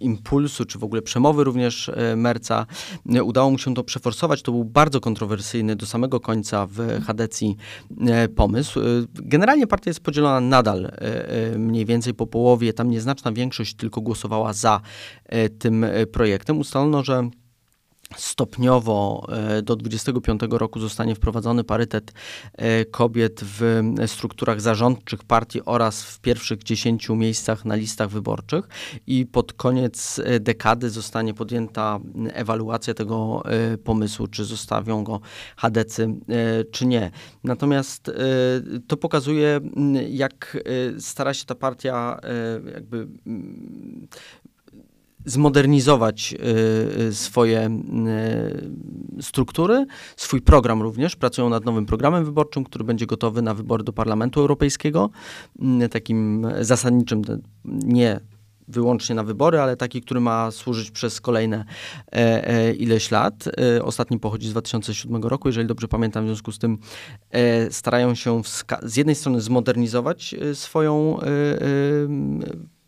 impulsu, 0.00 0.64
czy 0.64 0.78
w 0.78 0.84
ogóle 0.84 1.02
przemowy 1.02 1.44
również 1.44 1.90
Merca, 2.16 2.66
udało 3.24 3.50
mu 3.50 3.58
się 3.58 3.74
to 3.74 3.84
przeforsować. 3.84 4.42
To 4.42 4.52
był 4.52 4.64
bardzo 4.64 5.00
kontrowersyjny 5.00 5.76
do 5.76 5.86
samego 5.86 6.20
końca 6.20 6.66
w 6.66 7.02
Hadecji 7.06 7.56
pomysł 8.36 8.80
generalnie 9.14 9.66
partia 9.66 9.90
jest 9.90 10.00
podzielona 10.00 10.40
nadal 10.40 10.92
mniej 11.58 11.86
więcej 11.86 12.14
po 12.14 12.26
połowie. 12.26 12.72
Tam 12.72 12.90
nieznaczna 12.90 13.32
większość 13.32 13.74
tylko 13.74 14.00
głosowała 14.14 14.52
za 14.52 14.80
tym 15.58 15.86
projektem. 16.12 16.58
Ustalono, 16.58 17.04
że 17.04 17.28
stopniowo 18.16 19.26
e, 19.28 19.62
do 19.62 19.76
25 19.76 20.40
roku 20.50 20.80
zostanie 20.80 21.14
wprowadzony 21.14 21.64
parytet 21.64 22.12
e, 22.52 22.84
kobiet 22.84 23.40
w 23.42 23.82
strukturach 24.06 24.60
zarządczych 24.60 25.24
partii 25.24 25.64
oraz 25.64 26.02
w 26.02 26.20
pierwszych 26.20 26.62
10 26.62 27.08
miejscach 27.08 27.64
na 27.64 27.74
listach 27.74 28.10
wyborczych 28.10 28.68
i 29.06 29.26
pod 29.26 29.52
koniec 29.52 30.20
e, 30.24 30.40
dekady 30.40 30.90
zostanie 30.90 31.34
podjęta 31.34 32.00
ewaluacja 32.32 32.94
tego 32.94 33.42
pomysłu, 33.84 34.26
czy 34.26 34.44
zostawią 34.44 35.04
go 35.04 35.20
Hadecy, 35.56 36.14
czy 36.70 36.86
nie. 36.86 37.10
Natomiast 37.44 38.10
to 38.86 38.96
pokazuje, 38.96 39.60
jak 40.08 40.58
stara 40.98 41.34
się 41.34 41.44
ta 41.44 41.54
partia 41.54 42.20
jakby 42.74 43.06
zmodernizować 45.24 46.34
y, 46.34 47.02
y, 47.02 47.14
swoje 47.14 47.66
y, 49.18 49.22
struktury, 49.22 49.86
swój 50.16 50.40
program 50.40 50.82
również. 50.82 51.16
Pracują 51.16 51.48
nad 51.48 51.64
nowym 51.64 51.86
programem 51.86 52.24
wyborczym, 52.24 52.64
który 52.64 52.84
będzie 52.84 53.06
gotowy 53.06 53.42
na 53.42 53.54
wybory 53.54 53.84
do 53.84 53.92
Parlamentu 53.92 54.40
Europejskiego. 54.40 55.10
Takim 55.90 56.46
zasadniczym, 56.60 57.22
nie 57.64 58.20
wyłącznie 58.68 59.14
na 59.14 59.24
wybory, 59.24 59.60
ale 59.60 59.76
taki, 59.76 60.02
który 60.02 60.20
ma 60.20 60.50
służyć 60.50 60.90
przez 60.90 61.20
kolejne 61.20 61.64
e, 62.12 62.48
e, 62.48 62.74
ileś 62.74 63.10
lat. 63.10 63.48
E, 63.76 63.84
ostatni 63.84 64.18
pochodzi 64.18 64.48
z 64.48 64.50
2007 64.50 65.22
roku, 65.22 65.48
jeżeli 65.48 65.66
dobrze 65.66 65.88
pamiętam, 65.88 66.24
w 66.24 66.28
związku 66.28 66.52
z 66.52 66.58
tym 66.58 66.78
e, 67.30 67.70
starają 67.70 68.14
się 68.14 68.42
z 68.82 68.96
jednej 68.96 69.14
strony 69.14 69.40
zmodernizować 69.40 70.34
swoją 70.54 71.18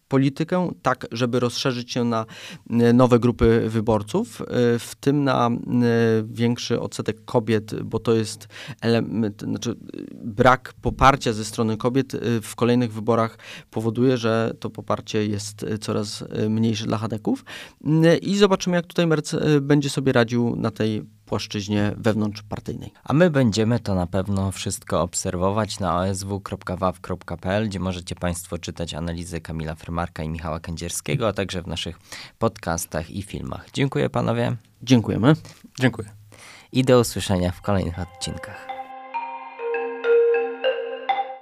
politykę, 0.08 0.70
tak 0.82 1.06
żeby 1.12 1.40
rozszerzyć 1.40 1.92
się 1.92 2.04
na 2.04 2.26
e, 2.70 2.92
nowe 2.92 3.18
grupy 3.18 3.68
wyborców, 3.68 4.42
e, 4.42 4.44
w 4.78 4.94
tym 5.00 5.24
na 5.24 5.48
e, 5.48 5.50
większy 6.24 6.80
odsetek 6.80 7.24
kobiet, 7.24 7.82
bo 7.82 7.98
to 7.98 8.14
jest 8.14 8.48
element, 8.80 9.42
znaczy 9.42 9.76
brak 10.14 10.74
poparcia 10.82 11.32
ze 11.32 11.44
strony 11.44 11.76
kobiet 11.76 12.12
w 12.42 12.54
kolejnych 12.56 12.92
wyborach 12.92 13.38
powoduje, 13.70 14.16
że 14.16 14.54
to 14.60 14.70
poparcie 14.70 15.26
jest 15.26 15.66
coraz 15.80 16.24
mniejsze 16.48 16.86
dla 16.86 16.98
Hadeków. 16.98 17.44
I 18.22 18.36
zobaczymy, 18.36 18.76
jak 18.76 18.86
tutaj 18.86 19.06
Merc 19.06 19.34
będzie 19.60 19.90
sobie 19.90 20.12
radził 20.12 20.56
na 20.56 20.70
tej 20.70 21.15
płaszczyźnie 21.26 21.92
wewnątrzpartyjnej. 21.96 22.92
A 23.04 23.12
my 23.12 23.30
będziemy 23.30 23.80
to 23.80 23.94
na 23.94 24.06
pewno 24.06 24.52
wszystko 24.52 25.02
obserwować 25.02 25.80
na 25.80 26.00
osw.waw.pl, 26.00 27.68
gdzie 27.68 27.80
możecie 27.80 28.14
Państwo 28.14 28.58
czytać 28.58 28.94
analizy 28.94 29.40
Kamila 29.40 29.74
Frymarka 29.74 30.22
i 30.22 30.28
Michała 30.28 30.60
Kędzierskiego, 30.60 31.28
a 31.28 31.32
także 31.32 31.62
w 31.62 31.66
naszych 31.66 31.98
podcastach 32.38 33.10
i 33.10 33.22
filmach. 33.22 33.66
Dziękuję 33.72 34.10
panowie. 34.10 34.56
Dziękujemy. 34.82 35.34
Dziękuję. 35.80 36.10
I 36.72 36.84
do 36.84 37.00
usłyszenia 37.00 37.52
w 37.52 37.62
kolejnych 37.62 37.98
odcinkach. 37.98 38.75